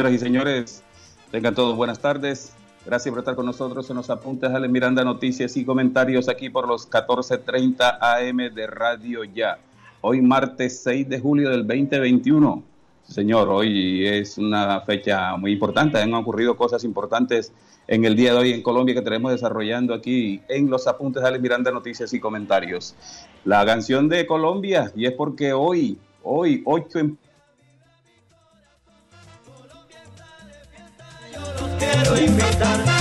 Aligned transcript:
Señoras 0.00 0.14
y 0.14 0.24
señores, 0.24 0.82
tengan 1.30 1.54
todos 1.54 1.76
buenas 1.76 1.98
tardes. 1.98 2.54
Gracias 2.86 3.12
por 3.12 3.18
estar 3.18 3.34
con 3.34 3.44
nosotros 3.44 3.90
en 3.90 3.96
los 3.96 4.08
apuntes 4.08 4.48
Ale 4.48 4.66
Miranda, 4.66 5.04
noticias 5.04 5.54
y 5.58 5.64
comentarios 5.66 6.26
aquí 6.30 6.48
por 6.48 6.66
los 6.66 6.88
14:30 6.88 7.98
AM 8.00 8.48
de 8.54 8.66
Radio 8.66 9.24
Ya. 9.24 9.58
Hoy 10.00 10.22
martes 10.22 10.80
6 10.84 11.06
de 11.06 11.20
julio 11.20 11.50
del 11.50 11.66
2021. 11.66 12.62
Señor, 13.02 13.50
hoy 13.50 14.06
es 14.06 14.38
una 14.38 14.80
fecha 14.80 15.36
muy 15.36 15.52
importante. 15.52 15.98
Han 15.98 16.14
ocurrido 16.14 16.56
cosas 16.56 16.82
importantes 16.82 17.52
en 17.86 18.06
el 18.06 18.16
día 18.16 18.32
de 18.32 18.38
hoy 18.38 18.52
en 18.54 18.62
Colombia 18.62 18.94
que 18.94 19.02
tenemos 19.02 19.32
desarrollando 19.32 19.92
aquí 19.92 20.40
en 20.48 20.70
los 20.70 20.86
apuntes 20.86 21.22
Ale 21.22 21.38
Miranda, 21.38 21.70
noticias 21.72 22.14
y 22.14 22.20
comentarios. 22.20 22.94
La 23.44 23.66
canción 23.66 24.08
de 24.08 24.26
Colombia, 24.26 24.90
y 24.96 25.04
es 25.04 25.12
porque 25.12 25.52
hoy, 25.52 25.98
hoy, 26.22 26.62
8 26.64 26.98
en 27.00 27.18
quiero 31.80 32.14
invitar 32.18 32.99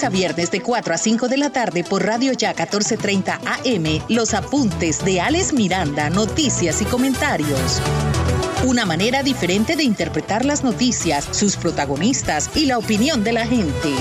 lunes 0.00 0.04
a 0.04 0.08
viernes 0.08 0.50
de 0.50 0.62
4 0.62 0.94
a 0.94 0.98
5 0.98 1.28
de 1.28 1.36
la 1.36 1.50
tarde 1.50 1.84
por 1.84 2.04
Radio 2.04 2.32
Ya 2.32 2.50
1430 2.50 3.40
AM 3.44 4.02
los 4.08 4.34
apuntes 4.34 5.04
de 5.04 5.20
Alex 5.20 5.52
Miranda, 5.52 6.10
noticias 6.10 6.80
y 6.80 6.84
comentarios. 6.84 7.80
Una 8.66 8.86
manera 8.86 9.22
diferente 9.22 9.76
de 9.76 9.82
interpretar 9.82 10.44
las 10.44 10.64
noticias, 10.64 11.24
sus 11.32 11.56
protagonistas 11.56 12.50
y 12.56 12.66
la 12.66 12.78
opinión 12.78 13.24
de 13.24 13.32
la 13.32 13.46
gente. 13.46 13.94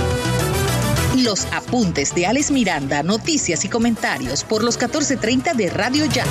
Los 1.17 1.45
apuntes 1.47 2.13
de 2.13 2.27
Alex 2.27 2.51
Miranda, 2.51 3.03
noticias 3.03 3.65
y 3.65 3.69
comentarios 3.69 4.43
por 4.43 4.63
los 4.63 4.75
1430 4.75 5.53
de 5.53 5.69
Radio 5.69 6.05
Ya. 6.05 6.25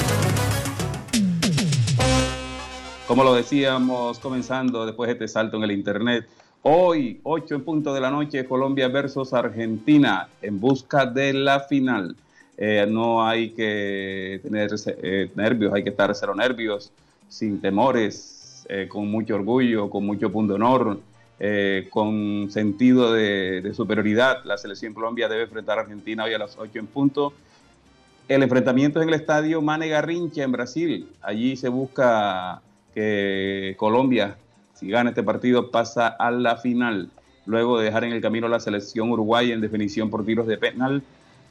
Como 3.06 3.24
lo 3.24 3.34
decíamos 3.34 4.18
comenzando 4.18 4.86
después 4.86 5.08
de 5.08 5.12
este 5.14 5.28
salto 5.28 5.56
en 5.56 5.64
el 5.64 5.72
Internet, 5.72 6.26
hoy 6.70 7.18
8 7.22 7.54
en 7.54 7.64
punto 7.64 7.94
de 7.94 8.00
la 8.00 8.10
noche 8.10 8.44
Colombia 8.44 8.88
versus 8.88 9.32
Argentina 9.32 10.28
en 10.42 10.60
busca 10.60 11.06
de 11.06 11.32
la 11.32 11.60
final. 11.60 12.14
Eh, 12.58 12.86
no 12.86 13.26
hay 13.26 13.50
que 13.50 14.40
tener 14.42 14.70
eh, 15.02 15.30
nervios, 15.34 15.72
hay 15.72 15.82
que 15.82 15.90
estar 15.90 16.14
cero 16.14 16.34
nervios, 16.34 16.92
sin 17.28 17.60
temores, 17.60 18.66
eh, 18.68 18.86
con 18.86 19.10
mucho 19.10 19.36
orgullo, 19.36 19.88
con 19.88 20.04
mucho 20.04 20.30
punto 20.30 20.54
de 20.54 20.62
honor, 20.62 21.00
con 21.90 22.50
sentido 22.50 23.12
de, 23.12 23.62
de 23.62 23.72
superioridad. 23.72 24.44
La 24.44 24.58
selección 24.58 24.92
Colombia 24.92 25.28
debe 25.28 25.44
enfrentar 25.44 25.78
a 25.78 25.82
Argentina 25.82 26.24
hoy 26.24 26.34
a 26.34 26.38
las 26.38 26.58
8 26.58 26.78
en 26.78 26.86
punto. 26.88 27.32
El 28.26 28.42
enfrentamiento 28.42 28.98
es 28.98 29.04
en 29.04 29.08
el 29.08 29.14
estadio 29.14 29.62
Mane 29.62 29.88
Garrincha 29.88 30.42
en 30.42 30.52
Brasil. 30.52 31.08
Allí 31.22 31.56
se 31.56 31.68
busca 31.68 32.60
que 32.92 33.74
Colombia, 33.78 34.36
si 34.78 34.88
gana 34.88 35.10
este 35.10 35.24
partido, 35.24 35.70
pasa 35.70 36.06
a 36.06 36.30
la 36.30 36.56
final. 36.56 37.10
Luego 37.46 37.78
de 37.78 37.86
dejar 37.86 38.04
en 38.04 38.12
el 38.12 38.20
camino 38.20 38.46
la 38.46 38.60
selección 38.60 39.10
uruguaya 39.10 39.52
en 39.52 39.60
definición 39.60 40.08
por 40.08 40.24
tiros 40.24 40.46
de 40.46 40.56
penal, 40.56 41.02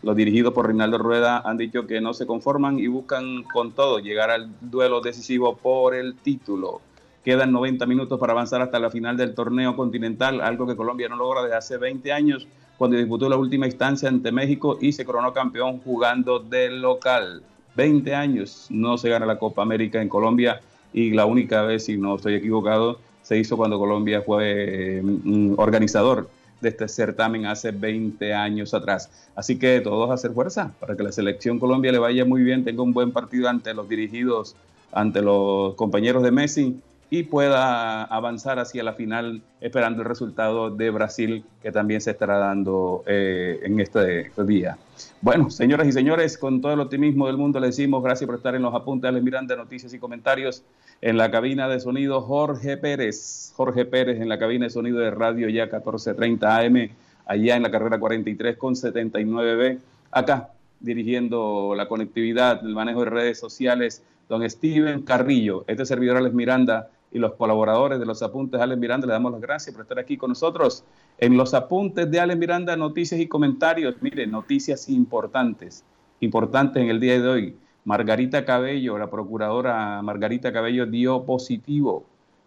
los 0.04 0.16
dirigidos 0.16 0.54
por 0.54 0.68
Reinaldo 0.68 0.98
Rueda 1.00 1.42
han 1.44 1.58
dicho 1.58 1.88
que 1.88 2.00
no 2.00 2.14
se 2.14 2.26
conforman 2.26 2.80
y 2.80 2.88
buscan 2.88 3.44
con 3.44 3.72
todo 3.72 4.00
llegar 4.00 4.30
al 4.30 4.50
duelo 4.62 5.02
decisivo 5.02 5.58
por 5.58 5.96
el 5.96 6.16
título. 6.16 6.82
Quedan 7.26 7.52
90 7.52 7.86
minutos 7.88 8.18
para 8.20 8.32
avanzar 8.32 8.62
hasta 8.62 8.80
la 8.80 8.90
final 8.90 9.18
del 9.18 9.34
torneo 9.34 9.76
continental, 9.76 10.40
algo 10.40 10.66
que 10.66 10.78
Colombia 10.78 11.10
no 11.10 11.18
logra 11.18 11.42
desde 11.42 11.58
hace 11.58 11.78
20 11.78 12.14
años, 12.14 12.48
cuando 12.78 12.96
disputó 12.96 13.28
la 13.28 13.36
última 13.36 13.66
instancia 13.66 14.08
ante 14.08 14.32
México 14.32 14.78
y 14.80 14.94
se 14.94 15.04
coronó 15.04 15.34
campeón 15.34 15.80
jugando 15.80 16.40
de 16.40 16.70
local. 16.70 17.44
20 17.76 18.16
años 18.16 18.68
no 18.70 18.98
se 18.98 19.10
gana 19.10 19.26
la 19.26 19.38
Copa 19.38 19.64
América 19.64 20.02
en 20.02 20.08
Colombia 20.08 20.62
y 20.94 21.12
la 21.12 21.26
única 21.26 21.64
vez, 21.64 21.86
si 21.86 21.98
no 21.98 22.16
estoy 22.16 22.36
equivocado, 22.36 23.00
se 23.28 23.38
hizo 23.38 23.58
cuando 23.58 23.78
Colombia 23.78 24.22
fue 24.22 25.02
mm, 25.04 25.56
organizador 25.58 26.30
de 26.62 26.70
este 26.70 26.88
certamen 26.88 27.46
hace 27.46 27.72
20 27.72 28.34
años 28.34 28.74
atrás. 28.74 29.10
Así 29.36 29.60
que 29.60 29.82
todos 29.82 30.10
hacer 30.12 30.32
fuerza 30.32 30.72
para 30.80 30.96
que 30.96 31.04
la 31.04 31.12
selección 31.12 31.60
Colombia 31.60 31.92
le 31.92 32.00
vaya 32.00 32.24
muy 32.24 32.42
bien, 32.42 32.64
tenga 32.64 32.84
un 32.84 32.94
buen 32.94 33.12
partido 33.12 33.50
ante 33.50 33.74
los 33.74 33.90
dirigidos, 33.90 34.56
ante 34.94 35.22
los 35.22 35.76
compañeros 35.76 36.24
de 36.24 36.32
Messi 36.32 36.80
y 37.10 37.24
pueda 37.24 38.04
avanzar 38.06 38.60
hacia 38.60 38.82
la 38.82 38.94
final 38.94 39.42
esperando 39.60 40.04
el 40.04 40.08
resultado 40.08 40.70
de 40.70 40.90
Brasil 40.90 41.44
que 41.62 41.74
también 41.74 42.00
se 42.00 42.12
estará 42.12 42.38
dando 42.38 43.04
eh, 43.08 43.60
en 43.64 43.78
este 43.82 44.32
día. 44.46 44.78
Bueno, 45.22 45.50
señoras 45.50 45.86
y 45.88 45.92
señores, 45.92 46.38
con 46.38 46.62
todo 46.62 46.72
el 46.72 46.80
optimismo 46.80 47.28
del 47.28 47.36
mundo 47.36 47.60
le 47.60 47.68
decimos 47.68 48.02
gracias 48.02 48.26
por 48.26 48.38
estar 48.38 48.56
en 48.56 48.62
los 48.62 48.74
apuntes 48.74 49.14
de 49.14 49.20
Miranda, 49.20 49.58
noticias 49.58 49.94
y 49.94 50.00
comentarios 50.00 50.64
en 51.02 51.18
la 51.18 51.30
cabina 51.32 51.68
de 51.68 51.80
sonido 51.80 52.22
Jorge 52.22 52.78
Pérez. 52.78 53.54
Jorge 53.56 53.86
Pérez 53.86 54.20
en 54.20 54.30
la 54.30 54.40
cabina 54.40 54.66
de 54.66 54.70
sonido 54.70 55.00
de 55.00 55.12
radio 55.12 55.50
ya 55.50 55.64
1430 55.64 56.58
AM, 56.58 56.90
allá 57.26 57.56
en 57.56 57.64
la 57.64 57.72
carrera 57.72 58.00
43 58.00 58.58
con 58.58 58.76
79B, 58.76 59.80
acá 60.12 60.50
dirigiendo 60.80 61.74
la 61.76 61.88
conectividad, 61.88 62.66
el 62.66 62.74
manejo 62.74 63.04
de 63.04 63.10
redes 63.10 63.40
sociales, 63.40 64.04
don 64.30 64.48
Steven 64.48 65.02
Carrillo, 65.02 65.64
este 65.68 65.86
servidor 65.86 66.18
Alex 66.18 66.36
Miranda 66.36 66.90
y 67.12 67.20
los 67.20 67.34
colaboradores 67.34 68.00
de 68.00 68.06
los 68.06 68.22
apuntes 68.22 68.60
de 68.60 68.64
Alex 68.64 68.80
Miranda, 68.80 69.08
le 69.08 69.14
damos 69.14 69.32
las 69.32 69.42
gracias 69.42 69.74
por 69.74 69.84
estar 69.84 69.98
aquí 70.00 70.18
con 70.18 70.30
nosotros 70.30 70.84
en 71.18 71.38
los 71.38 71.54
apuntes 71.54 72.10
de 72.12 72.20
Alex 72.20 72.38
Miranda, 72.38 72.76
noticias 72.76 73.20
y 73.20 73.28
comentarios. 73.28 73.96
Miren, 74.02 74.32
noticias 74.32 74.90
importantes, 74.90 75.84
importantes 76.20 76.84
en 76.84 76.90
el 76.90 77.00
día 77.00 77.20
de 77.20 77.28
hoy. 77.28 77.56
Margarita 77.88 78.44
Cabello, 78.44 78.98
la 78.98 79.10
procuradora 79.10 80.02
Margarita 80.02 80.52
Cabello 80.52 80.86
dio 80.86 81.24
positivo, 81.24 82.04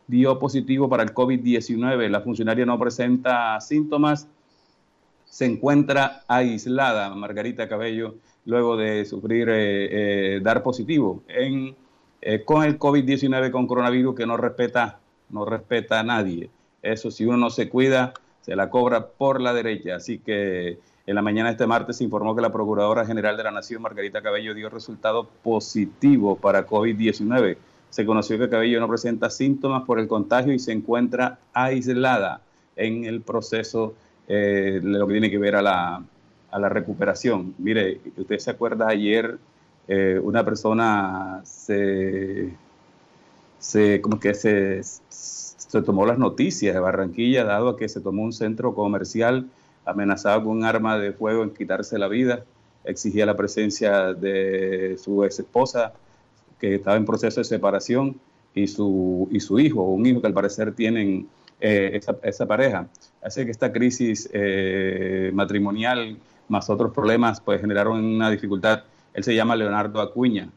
dio 0.07 0.39
positivo 0.39 0.87
para 0.91 1.03
el 1.03 1.15
COVID-19. 1.15 2.11
La 2.11 2.21
funcionaria 2.21 2.67
no 2.67 2.79
presenta 2.79 3.59
síntomas, 3.63 4.29
se 5.25 5.47
encuentra 5.47 6.25
aislada, 6.29 7.15
Margarita 7.15 7.71
Cabello, 7.71 8.17
luego 8.45 8.77
de 8.77 9.07
sufrir, 9.07 9.49
eh, 9.49 10.35
eh, 10.37 10.41
dar 10.43 10.63
positivo 10.63 11.23
en, 11.27 11.75
eh, 12.21 12.45
con 12.45 12.63
el 12.63 12.79
COVID-19, 12.79 13.51
con 13.51 13.67
coronavirus, 13.67 14.15
que 14.15 14.27
no 14.27 14.37
respeta, 14.37 15.01
no 15.31 15.47
respeta 15.47 16.01
a 16.01 16.03
nadie. 16.03 16.51
Eso 16.83 17.11
si 17.11 17.25
uno 17.25 17.39
no 17.39 17.49
se 17.49 17.71
cuida, 17.71 18.13
se 18.43 18.55
la 18.55 18.69
cobra 18.69 19.07
por 19.07 19.41
la 19.41 19.55
derecha. 19.55 19.97
Así 19.97 20.19
que 20.19 20.81
en 21.11 21.17
la 21.17 21.23
mañana 21.23 21.49
de 21.49 21.55
este 21.55 21.67
martes 21.67 21.97
se 21.97 22.05
informó 22.05 22.37
que 22.37 22.41
la 22.41 22.53
Procuradora 22.53 23.05
General 23.05 23.37
de 23.37 23.43
la 23.43 23.51
Nación, 23.51 23.83
Margarita 23.83 24.23
Cabello, 24.23 24.55
dio 24.55 24.71
resultado 24.71 25.29
positivo 25.43 26.37
para 26.37 26.69
COVID-19. 26.69 27.57
Se 27.91 28.07
conoció 28.07 28.39
que 28.39 28.49
Cabello 28.49 28.79
no 28.79 28.87
presenta 28.87 29.29
síntomas 29.29 29.83
por 29.83 29.99
el 29.99 30.07
contagio 30.07 30.53
y 30.53 30.61
se 30.61 30.71
encuentra 30.71 31.41
aislada 31.53 32.43
en 32.77 33.07
el 33.07 33.23
proceso 33.23 33.95
eh, 34.29 34.79
de 34.81 34.89
lo 34.89 35.09
que 35.09 35.15
tiene 35.15 35.31
que 35.33 35.39
ver 35.39 35.57
a 35.57 35.63
la, 35.63 36.01
a 36.49 36.59
la 36.61 36.69
recuperación. 36.69 37.57
Mire, 37.59 38.01
usted 38.17 38.39
se 38.39 38.53
acuerda 38.53 38.87
ayer, 38.87 39.37
eh, 39.89 40.21
una 40.23 40.45
persona 40.45 41.41
se, 41.43 42.51
se, 43.59 44.01
como 44.01 44.21
que 44.21 44.33
se, 44.35 44.81
se 44.85 45.83
tomó 45.83 46.07
las 46.07 46.19
noticias 46.19 46.73
de 46.73 46.79
Barranquilla, 46.79 47.43
dado 47.43 47.71
a 47.71 47.77
que 47.77 47.89
se 47.89 48.01
tomó 48.01 48.23
un 48.23 48.33
centro 48.33 48.77
comercial 48.77 49.49
amenazado 49.91 50.45
con 50.45 50.59
un 50.59 50.65
arma 50.65 50.99
de 50.99 51.13
fuego 51.13 51.43
en 51.43 51.51
quitarse 51.51 51.99
la 51.99 52.09
vida, 52.09 52.45
exigía 52.85 53.27
la 53.27 53.37
presencia 53.37 54.15
de 54.15 54.97
su 54.99 55.25
ex 55.25 55.39
esposa, 55.39 55.93
que 56.59 56.77
estaba 56.77 56.97
en 56.97 57.05
proceso 57.05 57.41
de 57.41 57.45
separación, 57.45 58.17
y 58.55 58.67
su, 58.67 59.29
y 59.31 59.41
su 59.41 59.59
hijo, 59.59 59.83
un 59.83 60.05
hijo 60.07 60.21
que 60.21 60.27
al 60.27 60.35
parecer 60.35 60.75
tienen 60.75 61.29
eh, 61.61 62.01
esa, 62.23 62.47
pareja. 62.47 62.89
Así 63.23 63.45
que 63.45 63.51
esta 63.51 63.73
crisis 63.73 64.29
eh, 64.33 65.31
matrimonial 65.35 66.17
más 66.49 66.69
otros 66.69 66.93
problemas 66.93 67.41
pues 67.41 67.61
generaron 67.61 68.05
una 68.05 68.31
dificultad. 68.31 68.83
Él 69.15 69.23
se 69.23 69.35
llama 69.35 69.55
Leonardo 69.57 70.01
Acuña. 70.01 70.49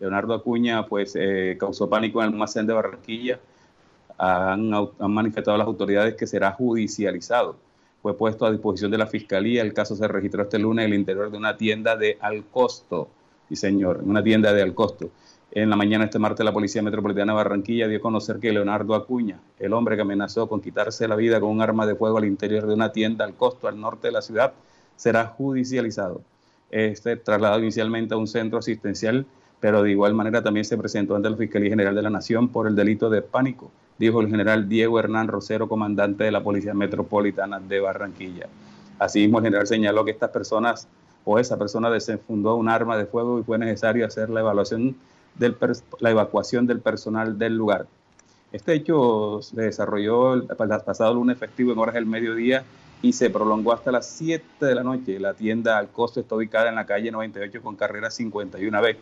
Leonardo 0.00 0.34
Acuña 0.34 0.86
pues 0.86 1.14
eh, 1.14 1.56
causó 1.58 1.88
pánico 1.88 2.20
en 2.20 2.28
el 2.28 2.32
almacén 2.32 2.66
de 2.66 2.72
Barranquilla. 2.72 3.38
Han 4.18 4.70
manifestado 4.98 5.58
las 5.58 5.66
autoridades 5.66 6.14
que 6.14 6.26
será 6.26 6.52
judicializado 6.52 7.56
fue 8.02 8.16
puesto 8.16 8.44
a 8.44 8.50
disposición 8.50 8.90
de 8.90 8.98
la 8.98 9.06
Fiscalía. 9.06 9.62
El 9.62 9.72
caso 9.72 9.94
se 9.94 10.08
registró 10.08 10.42
este 10.42 10.58
lunes 10.58 10.84
en 10.84 10.92
el 10.92 10.98
interior 10.98 11.30
de 11.30 11.38
una 11.38 11.56
tienda 11.56 11.96
de 11.96 12.18
Alcosto. 12.20 13.08
Sí, 13.48 13.56
señor, 13.56 14.00
en 14.02 14.10
una 14.10 14.22
tienda 14.22 14.52
de 14.52 14.60
Alcosto. 14.60 15.10
En 15.54 15.68
la 15.68 15.76
mañana 15.76 16.04
este 16.04 16.18
martes 16.18 16.44
la 16.44 16.52
Policía 16.52 16.82
Metropolitana 16.82 17.32
de 17.32 17.36
Barranquilla 17.36 17.86
dio 17.86 17.98
a 17.98 18.00
conocer 18.00 18.38
que 18.38 18.52
Leonardo 18.52 18.94
Acuña, 18.94 19.38
el 19.58 19.74
hombre 19.74 19.96
que 19.96 20.02
amenazó 20.02 20.48
con 20.48 20.62
quitarse 20.62 21.06
la 21.06 21.14
vida 21.14 21.40
con 21.40 21.50
un 21.50 21.60
arma 21.60 21.86
de 21.86 21.94
fuego 21.94 22.16
al 22.16 22.24
interior 22.24 22.66
de 22.66 22.72
una 22.72 22.90
tienda 22.90 23.26
al 23.26 23.34
costo 23.34 23.68
al 23.68 23.78
norte 23.78 24.08
de 24.08 24.12
la 24.12 24.22
ciudad, 24.22 24.54
será 24.96 25.26
judicializado. 25.26 26.22
Este 26.70 27.16
trasladado 27.16 27.60
inicialmente 27.60 28.14
a 28.14 28.16
un 28.16 28.26
centro 28.26 28.58
asistencial, 28.58 29.26
pero 29.62 29.82
de 29.82 29.92
igual 29.92 30.12
manera 30.12 30.42
también 30.42 30.66
se 30.66 30.76
presentó 30.76 31.16
ante 31.16 31.30
la 31.30 31.36
Fiscalía 31.38 31.70
General 31.70 31.94
de 31.94 32.02
la 32.02 32.10
Nación 32.10 32.48
por 32.48 32.66
el 32.66 32.76
delito 32.76 33.08
de 33.08 33.22
pánico 33.22 33.70
dijo 33.98 34.20
el 34.20 34.28
general 34.28 34.68
Diego 34.68 34.98
Hernán 34.98 35.28
Rosero, 35.28 35.68
comandante 35.68 36.24
de 36.24 36.32
la 36.32 36.42
Policía 36.42 36.74
Metropolitana 36.74 37.60
de 37.60 37.78
Barranquilla. 37.78 38.48
Asimismo, 38.98 39.38
el 39.38 39.44
general 39.44 39.66
señaló 39.66 40.04
que 40.04 40.10
estas 40.10 40.30
personas 40.30 40.88
o 41.24 41.38
esa 41.38 41.56
persona 41.56 41.88
desenfundó 41.88 42.56
un 42.56 42.68
arma 42.68 42.96
de 42.96 43.06
fuego 43.06 43.38
y 43.38 43.44
fue 43.44 43.58
necesario 43.58 44.04
hacer 44.04 44.28
la 44.28 44.40
evaluación 44.40 44.96
del 45.36 45.56
la 46.00 46.10
evacuación 46.10 46.66
del 46.66 46.80
personal 46.80 47.38
del 47.38 47.56
lugar. 47.56 47.86
Este 48.50 48.74
hecho 48.74 49.40
se 49.40 49.60
desarrolló 49.60 50.34
el 50.34 50.46
pasado 50.46 51.14
lunes 51.14 51.36
efectivo 51.36 51.72
en 51.72 51.78
horas 51.78 51.94
del 51.94 52.04
mediodía 52.04 52.64
y 53.00 53.12
se 53.12 53.30
prolongó 53.30 53.72
hasta 53.72 53.92
las 53.92 54.06
7 54.06 54.66
de 54.66 54.74
la 54.74 54.82
noche. 54.82 55.18
La 55.20 55.34
tienda 55.34 55.78
al 55.78 55.88
costo 55.88 56.20
está 56.20 56.34
ubicada 56.34 56.68
en 56.68 56.74
la 56.74 56.86
calle 56.86 57.10
98 57.10 57.62
con 57.62 57.76
carrera 57.76 58.08
51B 58.08 58.96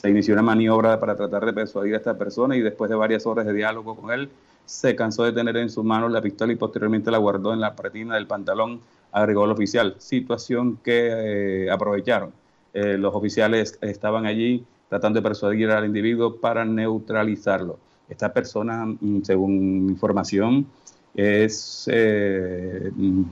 se 0.00 0.08
inició 0.08 0.34
una 0.34 0.42
maniobra 0.42 1.00
para 1.00 1.16
tratar 1.16 1.44
de 1.44 1.52
persuadir 1.52 1.94
a 1.94 1.96
esta 1.98 2.16
persona 2.16 2.56
y 2.56 2.60
después 2.60 2.88
de 2.88 2.96
varias 2.96 3.26
horas 3.26 3.46
de 3.46 3.52
diálogo 3.52 3.96
con 3.96 4.12
él, 4.12 4.30
se 4.64 4.94
cansó 4.94 5.24
de 5.24 5.32
tener 5.32 5.56
en 5.56 5.70
sus 5.70 5.84
manos 5.84 6.12
la 6.12 6.20
pistola 6.20 6.52
y 6.52 6.56
posteriormente 6.56 7.10
la 7.10 7.18
guardó 7.18 7.52
en 7.52 7.60
la 7.60 7.74
pretina 7.74 8.14
del 8.14 8.26
pantalón, 8.26 8.80
agregó 9.10 9.44
el 9.44 9.50
oficial, 9.50 9.96
situación 9.98 10.78
que 10.84 11.64
eh, 11.66 11.70
aprovecharon. 11.70 12.32
Eh, 12.74 12.96
los 12.98 13.14
oficiales 13.14 13.78
estaban 13.80 14.26
allí 14.26 14.64
tratando 14.88 15.18
de 15.20 15.22
persuadir 15.22 15.70
al 15.70 15.84
individuo 15.86 16.36
para 16.36 16.64
neutralizarlo. 16.64 17.78
Esta 18.08 18.32
persona, 18.32 18.86
mm, 18.86 19.22
según 19.22 19.88
información, 19.88 20.66
es 21.14 21.88
eh, 21.90 22.90
mm, 22.94 23.22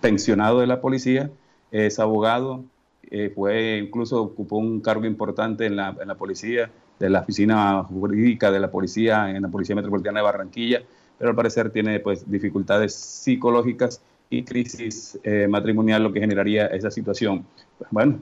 pensionado 0.00 0.60
de 0.60 0.66
la 0.66 0.80
policía, 0.80 1.30
es 1.70 1.98
abogado, 1.98 2.64
eh, 3.10 3.32
fue 3.34 3.78
incluso 3.78 4.22
ocupó 4.22 4.58
un 4.58 4.80
cargo 4.80 5.04
importante 5.04 5.66
en 5.66 5.76
la, 5.76 5.96
en 6.00 6.08
la, 6.08 6.14
policía, 6.14 6.70
de 6.98 7.10
la 7.10 7.20
oficina 7.20 7.82
jurídica 7.84 8.50
de 8.50 8.60
la 8.60 8.70
policía 8.70 9.30
en 9.30 9.42
la 9.42 9.48
Policía 9.48 9.74
Metropolitana 9.74 10.20
de 10.20 10.24
Barranquilla, 10.24 10.82
pero 11.18 11.30
al 11.30 11.36
parecer 11.36 11.70
tiene 11.70 12.00
pues 12.00 12.30
dificultades 12.30 12.94
psicológicas 12.94 14.02
y 14.30 14.44
crisis 14.44 15.18
eh, 15.22 15.46
matrimonial, 15.48 16.02
lo 16.02 16.12
que 16.12 16.20
generaría 16.20 16.66
esa 16.66 16.90
situación. 16.90 17.46
Pues, 17.78 17.90
bueno, 17.90 18.18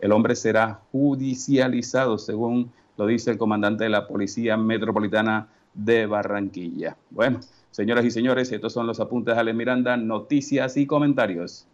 el 0.00 0.12
hombre 0.12 0.34
será 0.34 0.80
judicializado, 0.90 2.18
según 2.18 2.72
lo 2.96 3.06
dice 3.06 3.30
el 3.30 3.38
comandante 3.38 3.84
de 3.84 3.90
la 3.90 4.06
Policía 4.06 4.56
Metropolitana 4.56 5.48
de 5.74 6.06
Barranquilla. 6.06 6.96
Bueno, 7.10 7.40
señoras 7.70 8.04
y 8.04 8.10
señores, 8.10 8.50
estos 8.52 8.72
son 8.72 8.86
los 8.86 9.00
apuntes 9.00 9.34
de 9.34 9.40
Ale 9.40 9.52
Miranda, 9.52 9.96
noticias 9.96 10.76
y 10.76 10.86
comentarios. 10.86 11.66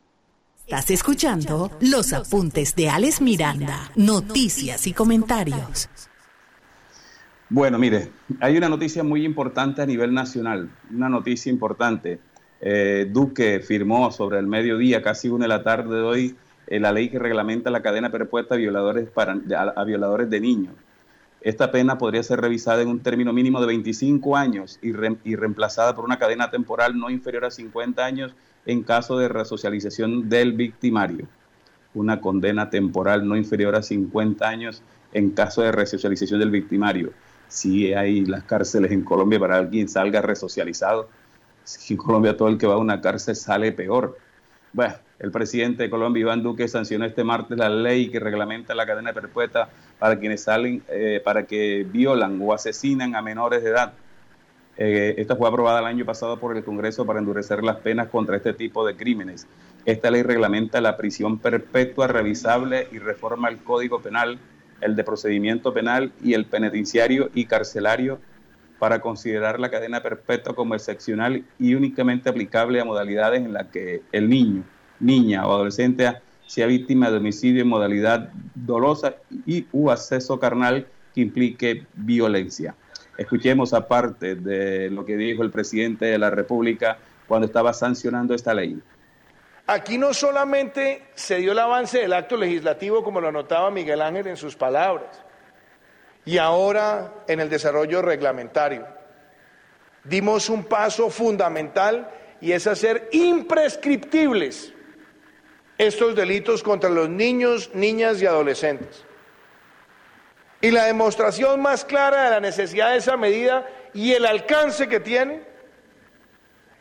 Estás 0.66 0.90
escuchando 0.90 1.70
los 1.80 2.12
apuntes 2.12 2.74
de 2.74 2.88
Alex 2.88 3.20
Miranda, 3.20 3.88
noticias 3.94 4.88
y 4.88 4.92
comentarios. 4.92 5.88
Bueno, 7.48 7.78
mire, 7.78 8.10
hay 8.40 8.56
una 8.56 8.68
noticia 8.68 9.04
muy 9.04 9.24
importante 9.24 9.82
a 9.82 9.86
nivel 9.86 10.12
nacional, 10.12 10.68
una 10.92 11.08
noticia 11.08 11.52
importante. 11.52 12.18
Eh, 12.60 13.08
Duque 13.08 13.60
firmó 13.60 14.10
sobre 14.10 14.40
el 14.40 14.48
mediodía, 14.48 15.02
casi 15.02 15.28
una 15.28 15.44
de 15.44 15.50
la 15.50 15.62
tarde 15.62 15.98
de 15.98 16.02
hoy, 16.02 16.36
eh, 16.66 16.80
la 16.80 16.90
ley 16.90 17.10
que 17.10 17.20
reglamenta 17.20 17.70
la 17.70 17.80
cadena 17.80 18.10
perpetua 18.10 18.56
a 18.56 18.58
violadores, 18.58 19.08
para, 19.08 19.36
violadores 19.84 20.28
de 20.28 20.40
niños. 20.40 20.74
Esta 21.42 21.70
pena 21.70 21.96
podría 21.96 22.24
ser 22.24 22.40
revisada 22.40 22.82
en 22.82 22.88
un 22.88 22.98
término 22.98 23.32
mínimo 23.32 23.60
de 23.60 23.68
25 23.68 24.36
años 24.36 24.80
y, 24.82 24.88
y 25.22 25.36
reemplazada 25.36 25.94
por 25.94 26.04
una 26.04 26.18
cadena 26.18 26.50
temporal 26.50 26.98
no 26.98 27.08
inferior 27.08 27.44
a 27.44 27.52
50 27.52 28.04
años 28.04 28.34
en 28.66 28.82
caso 28.82 29.18
de 29.18 29.28
resocialización 29.28 30.28
del 30.28 30.52
victimario. 30.52 31.26
Una 31.94 32.20
condena 32.20 32.68
temporal 32.68 33.26
no 33.26 33.36
inferior 33.36 33.74
a 33.76 33.82
50 33.82 34.46
años 34.46 34.82
en 35.12 35.30
caso 35.30 35.62
de 35.62 35.72
resocialización 35.72 36.40
del 36.40 36.50
victimario. 36.50 37.12
Si 37.48 37.94
hay 37.94 38.26
las 38.26 38.42
cárceles 38.42 38.90
en 38.90 39.02
Colombia 39.02 39.38
para 39.38 39.56
alguien 39.56 39.88
salga 39.88 40.20
resocializado, 40.20 41.08
si 41.64 41.94
en 41.94 41.98
Colombia 41.98 42.36
todo 42.36 42.48
el 42.48 42.58
que 42.58 42.66
va 42.66 42.74
a 42.74 42.78
una 42.78 43.00
cárcel 43.00 43.36
sale 43.36 43.72
peor. 43.72 44.18
Bueno, 44.72 44.94
el 45.20 45.30
presidente 45.30 45.84
de 45.84 45.90
Colombia, 45.90 46.20
Iván 46.20 46.42
Duque, 46.42 46.68
sancionó 46.68 47.06
este 47.06 47.24
martes 47.24 47.56
la 47.56 47.70
ley 47.70 48.10
que 48.10 48.20
reglamenta 48.20 48.74
la 48.74 48.84
cadena 48.84 49.12
perpetua 49.12 49.68
para 49.98 50.18
quienes 50.18 50.42
salen, 50.42 50.82
eh, 50.88 51.22
para 51.24 51.44
que 51.44 51.86
violan 51.90 52.38
o 52.42 52.52
asesinan 52.52 53.14
a 53.14 53.22
menores 53.22 53.62
de 53.62 53.70
edad 53.70 53.92
eh, 54.78 55.14
esta 55.16 55.36
fue 55.36 55.48
aprobada 55.48 55.80
el 55.80 55.86
año 55.86 56.04
pasado 56.04 56.38
por 56.38 56.56
el 56.56 56.62
Congreso 56.62 57.06
para 57.06 57.18
endurecer 57.18 57.64
las 57.64 57.76
penas 57.76 58.08
contra 58.08 58.36
este 58.36 58.52
tipo 58.52 58.86
de 58.86 58.96
crímenes. 58.96 59.46
Esta 59.86 60.10
ley 60.10 60.22
reglamenta 60.22 60.80
la 60.80 60.96
prisión 60.96 61.38
perpetua 61.38 62.08
revisable 62.08 62.88
y 62.92 62.98
reforma 62.98 63.48
el 63.48 63.58
Código 63.58 64.00
Penal, 64.00 64.38
el 64.80 64.94
de 64.96 65.04
procedimiento 65.04 65.72
penal 65.72 66.12
y 66.22 66.34
el 66.34 66.44
penitenciario 66.44 67.30
y 67.34 67.46
carcelario 67.46 68.18
para 68.78 69.00
considerar 69.00 69.58
la 69.58 69.70
cadena 69.70 70.02
perpetua 70.02 70.54
como 70.54 70.74
excepcional 70.74 71.44
y 71.58 71.74
únicamente 71.74 72.28
aplicable 72.28 72.80
a 72.80 72.84
modalidades 72.84 73.40
en 73.40 73.54
las 73.54 73.68
que 73.68 74.02
el 74.12 74.28
niño, 74.28 74.64
niña 75.00 75.46
o 75.46 75.52
adolescente 75.54 76.12
sea 76.46 76.66
víctima 76.66 77.10
de 77.10 77.16
homicidio 77.16 77.62
en 77.62 77.68
modalidad 77.68 78.30
dolosa 78.54 79.14
y 79.46 79.66
u 79.72 79.90
acceso 79.90 80.38
carnal 80.38 80.86
que 81.14 81.22
implique 81.22 81.86
violencia. 81.94 82.74
Escuchemos 83.16 83.72
aparte 83.72 84.34
de 84.34 84.90
lo 84.90 85.04
que 85.04 85.16
dijo 85.16 85.42
el 85.42 85.50
presidente 85.50 86.06
de 86.06 86.18
la 86.18 86.30
República 86.30 86.98
cuando 87.26 87.46
estaba 87.46 87.72
sancionando 87.72 88.34
esta 88.34 88.52
ley. 88.52 88.80
Aquí 89.66 89.98
no 89.98 90.14
solamente 90.14 91.08
se 91.14 91.36
dio 91.36 91.52
el 91.52 91.58
avance 91.58 91.98
del 91.98 92.12
acto 92.12 92.36
legislativo, 92.36 93.02
como 93.02 93.20
lo 93.20 93.28
anotaba 93.28 93.70
Miguel 93.70 94.00
Ángel 94.00 94.28
en 94.28 94.36
sus 94.36 94.54
palabras, 94.54 95.22
y 96.24 96.38
ahora 96.38 97.14
en 97.26 97.40
el 97.40 97.48
desarrollo 97.48 98.02
reglamentario. 98.02 98.86
Dimos 100.04 100.48
un 100.50 100.64
paso 100.64 101.10
fundamental 101.10 102.10
y 102.40 102.52
es 102.52 102.66
hacer 102.66 103.08
imprescriptibles 103.12 104.72
estos 105.78 106.14
delitos 106.14 106.62
contra 106.62 106.88
los 106.88 107.08
niños, 107.08 107.70
niñas 107.74 108.22
y 108.22 108.26
adolescentes. 108.26 109.04
Y 110.60 110.70
la 110.70 110.84
demostración 110.84 111.60
más 111.60 111.84
clara 111.84 112.24
de 112.24 112.30
la 112.30 112.40
necesidad 112.40 112.92
de 112.92 112.98
esa 112.98 113.16
medida 113.16 113.66
y 113.92 114.12
el 114.12 114.24
alcance 114.24 114.88
que 114.88 115.00
tiene 115.00 115.42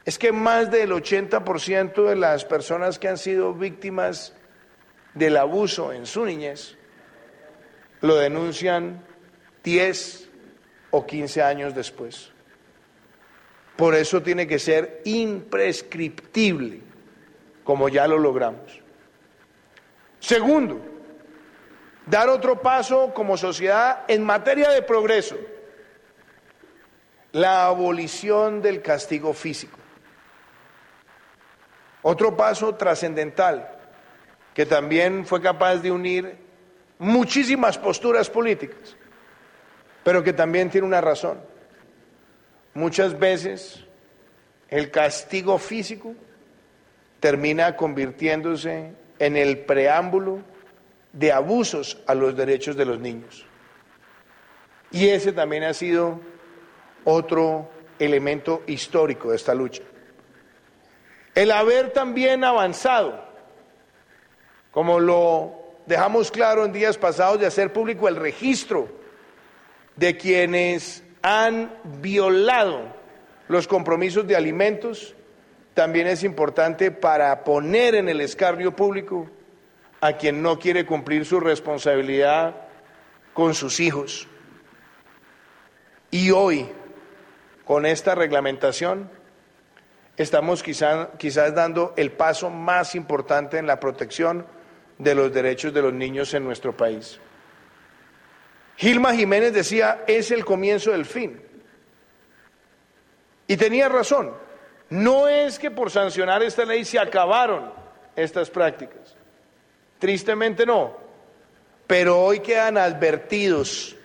es 0.06 0.18
que 0.18 0.32
más 0.32 0.72
del 0.72 0.92
80% 0.92 2.08
de 2.08 2.16
las 2.16 2.46
personas 2.46 3.00
que 3.00 3.08
han 3.08 3.18
sido 3.18 3.54
víctimas 3.54 4.34
del 5.14 5.38
abuso 5.38 5.92
en 5.92 6.06
su 6.06 6.26
niñez 6.26 6.78
lo 8.02 8.16
denuncian 8.16 9.04
10 9.64 10.30
o 10.92 11.06
15 11.06 11.42
años 11.42 11.74
después. 11.74 12.32
Por 13.76 13.96
eso 13.96 14.22
tiene 14.22 14.48
que 14.48 14.60
ser 14.60 15.02
imprescriptible, 15.06 16.80
como 17.64 17.90
ya 17.90 18.08
lo 18.08 18.18
logramos. 18.18 18.80
Segundo, 20.20 20.95
dar 22.06 22.30
otro 22.30 22.62
paso 22.62 23.14
como 23.14 23.38
sociedad 23.38 24.04
en 24.08 24.24
materia 24.24 24.70
de 24.70 24.82
progreso, 24.82 25.38
la 27.32 27.66
abolición 27.66 28.62
del 28.62 28.82
castigo 28.82 29.34
físico. 29.34 29.78
Otro 32.02 32.38
paso 32.38 32.76
trascendental 32.76 33.72
que 34.54 34.66
también 34.66 35.26
fue 35.26 35.42
capaz 35.42 35.78
de 35.78 35.92
unir 35.92 36.38
muchísimas 36.98 37.78
posturas 37.78 38.30
políticas, 38.30 38.96
pero 40.04 40.24
que 40.24 40.32
también 40.32 40.70
tiene 40.70 40.88
una 40.88 41.02
razón. 41.02 41.40
Muchas 42.74 43.18
veces 43.18 43.84
el 44.70 44.92
castigo 44.92 45.58
físico 45.58 46.14
termina 47.20 47.76
convirtiéndose 47.76 48.94
en 49.20 49.36
el 49.36 49.60
preámbulo 49.66 50.40
de 51.16 51.32
abusos 51.32 51.98
a 52.06 52.14
los 52.14 52.36
derechos 52.36 52.76
de 52.76 52.86
los 52.86 53.00
niños. 53.00 53.46
Y 54.92 55.10
ese 55.10 55.32
también 55.32 55.64
ha 55.64 55.74
sido 55.74 56.20
otro 57.06 57.70
elemento 57.98 58.64
histórico 58.68 59.30
de 59.30 59.38
esta 59.38 59.56
lucha. 59.56 59.82
El 61.34 61.52
haber 61.52 61.92
también 61.92 62.44
avanzado, 62.44 63.26
como 64.72 65.00
lo 65.00 65.54
dejamos 65.86 66.32
claro 66.32 66.66
en 66.66 66.74
días 66.74 66.98
pasados, 66.98 67.40
de 67.40 67.48
hacer 67.48 67.72
público 67.72 68.08
el 68.08 68.18
registro 68.18 68.90
de 69.96 70.18
quienes 70.18 71.04
han 71.22 71.74
violado 72.02 72.94
los 73.48 73.68
compromisos 73.68 74.28
de 74.28 74.36
alimentos, 74.36 75.16
también 75.74 76.08
es 76.08 76.24
importante 76.24 76.92
para 76.92 77.44
poner 77.44 77.96
en 77.96 78.10
el 78.10 78.22
escarnio 78.22 78.76
público 78.76 79.30
a 80.06 80.18
quien 80.18 80.44
no 80.44 80.60
quiere 80.60 80.86
cumplir 80.86 81.26
su 81.26 81.40
responsabilidad 81.40 82.56
con 83.34 83.56
sus 83.56 83.80
hijos. 83.80 84.28
Y 86.12 86.30
hoy, 86.30 86.70
con 87.66 87.88
esta 87.88 88.14
reglamentación, 88.14 89.10
estamos 90.16 90.62
quizás 90.62 91.56
dando 91.56 91.96
el 91.98 92.12
paso 92.12 92.52
más 92.52 92.94
importante 92.94 93.58
en 93.58 93.66
la 93.66 93.80
protección 93.80 94.46
de 95.00 95.16
los 95.16 95.34
derechos 95.34 95.74
de 95.74 95.82
los 95.82 95.92
niños 95.92 96.36
en 96.36 96.44
nuestro 96.44 96.78
país. 96.78 97.20
Gilma 98.78 99.16
Jiménez 99.16 99.54
decía, 99.54 100.04
es 100.06 100.30
el 100.30 100.46
comienzo 100.46 100.92
del 100.92 101.06
fin. 101.06 101.42
Y 103.48 103.58
tenía 103.58 103.90
razón. 103.90 104.36
No 104.92 105.28
es 105.28 105.58
que 105.58 105.72
por 105.72 105.90
sancionar 105.90 106.44
esta 106.44 106.64
ley 106.64 106.86
se 106.86 107.00
acabaron 107.00 107.74
estas 108.16 108.52
prácticas. 108.52 109.15
Tristemente 110.06 110.68
no. 110.68 110.96
Pero 111.88 112.20
hoy 112.22 112.42
quedan 112.42 112.78
advertidos 112.78 113.96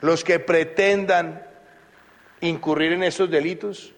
los 0.00 0.24
que 0.24 0.40
pretendan 0.40 1.46
incurrir 2.40 2.90
en 2.90 3.04
estos 3.04 3.30
delitos 3.30 3.94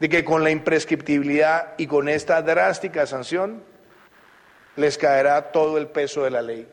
de 0.00 0.08
que 0.08 0.24
con 0.24 0.42
la 0.42 0.50
imprescriptibilidad 0.50 1.74
y 1.78 1.86
con 1.86 2.08
esta 2.08 2.42
drástica 2.42 3.06
sanción 3.06 3.62
les 4.74 4.98
caerá 4.98 5.52
todo 5.52 5.78
el 5.78 5.86
peso 5.86 6.24
de 6.24 6.30
la 6.32 6.42
ley. 6.42 6.66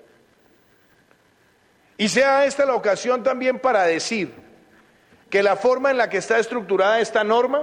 Y 1.97 2.09
sea 2.09 2.45
esta 2.45 2.65
la 2.65 2.73
ocasión 2.73 3.21
también 3.21 3.59
para 3.59 3.83
decir 3.83 4.33
que 5.29 5.43
la 5.43 5.55
forma 5.55 5.91
en 5.91 5.97
la 5.97 6.09
que 6.09 6.17
está 6.17 6.39
estructurada 6.39 7.00
esta 7.00 7.23
norma 7.23 7.61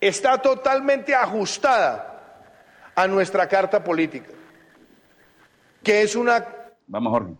está 0.00 0.42
totalmente 0.42 1.14
ajustada 1.14 2.15
a 2.96 3.06
nuestra 3.06 3.46
carta 3.46 3.84
política, 3.84 4.30
que 5.82 6.02
es 6.02 6.16
una... 6.16 6.44
Vamos, 6.86 7.12
Jorge. 7.12 7.34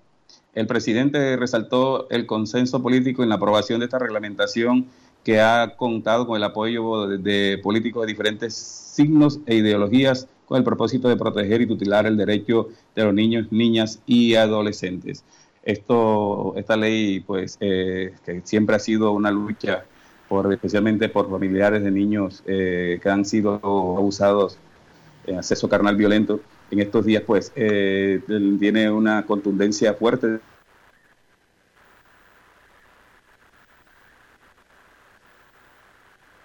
El 0.54 0.66
presidente 0.66 1.36
resaltó 1.36 2.08
el 2.10 2.26
consenso 2.26 2.82
político 2.82 3.22
en 3.22 3.30
la 3.30 3.36
aprobación 3.36 3.80
de 3.80 3.86
esta 3.86 3.98
reglamentación 3.98 4.86
que 5.24 5.40
ha 5.40 5.74
contado 5.76 6.26
con 6.26 6.36
el 6.36 6.44
apoyo 6.44 7.08
de, 7.08 7.58
políticos 7.62 8.02
de 8.02 8.12
diferentes 8.12 8.54
signos 8.54 9.40
e 9.46 9.56
ideologías 9.56 10.28
con 10.46 10.58
el 10.58 10.64
propósito 10.64 11.08
de 11.08 11.16
proteger 11.16 11.62
y 11.62 11.66
tutelar 11.66 12.06
el 12.06 12.16
derecho 12.16 12.68
de 12.94 13.04
los 13.04 13.14
niños, 13.14 13.46
niñas 13.50 14.00
y 14.06 14.34
adolescentes. 14.34 15.24
Esto, 15.62 16.54
esta 16.56 16.76
ley, 16.76 17.20
pues, 17.20 17.56
eh, 17.60 18.14
que 18.24 18.42
siempre 18.44 18.76
ha 18.76 18.78
sido 18.78 19.12
una 19.12 19.30
lucha, 19.30 19.84
por, 20.28 20.52
especialmente 20.52 21.08
por 21.08 21.30
familiares 21.30 21.82
de 21.82 21.90
niños 21.90 22.42
eh, 22.46 23.00
que 23.02 23.08
han 23.08 23.24
sido 23.24 23.54
abusados 23.62 24.58
acceso 25.34 25.68
carnal 25.68 25.96
violento, 25.96 26.40
en 26.70 26.80
estos 26.80 27.04
días, 27.04 27.22
pues, 27.26 27.52
eh, 27.56 28.20
tiene 28.58 28.90
una 28.90 29.24
contundencia 29.24 29.94
fuerte 29.94 30.40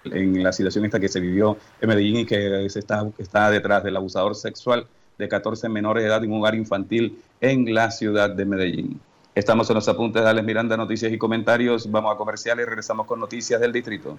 en 0.04 0.42
la 0.42 0.52
situación 0.52 0.84
esta 0.84 1.00
que 1.00 1.08
se 1.08 1.20
vivió 1.20 1.56
en 1.80 1.88
Medellín 1.88 2.16
y 2.16 2.26
que 2.26 2.68
se 2.68 2.78
está, 2.78 3.08
está 3.18 3.50
detrás 3.50 3.84
del 3.84 3.96
abusador 3.96 4.34
sexual 4.34 4.86
de 5.18 5.28
14 5.28 5.68
menores 5.68 6.02
de 6.02 6.08
edad 6.08 6.24
en 6.24 6.32
un 6.32 6.40
hogar 6.40 6.54
infantil 6.54 7.22
en 7.40 7.72
la 7.72 7.90
ciudad 7.90 8.30
de 8.30 8.44
Medellín. 8.44 9.00
Estamos 9.34 9.68
en 9.70 9.74
los 9.76 9.88
apuntes 9.88 10.22
de 10.22 10.28
Alex 10.28 10.46
Miranda, 10.46 10.76
noticias 10.76 11.10
y 11.12 11.18
comentarios. 11.18 11.90
Vamos 11.90 12.14
a 12.14 12.18
comerciales 12.18 12.64
y 12.64 12.68
regresamos 12.68 13.06
con 13.06 13.18
noticias 13.18 13.60
del 13.60 13.72
distrito. 13.72 14.18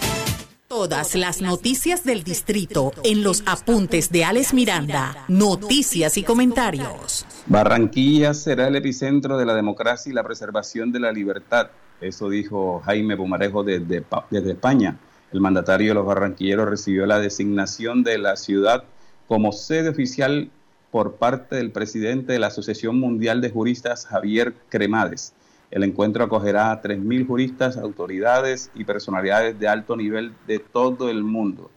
Todas 0.71 1.15
las 1.15 1.41
noticias 1.41 2.05
del 2.05 2.23
distrito 2.23 2.93
en 3.03 3.23
los 3.23 3.43
apuntes 3.45 4.09
de 4.09 4.23
Alex 4.23 4.53
Miranda, 4.53 5.25
noticias 5.27 6.15
y 6.17 6.23
comentarios. 6.23 7.25
Barranquilla 7.47 8.33
será 8.33 8.69
el 8.69 8.77
epicentro 8.77 9.37
de 9.37 9.45
la 9.45 9.53
democracia 9.53 10.09
y 10.09 10.13
la 10.13 10.23
preservación 10.23 10.93
de 10.93 11.01
la 11.01 11.11
libertad. 11.11 11.71
Eso 11.99 12.29
dijo 12.29 12.79
Jaime 12.85 13.17
Pumarejo 13.17 13.65
desde, 13.65 14.05
desde 14.29 14.51
España. 14.51 14.97
El 15.33 15.41
mandatario 15.41 15.89
de 15.89 15.95
los 15.95 16.05
barranquilleros 16.05 16.69
recibió 16.69 17.05
la 17.05 17.19
designación 17.19 18.01
de 18.01 18.17
la 18.17 18.37
ciudad 18.37 18.85
como 19.27 19.51
sede 19.51 19.89
oficial 19.89 20.51
por 20.89 21.15
parte 21.15 21.57
del 21.57 21.71
presidente 21.71 22.31
de 22.31 22.39
la 22.39 22.47
Asociación 22.47 22.97
Mundial 22.97 23.41
de 23.41 23.49
Juristas, 23.49 24.05
Javier 24.05 24.53
Cremades. 24.69 25.33
El 25.71 25.83
encuentro 25.83 26.25
acogerá 26.25 26.71
a 26.71 26.81
3.000 26.81 27.25
juristas, 27.25 27.77
autoridades 27.77 28.69
y 28.75 28.83
personalidades 28.83 29.57
de 29.57 29.69
alto 29.69 29.95
nivel 29.95 30.33
de 30.45 30.59
todo 30.59 31.09
el 31.09 31.23
mundo. 31.23 31.71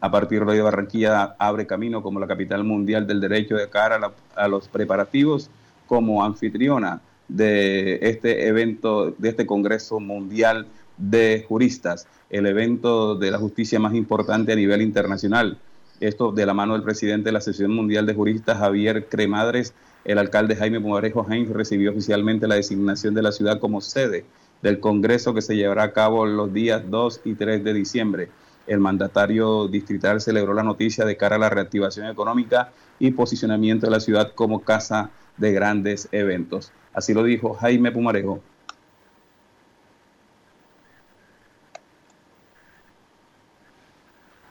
A 0.00 0.10
partir 0.10 0.44
de 0.44 0.62
Barranquilla 0.62 1.36
abre 1.38 1.66
camino 1.66 2.02
como 2.02 2.18
la 2.18 2.26
capital 2.26 2.64
mundial 2.64 3.06
del 3.06 3.20
derecho 3.20 3.54
de 3.54 3.68
cara 3.68 4.12
a, 4.34 4.48
los 4.48 4.68
preparativos 4.68 5.50
como 5.86 6.24
anfitriona 6.24 7.00
de 7.28 7.98
este 8.02 8.48
evento, 8.48 9.14
de 9.18 9.28
este 9.28 9.46
Congreso 9.46 10.00
Mundial 10.00 10.66
de 10.96 11.44
Juristas, 11.46 12.08
el 12.30 12.46
evento 12.46 13.14
de 13.14 13.30
la 13.30 13.38
justicia 13.38 13.78
más 13.78 13.94
importante 13.94 14.52
a 14.52 14.56
nivel 14.56 14.80
internacional. 14.80 15.58
Esto 16.00 16.32
de 16.32 16.46
la 16.46 16.54
mano 16.54 16.72
del 16.72 16.82
presidente 16.82 17.26
de 17.26 17.32
la 17.32 17.38
Asociación 17.38 17.72
Mundial 17.72 18.06
de 18.06 18.14
Juristas, 18.14 18.58
Javier 18.58 19.08
Cremadres, 19.08 19.74
el 20.06 20.18
alcalde 20.18 20.54
Jaime 20.54 20.80
Pumarejo 20.80 21.26
Heinz 21.28 21.50
recibió 21.50 21.90
oficialmente 21.90 22.46
la 22.46 22.54
designación 22.54 23.12
de 23.12 23.22
la 23.22 23.32
ciudad 23.32 23.58
como 23.58 23.80
sede 23.80 24.24
del 24.62 24.78
Congreso 24.78 25.34
que 25.34 25.42
se 25.42 25.56
llevará 25.56 25.82
a 25.82 25.92
cabo 25.92 26.24
los 26.26 26.52
días 26.52 26.82
2 26.88 27.22
y 27.24 27.34
3 27.34 27.64
de 27.64 27.74
diciembre. 27.74 28.28
el 28.68 28.78
mandatario 28.78 29.68
distrital 29.68 30.20
celebró 30.20 30.52
la 30.52 30.62
noticia 30.62 31.04
de 31.04 31.16
cara 31.16 31.36
a 31.36 31.38
la 31.38 31.48
reactivación 31.50 32.08
económica 32.08 32.72
y 32.98 33.10
posicionamiento 33.12 33.86
de 33.86 33.92
la 33.92 34.00
ciudad 34.00 34.32
como 34.34 34.62
casa 34.62 35.10
de 35.36 35.52
grandes 35.52 36.08
eventos. 36.10 36.72
Así 36.92 37.12
lo 37.12 37.22
dijo 37.22 37.54
Jaime 37.54 37.92
Pumarejo. 37.92 38.40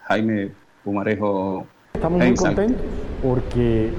Jaime 0.03 0.51
Pumarejo. 0.83 1.65
Estamos 1.93 2.21
muy 2.21 2.35
contentos 2.35 2.85
porque 3.21 3.91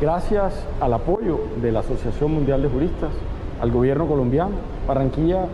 gracias 0.00 0.54
al 0.80 0.92
apoyo 0.92 1.40
de 1.62 1.72
la 1.72 1.80
Asociación 1.80 2.32
Mundial 2.32 2.62
de 2.62 2.68
Juristas, 2.68 3.10
al 3.60 3.70
gobierno 3.70 4.06
colombiano, 4.06 4.52
Barranquilla 4.86 5.46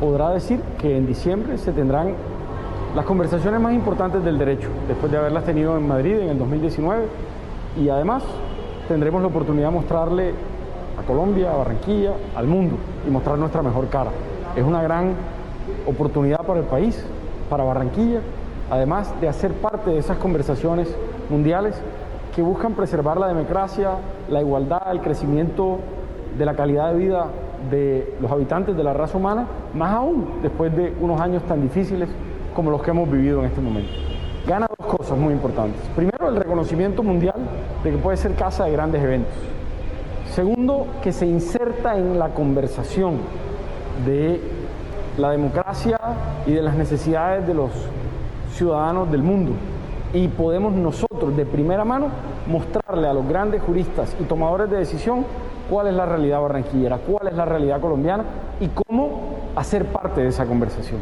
podrá 0.00 0.30
decir 0.30 0.60
que 0.80 0.96
en 0.96 1.06
diciembre 1.06 1.56
se 1.58 1.72
tendrán 1.72 2.14
las 2.96 3.04
conversaciones 3.04 3.60
más 3.60 3.72
importantes 3.72 4.24
del 4.24 4.38
derecho, 4.38 4.68
después 4.88 5.12
de 5.12 5.18
haberlas 5.18 5.44
tenido 5.44 5.76
en 5.76 5.86
Madrid 5.86 6.16
en 6.16 6.30
el 6.30 6.38
2019, 6.38 7.04
y 7.80 7.88
además 7.88 8.24
tendremos 8.88 9.22
la 9.22 9.28
oportunidad 9.28 9.68
de 9.68 9.74
mostrarle 9.74 10.34
a 10.98 11.06
Colombia, 11.06 11.52
a 11.52 11.56
Barranquilla, 11.56 12.14
al 12.34 12.48
mundo 12.48 12.76
y 13.06 13.10
mostrar 13.10 13.38
nuestra 13.38 13.62
mejor 13.62 13.88
cara. 13.88 14.10
Es 14.56 14.64
una 14.64 14.82
gran 14.82 15.14
oportunidad 15.86 16.40
para 16.44 16.58
el 16.58 16.66
país, 16.66 17.04
para 17.48 17.62
Barranquilla, 17.62 18.20
además 18.68 19.12
de 19.20 19.28
hacer 19.28 19.52
parte 19.52 19.90
de 19.90 19.98
esas 19.98 20.16
conversaciones 20.18 20.88
mundiales 21.28 21.80
que 22.34 22.42
buscan 22.42 22.74
preservar 22.74 23.18
la 23.18 23.28
democracia, 23.28 23.92
la 24.28 24.40
igualdad, 24.40 24.90
el 24.90 25.00
crecimiento 25.00 25.78
de 26.38 26.44
la 26.44 26.54
calidad 26.54 26.92
de 26.92 26.98
vida 26.98 27.26
de 27.70 28.14
los 28.20 28.30
habitantes 28.30 28.76
de 28.76 28.82
la 28.82 28.92
raza 28.92 29.18
humana, 29.18 29.46
más 29.74 29.92
aún 29.92 30.40
después 30.42 30.74
de 30.74 30.94
unos 31.00 31.20
años 31.20 31.42
tan 31.44 31.60
difíciles 31.60 32.08
como 32.54 32.70
los 32.70 32.82
que 32.82 32.90
hemos 32.90 33.10
vivido 33.10 33.40
en 33.40 33.46
este 33.46 33.60
momento. 33.60 33.90
Gana 34.46 34.66
dos 34.78 34.96
cosas 34.96 35.18
muy 35.18 35.34
importantes. 35.34 35.80
Primero, 35.94 36.28
el 36.28 36.36
reconocimiento 36.36 37.02
mundial 37.02 37.36
de 37.84 37.90
que 37.90 37.98
puede 37.98 38.16
ser 38.16 38.34
casa 38.34 38.64
de 38.64 38.72
grandes 38.72 39.02
eventos. 39.02 39.34
Segundo, 40.30 40.86
que 41.02 41.12
se 41.12 41.26
inserta 41.26 41.96
en 41.96 42.18
la 42.18 42.30
conversación 42.30 43.18
de 44.06 44.40
la 45.18 45.30
democracia 45.32 45.98
y 46.46 46.52
de 46.52 46.62
las 46.62 46.74
necesidades 46.76 47.46
de 47.46 47.54
los 47.54 47.70
ciudadanos 48.52 49.10
del 49.10 49.22
mundo. 49.22 49.52
Y 50.12 50.26
podemos 50.28 50.72
nosotros, 50.72 51.36
de 51.36 51.46
primera 51.46 51.84
mano, 51.84 52.08
mostrarle 52.46 53.06
a 53.06 53.12
los 53.12 53.28
grandes 53.28 53.62
juristas 53.62 54.16
y 54.20 54.24
tomadores 54.24 54.68
de 54.68 54.78
decisión 54.78 55.24
cuál 55.68 55.86
es 55.86 55.94
la 55.94 56.04
realidad 56.04 56.40
barranquillera, 56.40 56.98
cuál 56.98 57.28
es 57.28 57.34
la 57.34 57.44
realidad 57.44 57.80
colombiana 57.80 58.24
y 58.60 58.68
cómo 58.68 59.52
hacer 59.54 59.84
parte 59.86 60.22
de 60.22 60.28
esa 60.28 60.46
conversación. 60.46 61.00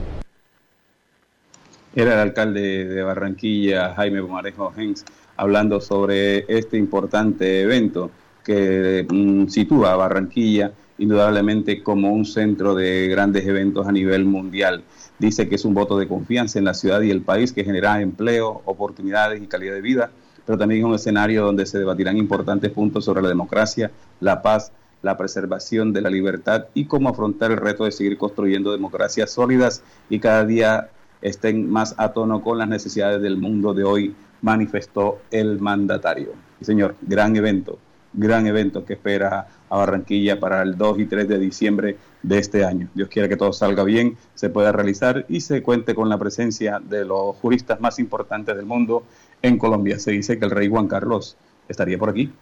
Era 1.94 2.14
el 2.14 2.20
alcalde 2.20 2.84
de 2.84 3.02
Barranquilla, 3.02 3.94
Jaime 3.94 4.20
Pomarejo 4.20 4.70
Gens, 4.72 5.04
hablando 5.36 5.80
sobre 5.80 6.44
este 6.46 6.76
importante 6.76 7.62
evento 7.62 8.10
que 8.44 9.06
mm, 9.10 9.48
sitúa 9.48 9.94
a 9.94 9.96
Barranquilla 9.96 10.72
indudablemente 10.98 11.82
como 11.82 12.12
un 12.12 12.24
centro 12.24 12.74
de 12.74 13.08
grandes 13.08 13.46
eventos 13.46 13.86
a 13.86 13.92
nivel 13.92 14.24
mundial. 14.24 14.82
Dice 15.18 15.48
que 15.48 15.54
es 15.54 15.64
un 15.64 15.74
voto 15.74 15.98
de 15.98 16.08
confianza 16.08 16.58
en 16.58 16.64
la 16.64 16.74
ciudad 16.74 17.00
y 17.00 17.10
el 17.10 17.22
país 17.22 17.52
que 17.52 17.64
genera 17.64 18.00
empleo, 18.00 18.62
oportunidades 18.64 19.42
y 19.42 19.46
calidad 19.46 19.74
de 19.74 19.80
vida, 19.80 20.10
pero 20.44 20.58
también 20.58 20.80
es 20.80 20.86
un 20.86 20.94
escenario 20.94 21.44
donde 21.44 21.66
se 21.66 21.78
debatirán 21.78 22.16
importantes 22.16 22.70
puntos 22.70 23.04
sobre 23.04 23.22
la 23.22 23.28
democracia, 23.28 23.90
la 24.20 24.42
paz, 24.42 24.72
la 25.02 25.16
preservación 25.16 25.92
de 25.92 26.02
la 26.02 26.10
libertad 26.10 26.66
y 26.74 26.86
cómo 26.86 27.08
afrontar 27.08 27.52
el 27.52 27.58
reto 27.58 27.84
de 27.84 27.92
seguir 27.92 28.18
construyendo 28.18 28.72
democracias 28.72 29.30
sólidas 29.30 29.82
y 30.10 30.18
cada 30.18 30.44
día 30.44 30.90
estén 31.22 31.70
más 31.70 31.94
a 31.98 32.12
tono 32.12 32.42
con 32.42 32.58
las 32.58 32.68
necesidades 32.68 33.20
del 33.20 33.36
mundo 33.36 33.74
de 33.74 33.84
hoy, 33.84 34.14
manifestó 34.42 35.18
el 35.30 35.60
mandatario. 35.60 36.32
señor, 36.60 36.96
gran 37.02 37.36
evento, 37.36 37.78
gran 38.18 38.46
evento 38.46 38.84
que 38.84 38.94
espera 38.94 39.46
a 39.68 39.76
Barranquilla 39.76 40.40
para 40.40 40.62
el 40.62 40.76
2 40.76 41.00
y 41.00 41.06
3 41.06 41.28
de 41.28 41.38
diciembre 41.38 41.96
de 42.22 42.38
este 42.38 42.64
año. 42.64 42.88
Dios 42.94 43.08
quiera 43.08 43.28
que 43.28 43.36
todo 43.36 43.52
salga 43.52 43.84
bien, 43.84 44.16
se 44.34 44.50
pueda 44.50 44.72
realizar 44.72 45.24
y 45.28 45.40
se 45.40 45.62
cuente 45.62 45.94
con 45.94 46.08
la 46.08 46.18
presencia 46.18 46.80
de 46.82 47.04
los 47.04 47.36
juristas 47.36 47.80
más 47.80 47.98
importantes 47.98 48.56
del 48.56 48.66
mundo 48.66 49.04
en 49.42 49.56
Colombia. 49.58 49.98
Se 49.98 50.10
dice 50.10 50.38
que 50.38 50.44
el 50.44 50.50
rey 50.50 50.68
Juan 50.68 50.88
Carlos 50.88 51.36
estaría 51.68 51.98
por 51.98 52.10
aquí, 52.10 52.32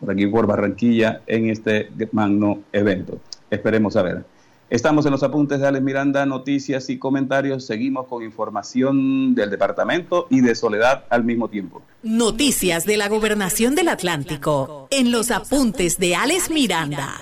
por 0.00 0.10
aquí 0.12 0.26
por 0.26 0.46
Barranquilla 0.46 1.22
en 1.26 1.50
este 1.50 1.90
magno 2.12 2.60
evento. 2.72 3.18
Esperemos 3.50 3.96
a 3.96 4.02
ver. 4.02 4.33
Estamos 4.70 5.04
en 5.04 5.12
los 5.12 5.22
apuntes 5.22 5.60
de 5.60 5.66
Alex 5.66 5.84
Miranda, 5.84 6.24
noticias 6.24 6.88
y 6.88 6.98
comentarios. 6.98 7.66
Seguimos 7.66 8.06
con 8.06 8.22
información 8.22 9.34
del 9.34 9.50
departamento 9.50 10.26
y 10.30 10.40
de 10.40 10.54
Soledad 10.54 11.04
al 11.10 11.22
mismo 11.22 11.48
tiempo. 11.48 11.82
Noticias 12.02 12.86
de 12.86 12.96
la 12.96 13.08
gobernación 13.08 13.74
del 13.74 13.88
Atlántico 13.88 14.88
en 14.90 15.12
los 15.12 15.30
apuntes 15.30 15.98
de 15.98 16.16
Alex 16.16 16.50
Miranda. 16.50 17.12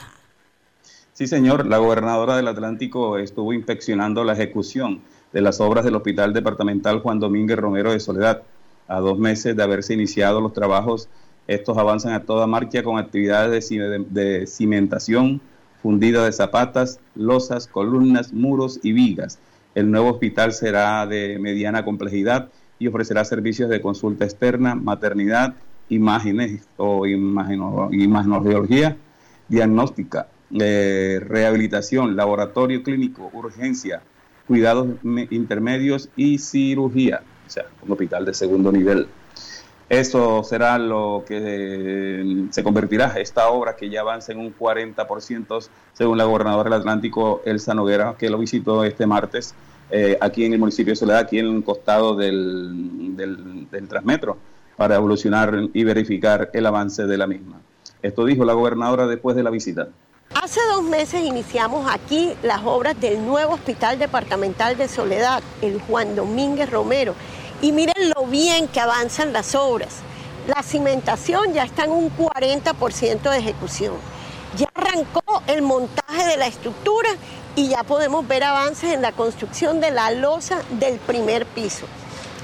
Sí, 1.14 1.26
señor, 1.26 1.66
la 1.66 1.78
gobernadora 1.78 2.37
del 2.37 2.46
Atlántico 2.46 3.18
estuvo 3.18 3.52
inspeccionando 3.52 4.22
la 4.22 4.35
ejecución 4.35 5.02
de 5.33 5.40
las 5.40 5.61
obras 5.61 5.85
del 5.85 5.96
Hospital 5.96 6.33
Departamental 6.33 7.00
Juan 7.00 7.18
Domínguez 7.18 7.59
Romero 7.59 7.92
de 7.92 7.98
Soledad. 7.98 8.42
A 8.87 9.00
dos 9.00 9.18
meses 9.18 9.57
de 9.57 9.62
haberse 9.62 9.94
iniciado 9.94 10.40
los 10.40 10.52
trabajos, 10.52 11.09
estos 11.48 11.76
avanzan 11.76 12.12
a 12.12 12.22
toda 12.22 12.46
marcha 12.46 12.85
con 12.85 12.98
actividades 12.98 13.68
de, 13.68 14.07
de 14.09 14.46
cimentación, 14.46 15.40
fundida 15.82 16.24
de 16.24 16.32
zapatas, 16.32 17.00
losas, 17.14 17.66
columnas, 17.66 18.32
muros 18.32 18.78
y 18.82 18.92
vigas. 18.92 19.38
El 19.74 19.90
nuevo 19.90 20.10
hospital 20.10 20.52
será 20.52 21.06
de 21.06 21.38
mediana 21.38 21.84
complejidad 21.84 22.48
y 22.78 22.86
ofrecerá 22.86 23.24
servicios 23.24 23.68
de 23.68 23.80
consulta 23.80 24.24
externa, 24.24 24.74
maternidad, 24.74 25.54
imágenes 25.88 26.68
o 26.76 27.06
imagenología, 27.06 28.96
diagnóstica, 29.48 30.28
eh, 30.58 31.20
rehabilitación, 31.20 32.16
laboratorio 32.16 32.82
clínico, 32.82 33.30
urgencia, 33.32 34.02
cuidados 34.46 34.88
intermedios 35.30 36.10
y 36.16 36.38
cirugía. 36.38 37.22
O 37.46 37.50
sea, 37.50 37.66
un 37.82 37.92
hospital 37.92 38.24
de 38.24 38.34
segundo 38.34 38.70
nivel. 38.70 39.06
Eso 39.92 40.42
será 40.42 40.78
lo 40.78 41.22
que 41.28 41.38
eh, 41.38 42.46
se 42.48 42.62
convertirá 42.62 43.12
esta 43.20 43.50
obra 43.50 43.76
que 43.76 43.90
ya 43.90 44.00
avanza 44.00 44.33
en 44.33 44.38
un 44.38 44.57
40%, 44.57 45.68
según 45.92 46.16
la 46.16 46.24
gobernadora 46.24 46.70
del 46.70 46.81
Atlántico, 46.81 47.42
Elsa 47.44 47.74
Noguera, 47.74 48.14
que 48.18 48.31
lo 48.31 48.38
visitó 48.38 48.85
este 48.85 49.05
martes 49.05 49.55
eh, 49.90 50.16
aquí 50.18 50.46
en 50.46 50.55
el 50.55 50.61
municipio 50.61 50.92
de 50.92 50.96
Soledad, 50.96 51.20
aquí 51.20 51.40
en 51.40 51.57
el 51.57 51.62
costado 51.62 52.16
del, 52.16 53.14
del 53.16 53.87
Transmetro, 53.87 54.38
para 54.78 54.94
evolucionar 54.94 55.68
y 55.74 55.85
verificar 55.85 56.48
el 56.55 56.64
avance 56.64 57.05
de 57.05 57.18
la 57.18 57.26
misma. 57.26 57.61
Esto 58.00 58.24
dijo 58.24 58.46
la 58.46 58.55
gobernadora 58.55 59.07
después 59.07 59.37
de 59.37 59.42
la 59.42 59.50
visita. 59.50 59.88
Hace 60.35 60.61
dos 60.70 60.85
meses 60.85 61.22
iniciamos 61.22 61.87
aquí 61.92 62.33
las 62.42 62.62
obras 62.64 62.98
del 62.98 63.26
nuevo 63.26 63.52
Hospital 63.52 63.98
Departamental 63.98 64.78
de 64.78 64.88
Soledad, 64.88 65.42
el 65.61 65.78
Juan 65.83 66.16
Domínguez 66.16 66.70
Romero 66.70 67.14
y 67.62 67.70
miren 67.72 68.11
lo 68.14 68.27
bien 68.27 68.68
que 68.68 68.81
avanzan 68.81 69.33
las 69.33 69.55
obras. 69.55 70.01
La 70.48 70.62
cimentación 70.62 71.55
ya 71.55 71.62
está 71.62 71.85
en 71.85 71.92
un 71.92 72.14
40% 72.14 73.31
de 73.31 73.38
ejecución. 73.38 73.94
Ya 74.59 74.66
arrancó 74.75 75.22
el 75.46 75.62
montaje 75.62 76.27
de 76.27 76.37
la 76.37 76.48
estructura 76.48 77.09
y 77.55 77.68
ya 77.68 77.85
podemos 77.85 78.27
ver 78.27 78.42
avances 78.42 78.92
en 78.92 79.01
la 79.01 79.12
construcción 79.12 79.81
de 79.81 79.92
la 79.92 80.11
losa 80.11 80.61
del 80.72 80.98
primer 80.98 81.46
piso. 81.46 81.87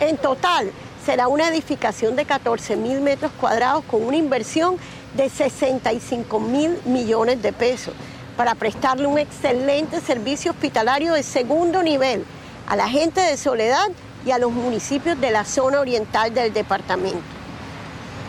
En 0.01 0.17
total, 0.17 0.71
será 1.05 1.27
una 1.27 1.49
edificación 1.49 2.15
de 2.15 2.25
14 2.25 2.77
mil 2.77 3.01
metros 3.01 3.33
cuadrados 3.41 3.85
con 3.85 4.05
una 4.05 4.17
inversión 4.17 4.77
de 5.17 5.29
65 5.29 6.39
mil 6.39 6.79
millones 6.85 7.43
de 7.43 7.53
pesos 7.53 7.95
para 8.37 8.55
prestarle 8.55 9.09
un 9.09 9.19
excelente 9.19 10.01
servicio 10.01 10.53
hospitalario 10.53 11.15
de 11.15 11.25
segundo 11.25 11.83
nivel 11.83 12.25
a 12.69 12.77
la 12.77 12.89
gente 12.89 13.21
de 13.21 13.37
Soledad 13.37 13.89
y 14.25 14.31
a 14.31 14.39
los 14.39 14.53
municipios 14.53 15.21
de 15.21 15.31
la 15.31 15.45
zona 15.45 15.81
oriental 15.81 16.33
del 16.35 16.53
departamento. 16.53 17.19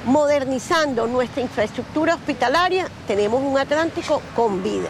Modernizando 0.06 1.08
nuestra 1.08 1.42
infraestructura 1.42 2.16
hospitalaria, 2.16 2.88
tenemos 3.08 3.42
un 3.44 3.58
Atlántico 3.58 4.22
con 4.36 4.64
vida. 4.64 4.90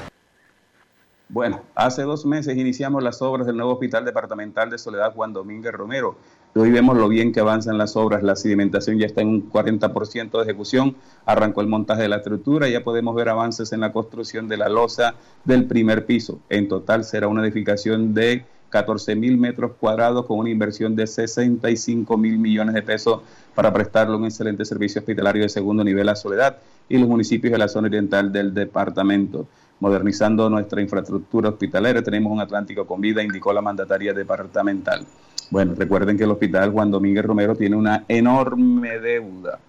Bueno, 1.32 1.62
hace 1.76 2.02
dos 2.02 2.26
meses 2.26 2.58
iniciamos 2.58 3.04
las 3.04 3.22
obras 3.22 3.46
del 3.46 3.56
nuevo 3.56 3.74
Hospital 3.74 4.04
Departamental 4.04 4.72
de 4.72 4.80
Soledad 4.80 5.14
Juan 5.14 5.32
Domínguez 5.32 5.72
Romero. 5.72 6.16
Hoy 6.56 6.72
vemos 6.72 6.98
lo 6.98 7.08
bien 7.08 7.32
que 7.32 7.40
avanzan 7.40 7.78
las 7.78 7.96
obras, 7.96 8.24
la 8.24 8.36
sedimentación 8.36 8.98
ya 8.98 9.06
está 9.06 9.22
en 9.22 9.28
un 9.28 9.52
40% 9.52 10.32
de 10.32 10.44
ejecución, 10.44 10.96
arrancó 11.28 11.62
el 11.62 11.68
montaje 11.68 12.02
de 12.02 12.10
la 12.10 12.16
estructura, 12.16 12.68
ya 12.68 12.84
podemos 12.84 13.14
ver 13.14 13.30
avances 13.30 13.72
en 13.72 13.82
la 13.82 13.92
construcción 13.92 14.48
de 14.48 14.58
la 14.58 14.70
losa 14.70 15.14
del 15.46 15.68
primer 15.68 16.08
piso. 16.08 16.40
En 16.50 16.68
total 16.68 17.04
será 17.04 17.28
una 17.28 17.44
edificación 17.44 18.16
de 18.16 18.46
14 18.70 19.16
mil 19.16 19.38
metros 19.38 19.72
cuadrados 19.80 20.26
con 20.26 20.40
una 20.40 20.50
inversión 20.50 20.96
de 20.96 21.08
65 21.08 22.18
mil 22.18 22.38
millones 22.38 22.76
de 22.76 22.82
pesos 22.82 23.22
para 23.56 23.74
prestarle 23.74 24.16
un 24.16 24.26
excelente 24.26 24.64
servicio 24.66 25.00
hospitalario 25.00 25.44
de 25.44 25.50
segundo 25.50 25.84
nivel 25.84 26.10
a 26.10 26.16
Soledad 26.16 26.58
y 26.88 26.98
los 26.98 27.08
municipios 27.08 27.52
de 27.52 27.58
la 27.58 27.68
zona 27.68 27.88
oriental 27.88 28.32
del 28.32 28.54
departamento. 28.54 29.48
Modernizando 29.80 30.50
nuestra 30.50 30.82
infraestructura 30.82 31.50
hospitalera, 31.50 32.02
tenemos 32.02 32.32
un 32.32 32.42
Atlántico 32.42 32.86
con 32.86 33.00
vida, 33.00 33.24
indicó 33.24 33.54
la 33.54 33.62
mandataria 33.62 34.14
departamental. 34.14 35.06
Bueno, 35.52 35.74
recuerden 35.76 36.18
que 36.18 36.26
el 36.26 36.32
hospital 36.32 36.72
Juan 36.72 36.92
Domínguez 36.92 37.26
Romero 37.26 37.56
tiene 37.56 37.76
una 37.76 38.04
enorme 38.08 39.00
deuda, 39.00 39.60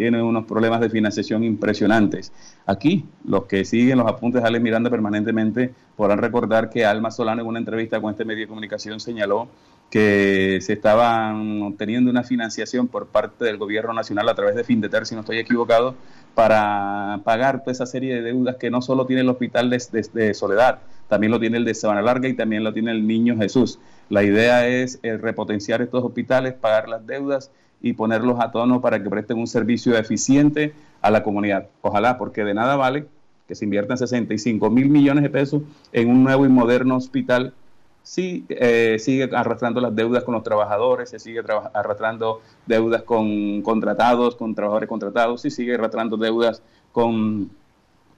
tiene 0.00 0.22
unos 0.22 0.46
problemas 0.46 0.80
de 0.80 0.88
financiación 0.88 1.44
impresionantes. 1.44 2.32
Aquí, 2.64 3.04
los 3.26 3.44
que 3.44 3.66
siguen 3.66 3.98
los 3.98 4.08
apuntes 4.08 4.40
de 4.40 4.48
Alex 4.48 4.64
Miranda 4.64 4.88
permanentemente 4.88 5.74
podrán 5.94 6.16
recordar 6.16 6.70
que 6.70 6.86
Alma 6.86 7.10
Solano 7.10 7.42
en 7.42 7.46
una 7.46 7.58
entrevista 7.58 8.00
con 8.00 8.10
este 8.10 8.24
medio 8.24 8.44
de 8.44 8.48
comunicación 8.48 8.98
señaló 8.98 9.48
que 9.90 10.58
se 10.62 10.72
estaban 10.72 11.60
obteniendo 11.60 12.10
una 12.10 12.22
financiación 12.22 12.88
por 12.88 13.08
parte 13.08 13.44
del 13.44 13.58
gobierno 13.58 13.92
nacional 13.92 14.26
a 14.30 14.34
través 14.34 14.54
de 14.54 14.64
Findeter, 14.64 15.04
si 15.04 15.14
no 15.14 15.20
estoy 15.20 15.36
equivocado, 15.36 15.94
para 16.34 17.20
pagar 17.22 17.60
toda 17.60 17.72
esa 17.72 17.84
serie 17.84 18.14
de 18.14 18.22
deudas 18.22 18.56
que 18.56 18.70
no 18.70 18.80
solo 18.80 19.04
tiene 19.04 19.20
el 19.20 19.28
hospital 19.28 19.68
de, 19.68 20.32
Soledad, 20.32 20.78
también 21.08 21.30
lo 21.30 21.38
tiene 21.38 21.58
el 21.58 21.66
de 21.66 21.74
Sabana 21.74 22.00
Larga 22.00 22.26
y 22.26 22.32
también 22.32 22.64
lo 22.64 22.72
tiene 22.72 22.92
el 22.92 23.06
Niño 23.06 23.36
Jesús. 23.36 23.78
La 24.08 24.22
idea 24.22 24.66
es 24.66 24.98
eh, 25.02 25.18
repotenciar 25.18 25.82
estos 25.82 26.02
hospitales, 26.02 26.54
pagar 26.54 26.88
las 26.88 27.06
deudas 27.06 27.50
y 27.80 27.94
ponerlos 27.94 28.40
a 28.40 28.50
tono 28.50 28.80
para 28.80 29.02
que 29.02 29.08
presten 29.08 29.38
un 29.38 29.46
servicio 29.46 29.96
eficiente 29.96 30.74
a 31.00 31.10
la 31.10 31.22
comunidad. 31.22 31.68
Ojalá, 31.82 32.18
porque 32.18 32.44
de 32.44 32.54
nada 32.54 32.76
vale 32.76 33.06
que 33.48 33.54
se 33.54 33.64
inviertan 33.64 33.98
65 33.98 34.70
mil 34.70 34.88
millones 34.88 35.22
de 35.22 35.30
pesos 35.30 35.62
en 35.92 36.08
un 36.08 36.22
nuevo 36.22 36.46
y 36.46 36.48
moderno 36.48 36.96
hospital 36.96 37.52
sí 38.02 38.44
eh, 38.48 38.96
sigue 38.98 39.28
arrastrando 39.32 39.80
las 39.80 39.94
deudas 39.94 40.24
con 40.24 40.34
los 40.34 40.42
trabajadores, 40.42 41.10
se 41.10 41.18
sigue 41.18 41.42
arrastrando 41.72 42.40
deudas 42.66 43.02
con 43.02 43.62
contratados, 43.62 44.36
con 44.36 44.54
trabajadores 44.54 44.88
contratados, 44.88 45.42
sí 45.42 45.50
sigue 45.50 45.74
arrastrando 45.74 46.16
deudas 46.16 46.62
con 46.92 47.50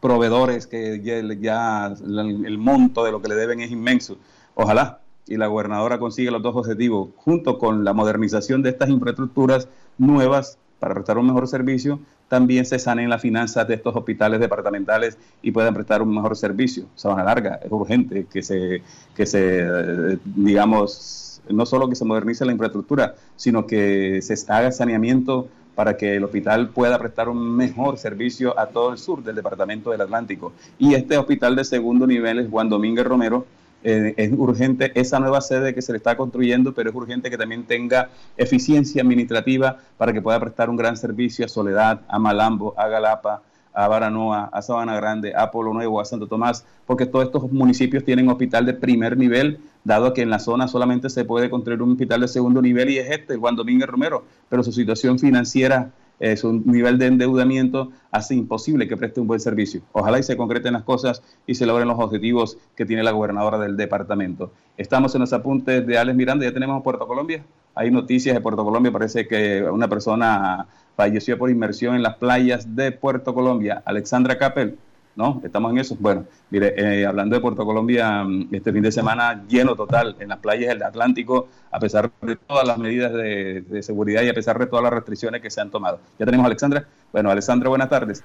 proveedores 0.00 0.66
que 0.66 1.00
ya, 1.02 1.86
el 1.86 2.58
monto 2.58 3.04
de 3.04 3.12
lo 3.12 3.22
que 3.22 3.28
le 3.28 3.34
deben 3.34 3.60
es 3.60 3.70
inmenso. 3.70 4.16
Ojalá 4.54 5.01
y 5.26 5.36
la 5.36 5.46
gobernadora 5.46 5.98
consiga 5.98 6.30
los 6.30 6.42
dos 6.42 6.56
objetivos, 6.56 7.10
junto 7.16 7.58
con 7.58 7.84
la 7.84 7.92
modernización 7.92 8.62
de 8.62 8.70
estas 8.70 8.88
infraestructuras 8.90 9.68
nuevas 9.98 10.58
para 10.78 10.94
prestar 10.94 11.16
un 11.18 11.26
mejor 11.26 11.46
servicio, 11.46 12.00
también 12.28 12.64
se 12.64 12.78
sanen 12.78 13.08
las 13.08 13.22
finanzas 13.22 13.68
de 13.68 13.74
estos 13.74 13.94
hospitales 13.94 14.40
departamentales 14.40 15.16
y 15.42 15.52
puedan 15.52 15.74
prestar 15.74 16.02
un 16.02 16.12
mejor 16.14 16.36
servicio. 16.36 16.86
Sabana 16.96 17.22
Larga, 17.22 17.60
es 17.62 17.70
urgente 17.70 18.26
que 18.32 18.42
se, 18.42 18.82
que 19.14 19.26
se, 19.26 20.18
digamos, 20.24 21.40
no 21.48 21.66
solo 21.66 21.88
que 21.88 21.94
se 21.94 22.04
modernice 22.04 22.44
la 22.44 22.52
infraestructura, 22.52 23.14
sino 23.36 23.66
que 23.66 24.20
se 24.22 24.34
haga 24.52 24.72
saneamiento 24.72 25.48
para 25.74 25.96
que 25.96 26.16
el 26.16 26.24
hospital 26.24 26.70
pueda 26.70 26.98
prestar 26.98 27.28
un 27.28 27.56
mejor 27.56 27.98
servicio 27.98 28.58
a 28.58 28.66
todo 28.66 28.92
el 28.92 28.98
sur 28.98 29.22
del 29.22 29.36
departamento 29.36 29.90
del 29.90 30.00
Atlántico. 30.00 30.52
Y 30.78 30.94
este 30.94 31.16
hospital 31.16 31.56
de 31.56 31.64
segundo 31.64 32.06
nivel 32.06 32.38
es 32.40 32.50
Juan 32.50 32.68
Domínguez 32.68 33.06
Romero. 33.06 33.46
Eh, 33.84 34.14
es 34.16 34.32
urgente 34.32 34.92
esa 34.94 35.18
nueva 35.18 35.40
sede 35.40 35.74
que 35.74 35.82
se 35.82 35.92
le 35.92 35.98
está 35.98 36.16
construyendo, 36.16 36.72
pero 36.72 36.90
es 36.90 36.96
urgente 36.96 37.30
que 37.30 37.38
también 37.38 37.64
tenga 37.64 38.10
eficiencia 38.36 39.02
administrativa 39.02 39.78
para 39.98 40.12
que 40.12 40.22
pueda 40.22 40.38
prestar 40.38 40.70
un 40.70 40.76
gran 40.76 40.96
servicio 40.96 41.44
a 41.44 41.48
Soledad, 41.48 42.00
a 42.08 42.18
Malambo, 42.18 42.74
a 42.76 42.86
Galapa, 42.88 43.42
a 43.74 43.88
Baranoa, 43.88 44.50
a 44.52 44.62
Sabana 44.62 44.96
Grande, 44.96 45.34
a 45.34 45.50
Polo 45.50 45.72
Nuevo, 45.72 46.00
a 46.00 46.04
Santo 46.04 46.26
Tomás, 46.26 46.64
porque 46.86 47.06
todos 47.06 47.24
estos 47.24 47.50
municipios 47.50 48.04
tienen 48.04 48.28
hospital 48.28 48.66
de 48.66 48.74
primer 48.74 49.16
nivel, 49.16 49.60
dado 49.84 50.12
que 50.12 50.22
en 50.22 50.30
la 50.30 50.38
zona 50.38 50.68
solamente 50.68 51.10
se 51.10 51.24
puede 51.24 51.50
construir 51.50 51.82
un 51.82 51.92
hospital 51.92 52.20
de 52.20 52.28
segundo 52.28 52.62
nivel 52.62 52.90
y 52.90 52.98
es 52.98 53.10
este, 53.10 53.36
Juan 53.36 53.56
Domínguez 53.56 53.88
Romero, 53.88 54.24
pero 54.48 54.62
su 54.62 54.72
situación 54.72 55.18
financiera, 55.18 55.90
eh, 56.20 56.36
su 56.36 56.52
nivel 56.52 56.98
de 56.98 57.06
endeudamiento 57.06 57.90
hace 58.10 58.34
imposible 58.34 58.86
que 58.86 58.96
preste 58.96 59.20
un 59.20 59.26
buen 59.26 59.40
servicio. 59.40 59.82
Ojalá 59.92 60.18
y 60.18 60.22
se 60.22 60.36
concreten 60.36 60.74
las 60.74 60.82
cosas 60.82 61.22
y 61.46 61.54
se 61.54 61.66
logren 61.66 61.88
los 61.88 61.98
objetivos 61.98 62.58
que 62.76 62.86
tiene 62.86 63.02
la 63.02 63.10
gobernadora 63.10 63.58
del 63.58 63.76
departamento. 63.76 64.52
Estamos 64.76 65.14
en 65.14 65.22
los 65.22 65.32
apuntes 65.32 65.86
de 65.86 65.98
Alex 65.98 66.16
Miranda, 66.16 66.44
ya 66.44 66.52
tenemos 66.52 66.82
Puerto 66.82 67.06
Colombia. 67.06 67.44
Hay 67.74 67.90
noticias 67.90 68.34
de 68.34 68.40
Puerto 68.40 68.64
Colombia, 68.64 68.92
parece 68.92 69.26
que 69.26 69.62
una 69.62 69.88
persona 69.88 70.66
falleció 70.96 71.38
por 71.38 71.50
inmersión 71.50 71.94
en 71.96 72.02
las 72.02 72.16
playas 72.16 72.76
de 72.76 72.92
Puerto 72.92 73.34
Colombia. 73.34 73.82
Alexandra 73.84 74.38
Capel, 74.38 74.78
¿no? 75.16 75.40
Estamos 75.44 75.72
en 75.72 75.78
eso. 75.78 75.96
Bueno, 75.98 76.24
mire, 76.50 76.74
eh, 76.76 77.06
hablando 77.06 77.36
de 77.36 77.40
Puerto 77.40 77.64
Colombia, 77.64 78.24
mm, 78.24 78.48
este 78.52 78.72
fin 78.72 78.82
de 78.82 78.92
semana 78.92 79.44
lleno 79.48 79.76
total 79.76 80.16
en 80.18 80.28
las 80.28 80.38
playas 80.38 80.68
del 80.68 80.82
Atlántico, 80.82 81.48
a 81.70 81.78
pesar 81.78 82.10
de 82.22 82.36
todas 82.36 82.66
las 82.66 82.78
medidas 82.78 83.12
de, 83.12 83.62
de, 83.62 83.82
seguridad 83.82 84.22
y 84.22 84.28
a 84.28 84.34
pesar 84.34 84.58
de 84.58 84.66
todas 84.66 84.82
las 84.82 84.92
restricciones 84.92 85.40
que 85.42 85.50
se 85.50 85.60
han 85.60 85.70
tomado. 85.70 86.00
Ya 86.18 86.26
tenemos 86.26 86.44
a 86.44 86.46
Alexandra. 86.46 86.84
Bueno, 87.12 87.30
Alexandra, 87.30 87.68
buenas 87.68 87.88
tardes. 87.88 88.24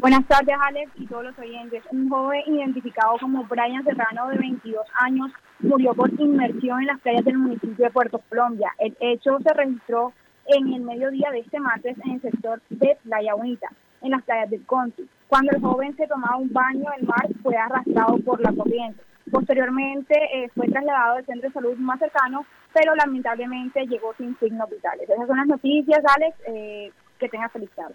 Buenas 0.00 0.26
tardes, 0.26 0.56
Alex, 0.58 0.92
y 0.96 1.06
todos 1.06 1.24
los 1.24 1.38
oyentes. 1.38 1.82
Un 1.90 2.08
joven 2.08 2.40
identificado 2.46 3.18
como 3.20 3.44
Brian 3.44 3.84
Serrano, 3.84 4.28
de 4.28 4.38
22 4.38 4.86
años, 4.94 5.30
murió 5.58 5.92
por 5.92 6.10
inmersión 6.18 6.80
en 6.80 6.86
las 6.86 7.00
playas 7.00 7.22
del 7.26 7.36
municipio 7.36 7.84
de 7.84 7.90
Puerto 7.90 8.18
Colombia. 8.30 8.72
El 8.78 8.96
hecho 9.00 9.38
se 9.42 9.52
registró 9.52 10.14
en 10.46 10.72
el 10.72 10.80
mediodía 10.80 11.30
de 11.30 11.40
este 11.40 11.60
martes 11.60 11.98
en 12.02 12.12
el 12.12 12.22
sector 12.22 12.62
de 12.70 12.96
Playa 13.02 13.34
Bonita, 13.34 13.68
en 14.02 14.10
las 14.10 14.22
playas 14.22 14.50
del 14.50 14.64
Conti. 14.66 15.08
Cuando 15.28 15.52
el 15.52 15.60
joven 15.60 15.96
se 15.96 16.06
tomaba 16.06 16.36
un 16.36 16.52
baño 16.52 16.86
el 16.98 17.06
mar, 17.06 17.28
fue 17.42 17.56
arrastrado 17.56 18.18
por 18.18 18.40
la 18.40 18.52
corriente. 18.52 19.00
Posteriormente 19.30 20.14
eh, 20.34 20.48
fue 20.54 20.66
trasladado 20.66 21.16
al 21.16 21.26
centro 21.26 21.48
de 21.48 21.54
salud 21.54 21.76
más 21.76 21.98
cercano, 22.00 22.44
pero 22.74 22.94
lamentablemente 22.96 23.86
llegó 23.86 24.12
sin 24.18 24.36
signos 24.38 24.68
vitales. 24.68 25.08
Esas 25.08 25.26
son 25.26 25.36
las 25.36 25.46
noticias, 25.46 26.00
Alex. 26.04 26.36
Eh, 26.48 26.92
que 27.20 27.28
tenga 27.28 27.48
feliz 27.50 27.70
tarde. 27.76 27.94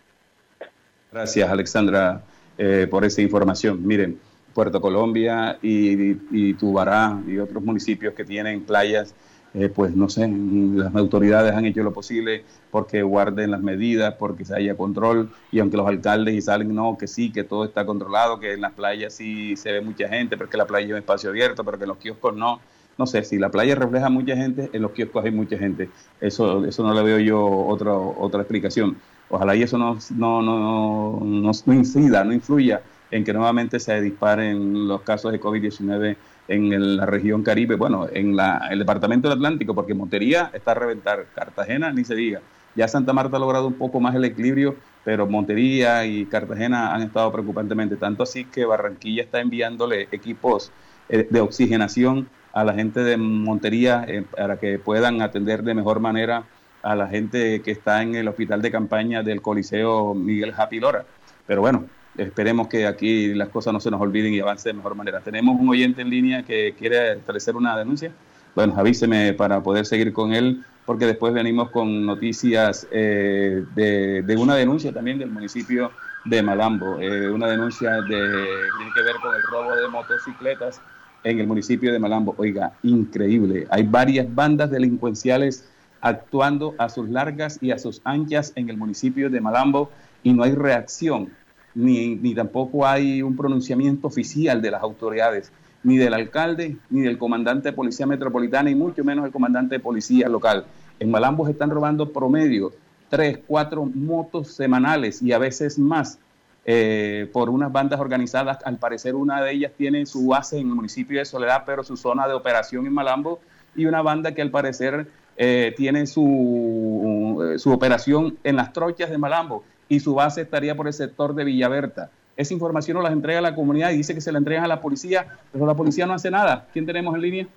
Gracias, 1.12 1.50
Alexandra, 1.50 2.22
eh, 2.58 2.88
por 2.90 3.04
esa 3.04 3.22
información. 3.22 3.86
Miren, 3.86 4.20
Puerto 4.54 4.80
Colombia 4.80 5.58
y, 5.62 6.12
y, 6.12 6.22
y 6.32 6.54
Tubará 6.54 7.20
y 7.28 7.40
otros 7.40 7.62
municipios 7.62 8.14
que 8.14 8.24
tienen 8.24 8.64
playas 8.64 9.14
eh, 9.58 9.70
pues 9.70 9.96
no 9.96 10.10
sé, 10.10 10.28
las 10.28 10.94
autoridades 10.96 11.54
han 11.54 11.66
hecho 11.66 11.82
lo 11.82 11.94
posible 11.94 12.44
porque 12.72 13.04
guarden 13.04 13.52
las 13.52 13.62
medidas, 13.62 14.16
porque 14.16 14.44
se 14.44 14.54
haya 14.54 14.76
control, 14.76 15.32
y 15.50 15.60
aunque 15.60 15.78
los 15.78 15.88
alcaldes 15.88 16.36
y 16.36 16.42
salen, 16.42 16.76
no, 16.76 16.98
que 16.98 17.08
sí, 17.08 17.32
que 17.32 17.46
todo 17.46 17.64
está 17.64 17.86
controlado, 17.86 18.38
que 18.38 18.54
en 18.54 18.62
las 18.62 18.74
playas 18.74 19.14
sí 19.14 19.56
se 19.56 19.72
ve 19.72 19.80
mucha 19.80 20.10
gente, 20.10 20.36
porque 20.36 20.58
la 20.58 20.66
playa 20.66 20.88
es 20.88 20.92
un 20.92 20.98
espacio 20.98 21.30
abierto, 21.30 21.64
pero 21.64 21.78
que 21.78 21.86
en 21.86 21.90
los 21.90 21.98
kioscos 21.98 22.36
no. 22.36 22.60
No 22.98 23.06
sé, 23.06 23.24
si 23.24 23.38
la 23.38 23.50
playa 23.50 23.76
refleja 23.76 24.10
mucha 24.10 24.36
gente, 24.36 24.70
en 24.72 24.82
los 24.82 24.92
kioscos 24.92 25.24
hay 25.26 25.32
mucha 25.32 25.58
gente. 25.58 25.90
Eso, 26.20 26.66
eso 26.66 26.84
no 26.84 26.94
le 26.94 27.04
veo 27.04 27.20
yo 27.20 27.46
otra, 27.46 27.94
otra 27.94 28.42
explicación. 28.42 28.98
Ojalá 29.30 29.56
y 29.56 29.64
eso 29.64 29.78
no, 29.78 29.98
no, 30.12 30.42
no, 30.42 31.20
no, 31.22 31.52
no 31.66 31.74
incida, 31.74 32.24
no 32.24 32.34
influya 32.34 32.82
en 33.12 33.24
que 33.24 33.34
nuevamente 33.34 33.80
se 33.80 34.00
disparen 34.02 34.88
los 34.88 35.02
casos 35.02 35.32
de 35.32 35.40
COVID-19 35.40 36.16
en 36.48 36.98
la 36.98 37.06
región 37.06 37.44
Caribe, 37.44 37.76
bueno, 37.76 38.08
en 38.12 38.36
la, 38.36 38.68
el 38.70 38.80
departamento 38.80 39.30
del 39.30 39.38
Atlántico, 39.38 39.74
porque 39.74 39.94
Montería 39.94 40.52
está 40.54 40.72
a 40.72 40.76
reventar, 40.76 41.26
Cartagena 41.34 41.92
ni 41.92 42.04
se 42.04 42.16
diga. 42.16 42.42
Ya 42.76 42.88
Santa 42.88 43.14
Marta 43.14 43.38
ha 43.38 43.40
logrado 43.40 43.68
un 43.68 43.76
poco 43.76 44.00
más 44.00 44.16
el 44.16 44.26
equilibrio, 44.26 44.76
pero 45.04 45.28
Montería 45.28 46.06
y 46.06 46.26
Cartagena 46.26 46.94
han 46.94 47.04
estado 47.04 47.32
preocupantemente, 47.32 47.96
tanto 47.96 48.24
así 48.24 48.46
que 48.46 48.66
Barranquilla 48.66 49.24
está 49.24 49.40
enviándole 49.40 50.08
equipos 50.12 50.72
eh, 51.10 51.28
de 51.30 51.40
oxigenación 51.40 52.28
a 52.52 52.64
la 52.64 52.74
gente 52.74 53.02
de 53.02 53.18
Montería 53.18 54.06
eh, 54.08 54.24
para 54.24 54.58
que 54.58 54.80
puedan 54.80 55.22
atender 55.22 55.64
de 55.64 55.74
mejor 55.74 56.00
manera 56.00 56.44
a 56.84 56.96
la 56.96 57.08
gente 57.08 57.62
que 57.62 57.72
está 57.72 58.02
en 58.02 58.16
el 58.16 58.28
hospital 58.28 58.62
de 58.62 58.72
campaña 58.72 59.24
del 59.24 59.42
Coliseo 59.42 60.14
Miguel 60.14 60.54
Japilora. 60.54 61.06
Pero 61.48 61.62
bueno, 61.62 61.86
Esperemos 62.18 62.68
que 62.68 62.88
aquí 62.88 63.34
las 63.34 63.50
cosas 63.50 63.74
no 63.74 63.80
se 63.80 63.92
nos 63.92 64.00
olviden 64.00 64.34
y 64.34 64.40
avance 64.40 64.70
de 64.70 64.74
mejor 64.74 64.96
manera. 64.96 65.20
Tenemos 65.20 65.60
un 65.60 65.68
oyente 65.68 66.02
en 66.02 66.10
línea 66.10 66.44
que 66.44 66.74
quiere 66.78 67.14
establecer 67.14 67.56
una 67.56 67.78
denuncia. 67.78 68.12
Bueno, 68.56 68.74
avíseme 68.78 69.34
para 69.34 69.62
poder 69.62 69.86
seguir 69.86 70.14
con 70.14 70.34
él, 70.34 70.64
porque 70.86 71.06
después 71.06 71.34
venimos 71.34 71.72
con 71.72 72.06
noticias 72.06 72.88
eh, 72.90 73.66
de, 73.76 74.38
una 74.38 74.56
denuncia 74.56 74.94
también 74.94 75.20
del 75.20 75.30
municipio 75.30 75.92
de 76.24 76.42
Malambo, 76.42 77.00
eh, 77.02 77.30
una 77.30 77.48
denuncia 77.48 77.92
de, 78.02 78.08
tiene 78.08 78.92
que 78.96 79.04
ver 79.04 79.16
con 79.22 79.36
el 79.36 79.42
robo 79.52 79.76
de 79.76 79.88
motocicletas 79.90 80.82
en 81.26 81.40
el 81.40 81.48
municipio 81.48 81.92
de 81.92 82.00
Malambo. 82.00 82.34
Oiga, 82.38 82.72
increíble. 82.84 83.68
Hay 83.70 83.84
varias 83.84 84.34
bandas 84.34 84.72
delincuenciales 84.72 85.68
actuando 86.00 86.76
a 86.78 86.88
sus 86.88 87.10
largas 87.10 87.58
y 87.62 87.72
a 87.72 87.78
sus 87.78 88.00
anchas 88.06 88.54
en 88.56 88.70
el 88.70 88.78
municipio 88.78 89.30
de 89.30 89.42
Malambo 89.42 89.92
y 90.24 90.32
no 90.32 90.44
hay 90.44 90.54
reacción 90.54 91.30
ni, 91.76 92.16
ni 92.16 92.34
tampoco 92.34 92.88
hay 92.88 93.22
un 93.22 93.36
pronunciamiento 93.36 94.08
oficial 94.08 94.62
de 94.62 94.72
las 94.72 94.82
autoridades, 94.82 95.52
ni 95.84 95.98
del 95.98 96.14
alcalde, 96.14 96.78
ni 96.90 97.02
del 97.02 97.18
comandante 97.18 97.70
de 97.70 97.74
policía 97.74 98.08
metropolitana, 98.08 98.72
y 98.72 98.76
mucho 98.76 99.04
menos 99.04 99.26
el 99.26 99.32
comandante 99.32 99.76
de 99.76 99.80
policía 99.80 100.28
local. 100.28 100.66
En 101.00 101.12
Malambo 101.12 101.48
están 101.48 101.70
robando 101.70 102.12
promedio 102.12 102.72
tres, 103.10 103.40
cuatro 103.46 103.86
motos 103.86 104.52
semanales 104.52 105.22
y 105.22 105.32
a 105.32 105.38
veces 105.38 105.78
más 105.78 106.18
eh, 106.66 107.30
por 107.32 107.50
unas 107.50 107.72
bandas 107.72 108.00
organizadas. 108.00 108.58
Al 108.66 108.80
parecer 108.80 109.14
una 109.14 109.42
de 109.42 109.52
ellas 109.52 109.74
tiene 109.78 110.06
su 110.06 110.28
base 110.28 110.58
en 110.58 110.68
el 110.70 110.74
municipio 110.74 111.20
de 111.20 111.26
Soledad, 111.26 111.64
pero 111.66 111.84
su 111.84 111.98
zona 111.98 112.28
de 112.28 112.34
operación 112.34 112.88
en 112.88 112.94
Malambo, 112.94 113.40
y 113.76 113.86
una 113.86 114.02
banda 114.02 114.34
que 114.34 114.42
al 114.42 114.50
parecer 114.50 115.08
eh, 115.38 115.74
tiene 115.76 116.08
su, 116.08 117.56
su 117.58 117.72
operación 117.72 118.38
en 118.44 118.56
las 118.56 118.72
trochas 118.72 119.10
de 119.10 119.18
Malambo 119.18 119.64
y 119.88 120.00
su 120.00 120.16
base 120.16 120.42
estaría 120.42 120.76
por 120.76 120.88
el 120.88 120.94
sector 120.94 121.34
de 121.36 121.44
Villaberta. 121.44 122.10
Esa 122.38 122.54
información 122.54 122.96
nos 122.96 123.04
la 123.04 123.12
entrega 123.12 123.40
la 123.40 123.56
comunidad 123.56 123.92
y 123.92 123.98
dice 123.98 124.14
que 124.14 124.22
se 124.22 124.32
la 124.32 124.40
entrega 124.40 124.64
a 124.64 124.68
la 124.68 124.82
policía, 124.82 125.38
pero 125.52 125.66
la 125.66 125.74
policía 125.74 126.06
no 126.06 126.14
hace 126.14 126.30
nada. 126.30 126.68
¿Quién 126.74 126.86
tenemos 126.86 127.16
en 127.16 127.22
línea? 127.22 127.48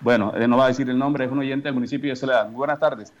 Bueno, 0.00 0.32
él 0.36 0.48
no 0.48 0.56
va 0.56 0.66
a 0.66 0.68
decir 0.68 0.88
el 0.88 0.98
nombre, 0.98 1.24
es 1.24 1.32
un 1.32 1.38
oyente 1.38 1.64
del 1.64 1.74
municipio 1.74 2.10
de 2.10 2.16
Soledad. 2.16 2.50
Buenas 2.50 2.78
tardes. 2.78 3.12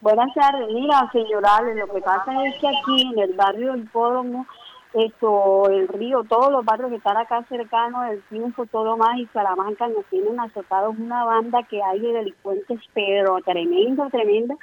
Buenas 0.00 0.32
tardes, 0.32 0.68
mira, 0.72 1.10
señorales, 1.12 1.76
lo 1.76 1.92
que 1.92 2.00
pasa 2.00 2.32
es 2.46 2.54
que 2.60 2.68
aquí 2.68 3.02
en 3.02 3.18
el 3.18 3.32
barrio 3.34 3.72
del 3.72 3.82
Hipódromo, 3.82 4.46
esto, 4.94 5.68
el 5.68 5.88
río, 5.88 6.24
todos 6.24 6.50
los 6.50 6.64
barrios 6.64 6.90
que 6.90 6.96
están 6.96 7.16
acá 7.16 7.44
cercanos, 7.48 8.08
el 8.10 8.22
Triunfo, 8.22 8.64
todo 8.66 8.96
más 8.96 9.18
y 9.18 9.26
Salamanca 9.26 9.88
nos 9.88 10.04
tienen 10.06 10.38
azotados 10.40 10.96
una 10.98 11.24
banda 11.24 11.64
que 11.64 11.82
hay 11.82 11.98
de 11.98 12.12
delincuentes, 12.12 12.80
pero 12.94 13.38
tremenda, 13.44 14.08
tremenda. 14.08 14.56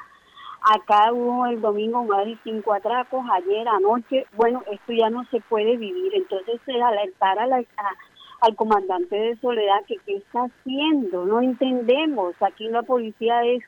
Acá 0.67 1.13
hubo 1.13 1.45
el 1.45 1.61
domingo 1.61 2.03
más 2.05 2.25
de 2.25 2.39
cinco 2.43 2.73
atracos, 2.73 3.23
ayer, 3.33 3.67
anoche, 3.67 4.25
bueno, 4.35 4.63
esto 4.71 4.93
ya 4.93 5.11
no 5.11 5.23
se 5.25 5.39
puede 5.41 5.77
vivir, 5.77 6.15
entonces 6.15 6.59
es 6.65 6.81
alertar 6.81 7.37
al 7.37 8.55
comandante 8.55 9.15
de 9.15 9.35
Soledad 9.35 9.85
que 9.87 9.97
qué 10.07 10.15
está 10.15 10.45
haciendo, 10.45 11.23
no 11.25 11.39
entendemos, 11.39 12.33
aquí 12.41 12.67
la 12.67 12.81
policía 12.81 13.43
es 13.43 13.63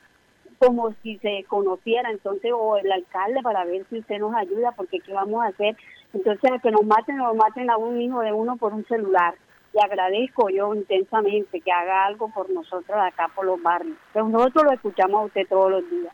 como 0.58 0.92
si 1.04 1.20
se 1.20 1.46
conociera 1.48 2.10
entonces 2.10 2.52
o 2.52 2.78
el 2.78 2.92
alcalde 2.92 3.44
para 3.44 3.64
ver 3.64 3.86
si 3.92 4.00
usted 4.00 4.18
nos 4.18 4.34
ayuda 4.34 4.72
porque 4.72 5.00
qué 5.00 5.14
vamos 5.14 5.44
a 5.44 5.50
hacer 5.50 5.78
entonces 6.14 6.52
a 6.52 6.58
que 6.58 6.72
nos 6.72 6.84
maten 6.84 7.18
nos 7.18 7.36
maten 7.36 7.70
a 7.70 7.78
un 7.78 8.02
hijo 8.02 8.22
de 8.22 8.34
uno 8.34 8.58
por 8.58 8.74
un 8.74 8.84
celular 8.88 9.36
y 9.72 9.86
agradezco 9.86 10.50
yo 10.50 10.74
intensamente 10.74 11.62
que 11.62 11.72
haga 11.72 12.06
algo 12.06 12.30
por 12.30 12.50
nosotros 12.50 12.98
acá 12.98 13.30
por 13.36 13.46
los 13.46 13.62
barrios 13.62 13.98
pero 14.14 14.28
nosotros 14.28 14.64
lo 14.64 14.72
escuchamos 14.72 15.22
a 15.22 15.26
usted 15.26 15.48
todos 15.48 15.70
los 15.70 15.90
días 15.92 16.14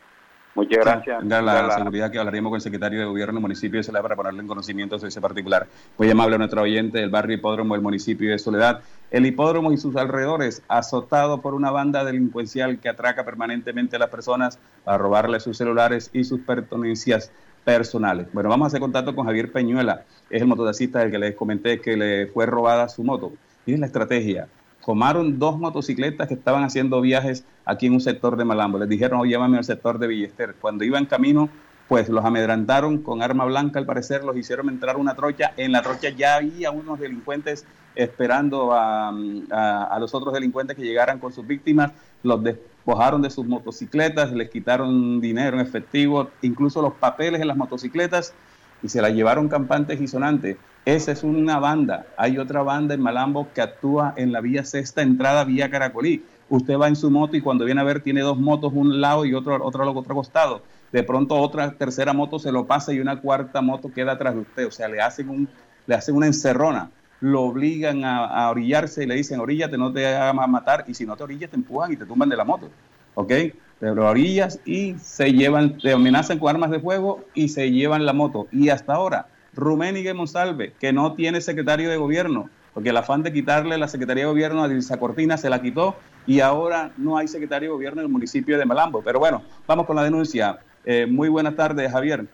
Muchas 0.55 0.85
gracias. 0.85 1.23
La, 1.25 1.41
la 1.41 1.71
seguridad 1.77 2.11
que 2.11 2.19
hablaríamos 2.19 2.51
con 2.51 2.57
el 2.57 2.61
secretario 2.61 2.99
de 2.99 3.05
gobierno 3.05 3.33
del 3.33 3.41
municipio 3.41 3.79
de 3.79 3.83
Soledad 3.83 4.03
para 4.03 4.15
ponerle 4.15 4.41
en 4.41 4.47
conocimiento 4.47 4.97
sobre 4.97 5.09
ese 5.09 5.19
particular. 5.19 5.67
Muy 5.97 6.09
amable 6.11 6.35
a 6.35 6.37
nuestro 6.37 6.61
oyente 6.61 6.99
del 6.99 7.09
barrio 7.09 7.37
Hipódromo 7.37 7.73
del 7.73 7.81
municipio 7.81 8.29
de 8.29 8.37
Soledad. 8.37 8.81
El 9.09 9.25
hipódromo 9.25 9.71
y 9.71 9.77
sus 9.77 9.95
alrededores, 9.95 10.61
azotado 10.67 11.41
por 11.41 11.55
una 11.55 11.71
banda 11.71 12.03
delincuencial 12.03 12.79
que 12.79 12.89
atraca 12.89 13.25
permanentemente 13.25 13.95
a 13.95 13.99
las 13.99 14.09
personas 14.09 14.59
para 14.83 14.97
robarle 14.97 15.39
sus 15.39 15.57
celulares 15.57 16.11
y 16.13 16.23
sus 16.23 16.41
pertenencias 16.41 17.31
personales. 17.63 18.27
Bueno, 18.33 18.49
vamos 18.49 18.65
a 18.65 18.67
hacer 18.67 18.79
contacto 18.79 19.15
con 19.15 19.25
Javier 19.25 19.51
Peñuela, 19.51 20.03
es 20.29 20.41
el 20.41 20.47
mototaxista 20.47 20.99
del 20.99 21.11
que 21.11 21.19
les 21.19 21.35
comenté 21.35 21.79
que 21.79 21.95
le 21.95 22.27
fue 22.27 22.45
robada 22.45 22.89
su 22.89 23.03
moto. 23.03 23.31
Miren 23.65 23.81
la 23.81 23.87
estrategia. 23.87 24.47
Tomaron 24.86 25.39
dos 25.39 25.58
motocicletas 25.58 26.28
que 26.28 26.34
estaban 26.34 26.63
haciendo 26.63 27.00
viajes 27.02 27.46
aquí 27.65 27.86
en 27.88 27.93
un 27.93 28.02
sector 28.02 28.36
de 28.36 28.43
Malambo. 28.46 28.78
Les 28.80 28.89
dijeron, 28.89 29.19
oh, 29.22 29.26
llévame 29.26 29.58
al 29.58 29.63
sector 29.63 29.98
de 29.98 30.08
Villester. 30.08 30.56
Cuando 30.60 30.84
iban 30.84 31.06
camino, 31.06 31.50
pues 31.88 32.10
los 32.10 32.26
amedrantaron 32.26 32.98
con 33.00 33.22
arma 33.22 33.46
blanca, 33.46 33.80
al 33.80 33.86
parecer, 33.86 34.24
los 34.24 34.36
hicieron 34.36 34.69
entrar 34.69 34.98
una 34.98 35.15
trocha. 35.15 35.54
En 35.58 35.72
la 35.72 35.82
trocha 35.82 36.10
ya 36.10 36.36
había 36.36 36.72
unos 36.72 37.00
delincuentes 37.00 37.65
esperando 37.96 38.74
a, 38.74 39.10
a- 39.52 39.84
a 39.86 40.00
los 40.00 40.13
otros 40.13 40.34
delincuentes 40.34 40.76
que 40.76 40.84
llegaran 40.84 41.19
con 41.19 41.32
sus 41.32 41.46
víctimas. 41.48 41.91
Los 42.24 42.43
despojaron 42.43 43.22
de 43.22 43.30
sus 43.30 43.46
motocicletas, 43.46 44.34
les 44.34 44.50
quitaron 44.50 45.22
dinero 45.22 45.58
en 45.60 45.65
efectivo, 45.65 46.30
incluso 46.41 46.82
los 46.82 46.93
papeles 46.93 47.39
en 47.41 47.48
las 47.48 47.56
motocicletas 47.58 48.34
y 48.82 48.89
se 48.89 49.02
la 49.02 49.10
llevaron 49.10 49.48
campantes 49.48 50.02
y 50.02 50.08
sonantes. 50.08 50.58
Esa 50.86 51.13
es 51.13 51.24
una 51.24 51.60
banda. 51.60 52.06
Hay 52.17 52.38
otra 52.38 52.62
banda 52.62 52.93
en 52.93 53.02
Malambo 53.02 53.48
que 53.54 53.62
actúa 53.62 54.13
en 54.17 54.34
la 54.34 54.41
vía 54.41 54.65
sexta 54.65 55.02
entrada 55.02 55.46
vía 55.46 55.69
Caracolí. 55.69 56.26
Usted 56.50 56.78
va 56.78 56.89
en 56.89 56.98
su 56.98 57.10
moto 57.10 57.38
y 57.38 57.41
cuando 57.41 57.63
viene 57.63 57.80
a 57.80 57.86
ver 57.86 58.02
tiene 58.02 58.19
dos 58.19 58.38
motos, 58.38 58.74
un 58.76 59.00
lado 59.00 59.24
y 59.24 59.34
otro, 59.34 59.65
otro, 59.65 59.89
otro 59.89 60.15
costado. 60.15 60.62
De 60.91 61.04
pronto 61.04 61.36
otra 61.36 61.72
tercera 61.72 62.12
moto 62.12 62.38
se 62.38 62.52
lo 62.52 62.67
pasa 62.67 62.91
y 62.91 63.00
una 63.00 63.22
cuarta 63.22 63.62
moto 63.62 63.93
queda 63.93 64.12
atrás 64.12 64.36
de 64.36 64.41
usted. 64.41 64.67
O 64.67 64.72
sea, 64.72 64.89
le 64.89 65.00
hacen, 65.00 65.30
un, 65.30 65.48
le 65.88 65.96
hacen 65.96 66.15
una 66.15 66.28
encerrona. 66.28 66.91
Lo 67.22 67.43
obligan 67.43 68.04
a, 68.04 68.26
a 68.26 68.52
orillarse 68.52 69.04
y 69.04 69.08
le 69.08 69.15
dicen, 69.15 69.39
oríllate, 69.39 69.78
no 69.78 69.93
te 69.93 70.06
hagas 70.06 70.50
matar. 70.50 70.84
Y 70.89 70.93
si 70.93 71.06
no 71.06 71.15
te 71.15 71.24
orillas, 71.24 71.50
te 71.50 71.56
empujan 71.56 71.93
y 71.93 71.96
te 71.96 72.06
tumban 72.06 72.28
de 72.28 72.36
la 72.36 72.43
moto. 72.43 72.69
¿Ok? 73.15 73.32
Te 73.80 73.96
lo 73.96 74.06
orillas 74.08 74.60
y 74.65 74.96
se 75.00 75.32
llevan, 75.32 75.78
te 75.78 75.93
amenazan 75.93 76.39
con 76.39 76.50
armas 76.50 76.72
de 76.72 76.82
fuego 76.82 77.24
y 77.34 77.48
se 77.48 77.72
llevan 77.72 78.06
la 78.06 78.12
moto. 78.12 78.48
Y 78.52 78.67
hasta 78.67 78.93
ahora, 78.93 79.28
Ruménigue 79.55 80.13
Monsalve, 80.13 80.73
que 80.79 80.93
no 80.93 81.13
tiene 81.13 81.41
secretario 81.41 81.89
de 81.89 81.97
gobierno, 81.97 82.49
porque 82.73 82.89
el 82.89 82.97
afán 82.97 83.21
de 83.21 83.31
quitarle 83.31 83.77
la 83.77 83.87
secretaría 83.87 84.23
de 84.23 84.29
gobierno 84.29 84.63
a 84.63 84.67
Dilsa 84.67 84.97
Cortina 84.97 85.37
se 85.37 85.49
la 85.49 85.61
quitó 85.61 85.95
y 86.25 86.39
ahora 86.39 86.91
no 86.97 87.17
hay 87.17 87.27
secretario 87.27 87.69
de 87.69 87.73
gobierno 87.73 88.01
en 88.01 88.07
el 88.07 88.11
municipio 88.11 88.57
de 88.57 88.65
Malambo. 88.65 89.01
Pero 89.03 89.19
bueno, 89.19 89.43
vamos 89.67 89.85
con 89.85 89.95
la 89.95 90.03
denuncia. 90.03 90.59
Eh, 90.85 91.05
muy 91.05 91.29
buenas 91.29 91.55
tardes, 91.55 91.91
Javier. 91.91 92.25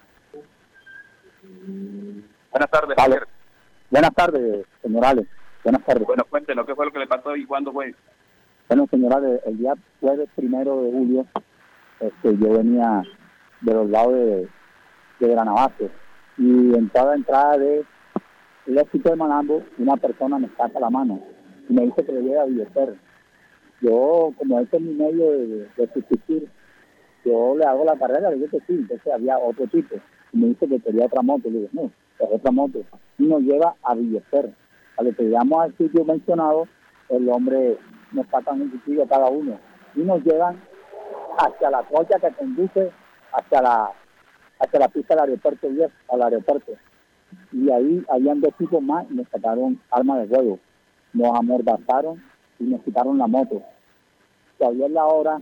Buenas 2.51 2.69
tardes, 2.71 2.95
Javier. 2.97 3.27
Buenas 3.89 4.13
tardes, 4.13 4.65
señorales. 4.81 5.27
Buenas 5.63 5.83
tardes. 5.83 6.07
Bueno, 6.07 6.23
cuéntenos 6.29 6.65
qué 6.65 6.73
fue 6.73 6.85
lo 6.85 6.91
que 6.91 6.99
le 6.99 7.07
pasó 7.07 7.35
y 7.35 7.45
cuándo 7.45 7.73
fue. 7.73 7.93
Bueno, 8.69 8.87
señorales, 8.89 9.41
el 9.45 9.57
día 9.57 9.73
jueves 9.99 10.29
primero 10.35 10.83
de 10.83 10.91
julio, 10.91 11.25
este, 11.99 12.37
yo 12.37 12.57
venía 12.57 13.03
de 13.61 13.73
los 13.73 13.89
lados 13.89 14.13
de, 14.13 14.47
de 15.19 15.27
Granabate 15.27 15.89
y 16.39 16.73
en 16.73 16.87
cada 16.87 17.15
entrada 17.15 17.57
de 17.57 17.85
el 18.65 18.77
éxito 18.77 19.09
de 19.09 19.15
Malambo, 19.17 19.61
una 19.77 19.97
persona 19.97 20.39
me 20.39 20.49
saca 20.55 20.79
la 20.79 20.89
mano 20.89 21.19
y 21.67 21.73
me 21.73 21.85
dice 21.85 22.05
que 22.05 22.11
le 22.13 22.21
lleve 22.21 22.39
a 22.39 22.45
Villecer. 22.45 22.95
Yo, 23.81 24.31
como 24.37 24.59
este 24.59 24.77
es 24.77 24.83
mi 24.83 24.93
medio 24.93 25.31
de, 25.31 25.47
de, 25.75 25.93
subsistir, 25.93 26.49
yo 27.25 27.55
le 27.57 27.65
hago 27.65 27.83
la 27.83 27.97
carrera, 27.97 28.29
le 28.29 28.37
digo 28.37 28.49
que 28.51 28.59
sí, 28.59 28.73
entonces 28.73 29.11
había 29.11 29.37
otro 29.37 29.67
tipo 29.67 29.95
y 30.31 30.37
me 30.37 30.47
dice 30.47 30.67
que 30.67 30.79
quería 30.79 31.05
otra 31.05 31.21
moto, 31.21 31.49
le 31.49 31.59
digo, 31.59 31.69
no, 31.73 31.91
es 32.19 32.29
otra 32.31 32.51
moto, 32.51 32.79
y 33.17 33.23
nos 33.23 33.41
lleva 33.41 33.75
a 33.83 33.95
Villecer. 33.95 34.53
A 34.97 35.03
lo 35.03 35.15
que 35.15 35.23
llegamos 35.23 35.61
al 35.61 35.77
sitio 35.77 36.05
mencionado, 36.05 36.67
el 37.09 37.27
hombre 37.29 37.77
nos 38.11 38.27
sacan 38.27 38.61
un 38.61 38.69
cuchillo 38.69 39.07
cada 39.07 39.29
uno 39.29 39.57
y 39.95 40.01
nos 40.01 40.23
llevan 40.23 40.61
hacia 41.37 41.69
la 41.69 41.83
trocha 41.83 42.19
que 42.19 42.35
conduce 42.35 42.91
hacia 43.31 43.61
la 43.61 43.91
hacia 44.59 44.79
la 44.79 44.89
pista 44.89 45.15
del 45.15 45.23
aeropuerto 45.23 45.69
10, 45.69 45.89
al 46.11 46.21
aeropuerto. 46.21 46.73
Y 47.51 47.69
ahí 47.69 48.03
habían 48.09 48.41
dos 48.41 48.53
tipos 48.57 48.81
más 48.81 49.09
y 49.09 49.15
nos 49.15 49.27
sacaron 49.29 49.79
armas 49.91 50.21
de 50.21 50.35
fuego. 50.35 50.59
Nos 51.13 51.37
amordazaron 51.37 52.21
y 52.59 52.65
nos 52.65 52.81
quitaron 52.83 53.17
la 53.17 53.27
moto. 53.27 53.61
Todavía 54.57 54.87
es 54.87 54.91
la 54.91 55.05
hora 55.05 55.39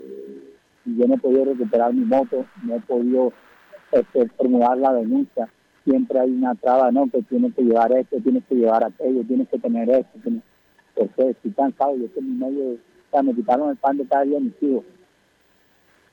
y 0.85 0.95
yo 0.95 1.05
no 1.07 1.15
he 1.15 1.45
recuperar 1.45 1.93
mi 1.93 2.05
moto, 2.05 2.45
no 2.63 2.75
he 2.75 2.79
podido 2.81 3.33
este, 3.91 4.29
formular 4.29 4.77
la 4.77 4.93
denuncia. 4.93 5.49
Siempre 5.83 6.19
hay 6.19 6.31
una 6.31 6.55
traba, 6.55 6.91
no, 6.91 7.09
que 7.09 7.21
tienes 7.23 7.53
que 7.55 7.63
llevar 7.63 7.91
esto, 7.93 8.17
tienes 8.21 8.43
que 8.45 8.55
llevar 8.55 8.83
aquello, 8.83 9.23
tienes 9.27 9.49
que 9.49 9.59
tener 9.59 9.89
esto. 9.89 10.19
Tienes... 10.23 10.43
Porque 10.95 11.29
estoy 11.29 11.51
cansado, 11.51 11.95
yo 11.95 12.05
estoy 12.05 12.23
en 12.23 12.39
medio, 12.39 12.71
o 12.71 12.77
sea, 13.11 13.21
me 13.21 13.33
quitaron 13.33 13.69
el 13.69 13.77
pan 13.77 13.97
de 13.97 14.07
cada 14.07 14.23
día 14.23 14.37
de 14.37 14.45
mis 14.45 14.63
hijos. 14.63 14.83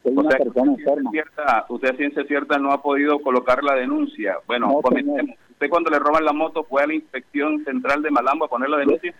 Soy 0.04 0.14
O 0.16 0.20
una 0.20 0.30
sea, 0.30 0.38
persona 0.38 0.70
usted, 0.72 0.84
enferma. 0.86 1.10
cierta, 1.10 1.66
usted 1.68 1.88
a 1.88 1.96
ciencia 1.96 2.24
cierta 2.24 2.58
no 2.58 2.70
ha 2.72 2.80
podido 2.82 3.18
colocar 3.20 3.64
la 3.64 3.74
denuncia. 3.74 4.36
Bueno, 4.46 4.68
No, 4.68 4.80
comentemos. 4.82 5.36
Usted 5.50 5.68
cuando 5.70 5.90
le 5.90 5.98
roban 5.98 6.24
la 6.24 6.32
moto 6.32 6.62
fue 6.64 6.82
a 6.82 6.86
la 6.86 6.94
inspección 6.94 7.64
central 7.64 8.02
de 8.02 8.10
Malambo 8.12 8.44
a 8.44 8.48
poner 8.48 8.68
la 8.70 8.76
denuncia. 8.78 9.12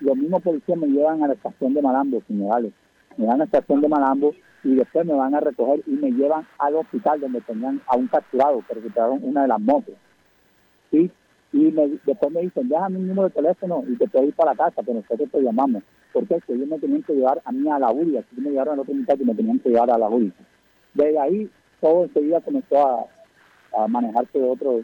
Los 0.00 0.16
mismos 0.16 0.42
policías 0.42 0.76
me 0.78 0.86
llevan 0.88 1.22
a 1.22 1.28
la 1.28 1.34
estación 1.34 1.74
de 1.74 1.82
Malambo, 1.82 2.20
señorales. 2.26 2.72
Me 3.16 3.26
van 3.26 3.34
a 3.36 3.38
la 3.38 3.44
estación 3.44 3.80
de 3.80 3.88
Malambo 3.88 4.34
y 4.64 4.74
después 4.74 5.04
me 5.06 5.12
van 5.14 5.34
a 5.34 5.40
recoger 5.40 5.82
y 5.86 5.90
me 5.90 6.10
llevan 6.10 6.46
al 6.58 6.74
hospital 6.76 7.20
donde 7.20 7.40
tenían 7.42 7.80
a 7.86 7.96
un 7.96 8.06
capturado, 8.08 8.62
que 8.66 8.74
recuperaron 8.74 9.18
una 9.22 9.42
de 9.42 9.48
las 9.48 9.60
motos. 9.60 9.94
¿Sí? 10.90 11.10
Y 11.52 11.70
me- 11.70 11.98
después 12.04 12.32
me 12.32 12.40
dicen, 12.40 12.68
déjame 12.68 12.98
mi 12.98 13.08
número 13.08 13.28
de 13.28 13.34
teléfono 13.34 13.84
y 13.86 13.96
te 13.96 14.08
puedo 14.08 14.24
ir 14.26 14.34
para 14.34 14.52
la 14.52 14.56
casa, 14.56 14.82
que 14.82 14.94
nosotros 14.94 15.28
te 15.30 15.40
llamamos. 15.40 15.82
Porque 16.14 16.40
que 16.46 16.54
ellos 16.54 16.68
me 16.68 16.78
tenían 16.78 17.02
que 17.02 17.12
llevar 17.12 17.42
a 17.44 17.52
mí 17.52 17.68
a 17.68 17.78
la 17.78 17.92
URI, 17.92 18.16
así 18.16 18.34
que 18.34 18.40
me 18.40 18.50
llevaron 18.50 18.74
al 18.74 18.80
otro 18.80 18.94
muchacho 18.94 19.22
y 19.22 19.26
me 19.26 19.34
tenían 19.34 19.58
que 19.58 19.68
llevar 19.68 19.90
a 19.90 19.98
la 19.98 20.08
URI. 20.08 20.32
Desde 20.94 21.18
ahí 21.18 21.50
todo 21.80 22.04
enseguida 22.04 22.40
comenzó 22.40 22.86
a, 22.86 23.06
a 23.76 23.88
manejarse 23.88 24.38
de 24.38 24.48
otro, 24.48 24.80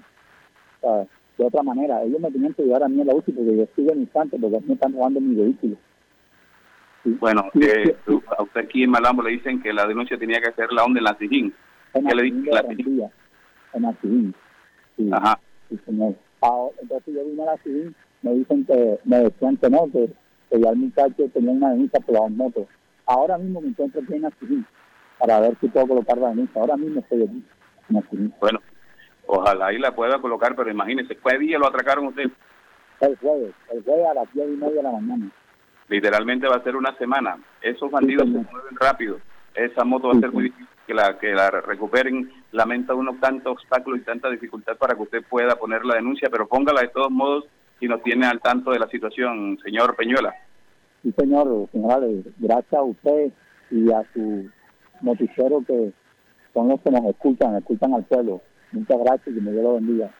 ah, 0.85 1.05
de 1.38 1.45
otra 1.45 1.62
manera. 1.62 2.03
Ellos 2.03 2.21
me 2.21 2.31
tenían 2.31 2.53
que 2.55 2.64
llevar 2.64 2.83
a 2.83 2.88
mí 2.88 3.01
a 3.01 3.05
la 3.05 3.14
UCI 3.14 3.33
porque 3.33 3.57
yo 3.57 3.62
estoy 3.62 3.88
en 3.88 4.01
instante, 4.01 4.38
porque 4.38 4.61
me 4.66 4.75
están 4.75 4.93
robando 4.93 5.21
mi 5.21 5.35
vehículo. 5.35 5.77
Bueno, 7.05 7.45
eh, 7.55 7.97
a 8.37 8.43
usted 8.43 8.61
aquí 8.61 8.83
en 8.83 8.90
Malambo 8.90 9.23
le 9.23 9.31
dicen 9.31 9.62
que 9.62 9.73
la 9.73 9.87
denuncia 9.87 10.19
tenía 10.19 10.40
que 10.40 10.51
hacerla 10.51 10.83
donde 10.83 10.99
en 10.99 11.05
la 11.05 11.16
Sijín. 11.16 11.55
En 11.95 12.07
¿Qué 12.07 12.14
le 12.14 12.23
dicen 12.25 12.45
la 12.45 12.62
Barranquilla, 12.62 13.11
en 13.73 13.85
Acidín. 13.87 14.35
Sí, 14.97 15.09
Ajá. 15.11 15.40
sí, 15.69 15.79
señor. 15.87 16.14
Ahora, 16.43 16.75
entonces 16.83 17.14
yo 17.14 17.25
vine 17.25 17.43
a 17.43 17.47
la 17.47 17.53
Acidín, 17.53 17.95
me 18.23 18.35
dicen 18.35 18.66
que, 18.66 18.99
me 19.05 19.19
decían 19.21 19.57
que 19.57 19.71
no, 19.71 19.90
que, 19.90 20.11
que 20.50 20.60
ya 20.60 20.70
el 20.70 20.76
muchacho 20.76 21.28
tenía 21.32 21.52
una 21.52 21.70
denuncia 21.70 22.00
por 22.00 22.20
las 22.20 22.30
motos. 22.30 22.66
Ahora 23.06 23.38
mismo 23.38 23.60
me 23.60 23.68
encuentro 23.68 24.00
aquí 24.02 24.14
en 24.14 24.26
Acidín 24.26 24.66
para 25.18 25.40
ver 25.40 25.56
si 25.60 25.68
puedo 25.68 25.86
colocar 25.86 26.18
la 26.18 26.30
denuncia. 26.30 26.60
Ahora 26.60 26.76
mismo 26.76 27.00
estoy 27.00 27.22
aquí 27.22 27.44
en 27.88 27.96
Acidín. 27.96 28.34
Bueno, 28.40 28.60
ojalá 29.26 29.66
ahí 29.66 29.78
la 29.78 29.94
pueda 29.94 30.20
colocar, 30.20 30.54
pero 30.56 30.70
imagínese, 30.70 31.16
¿qué 31.16 31.38
día 31.38 31.58
lo 31.58 31.68
atracaron 31.68 32.06
usted? 32.06 32.30
El 33.00 33.16
jueves, 33.16 33.54
el 33.72 33.82
jueves 33.82 34.06
a 34.10 34.14
las 34.14 34.32
diez 34.32 34.48
y 34.48 34.56
media 34.56 34.76
de 34.76 34.82
la 34.82 34.92
mañana. 34.92 35.30
Literalmente 35.88 36.46
va 36.46 36.56
a 36.56 36.62
ser 36.62 36.76
una 36.76 36.96
semana. 36.98 37.38
Esos 37.62 37.90
bandidos 37.90 38.24
se 38.24 38.30
mueven 38.30 38.76
rápido. 38.78 39.18
Esa 39.54 39.84
moto 39.84 40.08
va 40.08 40.14
a 40.14 40.20
ser 40.20 40.30
muy 40.30 40.44
difícil 40.44 40.68
que 40.86 40.94
la, 40.94 41.18
que 41.18 41.32
la 41.32 41.50
recuperen. 41.50 42.30
Lamenta 42.52 42.94
uno 42.94 43.16
tanto 43.20 43.52
obstáculo 43.52 43.96
y 43.96 44.02
tanta 44.02 44.30
dificultad 44.30 44.76
para 44.76 44.94
que 44.94 45.02
usted 45.02 45.24
pueda 45.28 45.56
poner 45.56 45.84
la 45.84 45.96
denuncia, 45.96 46.28
pero 46.30 46.46
póngala 46.46 46.82
de 46.82 46.88
todos 46.88 47.10
modos 47.10 47.46
y 47.81 47.88
nos 47.88 48.03
tiene 48.03 48.27
al 48.27 48.40
tanto 48.40 48.71
de 48.71 48.79
la 48.79 48.88
situación, 48.88 49.59
señor 49.64 49.97
Peñuela. 49.97 50.35
Sí, 51.03 51.12
señor, 51.19 51.69
señora, 51.73 52.07
gracias 52.38 52.75
a 52.75 52.83
usted 52.83 53.33
y 53.71 53.90
a 53.90 54.03
su 54.12 54.49
noticiero 55.01 55.64
que 55.66 55.93
son 56.53 56.69
los 56.69 56.81
que 56.81 56.90
nos 56.90 57.05
escuchan, 57.07 57.57
escuchan 57.57 57.95
al 57.95 58.05
pueblo. 58.05 58.43
Muchas 58.73 58.99
gracias 59.05 59.37
y 59.37 59.40
me 59.40 59.53
Dios 59.53 59.64
lo 59.64 59.75
bendiga. 59.75 60.11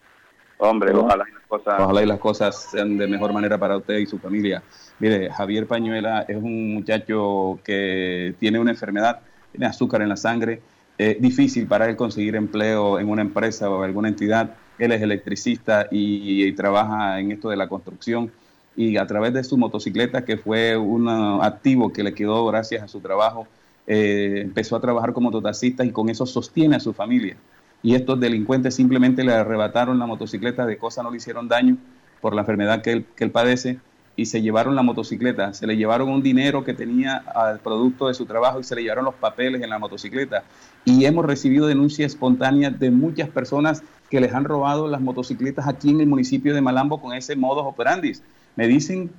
Hombre, 0.59 0.93
ojalá 0.93 1.25
y, 1.29 1.33
las 1.33 1.47
cosas, 1.47 1.81
ojalá 1.81 2.03
y 2.03 2.07
las 2.07 2.19
cosas 2.19 2.63
sean 2.71 2.99
de 2.99 3.07
mejor 3.07 3.33
manera 3.33 3.57
para 3.57 3.77
usted 3.77 3.97
y 3.99 4.07
su 4.07 4.19
familia. 4.19 4.63
Mire, 4.99 5.31
Javier 5.31 5.67
Pañuela 5.67 6.27
es 6.29 6.37
un 6.37 6.75
muchacho 6.75 7.59
que 7.65 8.35
tiene 8.39 8.59
una 8.59 8.71
enfermedad, 8.71 9.21
tiene 9.51 9.67
azúcar 9.67 10.03
en 10.03 10.11
la 10.11 10.17
sangre, 10.17 10.61
es 10.99 11.21
difícil 11.21 11.67
para 11.67 11.87
él 11.87 11.97
conseguir 11.97 12.37
empleo 12.37 12.99
en 12.99 13.09
una 13.09 13.23
empresa 13.23 13.71
o 13.71 13.83
alguna 13.83 14.09
entidad. 14.09 14.55
Él 14.81 14.93
es 14.93 15.03
electricista 15.03 15.87
y, 15.91 16.51
trabaja 16.53 17.21
en 17.21 17.33
esto 17.33 17.51
de 17.51 17.57
la 17.57 17.69
construcción. 17.69 18.33
Y 18.77 18.97
a 18.97 19.07
través 19.07 19.35
de 19.35 19.45
su 19.45 19.59
motocicleta, 19.59 20.25
que 20.25 20.37
fue 20.37 20.77
un 20.77 21.09
activo 21.43 21.93
que 21.93 22.03
le 22.03 22.15
quedó 22.15 22.47
gracias 22.47 22.83
a 22.83 22.89
su 22.89 23.01
trabajo, 23.01 23.47
eh, 23.87 24.41
empezó 24.43 24.77
a 24.77 24.81
trabajar 24.81 25.13
como 25.13 25.29
mototaxista 25.29 25.85
y 25.85 25.91
con 25.91 26.09
eso 26.09 26.25
sostiene 26.25 26.77
a 26.77 26.81
su 26.81 26.93
familia. 26.95 27.37
Y 27.83 27.95
estos 27.95 28.19
delincuentes 28.19 28.75
simplemente 28.75 29.23
le 29.23 29.35
arrebataron 29.35 29.99
la 29.99 30.07
motocicleta, 30.07 30.65
de 30.65 30.79
cosa 30.79 31.03
no 31.03 31.11
le 31.11 31.19
hicieron 31.19 31.47
daño 31.47 31.77
por 32.21 32.35
la 32.35 32.41
enfermedad 32.41 32.83
que 32.83 32.93
él, 32.93 33.07
que 33.17 33.25
él 33.25 33.31
padece 33.31 33.79
y 34.17 34.27
se 34.27 34.43
llevaron 34.43 34.75
la 34.75 34.83
motocicleta, 34.83 35.55
se 35.55 35.67
le 35.67 35.77
llevaron 35.77 36.09
un 36.11 36.23
dinero 36.23 36.63
que 36.65 36.75
tenía 36.75 37.17
al 37.17 37.61
producto 37.61 38.09
de 38.09 38.15
su 38.15 38.27
trabajo 38.27 38.61
y 38.61 38.65
se 38.65 38.75
le 38.75 38.83
llevaron 38.83 39.05
los 39.05 39.15
papeles 39.15 39.63
en 39.63 39.71
la 39.71 39.79
motocicleta. 39.79 40.45
Y 40.85 41.05
hemos 41.05 41.25
recibido 41.25 41.67
denuncias 41.67 42.13
espontáneas 42.13 42.79
de 42.79 42.91
muchas 42.91 43.29
personas 43.29 43.83
que 44.11 44.21
les 44.21 44.35
han 44.35 44.45
robado 44.45 44.89
las 44.89 45.01
motocicletas 45.01 45.69
aquí 45.69 45.91
en 45.91 46.01
el 46.01 46.07
municipio 46.07 46.55
de 46.55 46.61
Malambo 46.61 47.01
con 47.01 47.15
ese 47.15 47.37
modus 47.37 47.65
operandi. 47.65 48.13
Me 48.57 48.67
dicen 48.67 49.11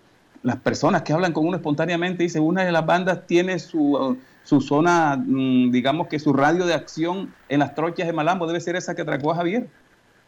las 0.43 0.57
personas 0.57 1.03
que 1.03 1.13
hablan 1.13 1.33
con 1.33 1.47
uno 1.47 1.55
espontáneamente, 1.55 2.23
dicen, 2.23 2.43
una 2.43 2.65
de 2.65 2.71
las 2.71 2.85
bandas 2.85 3.25
tiene 3.25 3.57
su 3.59 4.17
su 4.43 4.61
zona, 4.61 5.17
mm, 5.17 5.71
digamos 5.71 6.07
que 6.07 6.19
su 6.19 6.33
radio 6.33 6.65
de 6.65 6.73
acción 6.73 7.33
en 7.49 7.59
las 7.59 7.75
trochas 7.75 8.07
de 8.07 8.13
Malambo 8.13 8.47
debe 8.47 8.59
ser 8.59 8.75
esa 8.75 8.95
que 8.95 9.03
atracó 9.03 9.31
a 9.31 9.35
Javier. 9.35 9.67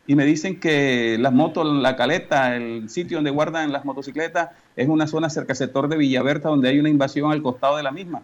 Y 0.06 0.16
me 0.16 0.26
dicen 0.26 0.60
que 0.60 1.18
las 1.20 1.32
motos, 1.32 1.66
la 1.66 1.96
caleta, 1.96 2.56
el 2.58 2.90
sitio 2.90 3.18
donde 3.18 3.32
guardan 3.32 3.72
las 3.72 3.86
motocicletas, 3.86 4.50
es 4.76 4.90
una 4.90 5.08
zona 5.08 5.30
cerca 5.30 5.54
al 5.54 5.58
sector 5.58 5.88
de 5.88 5.96
Villaberta 5.98 6.50
donde 6.50 6.70
hay 6.70 6.80
una 6.80 6.90
invasión 6.90 7.32
al 7.32 7.42
costado 7.42 7.78
de 7.78 7.84
la 7.84 7.92
misma. 7.92 8.22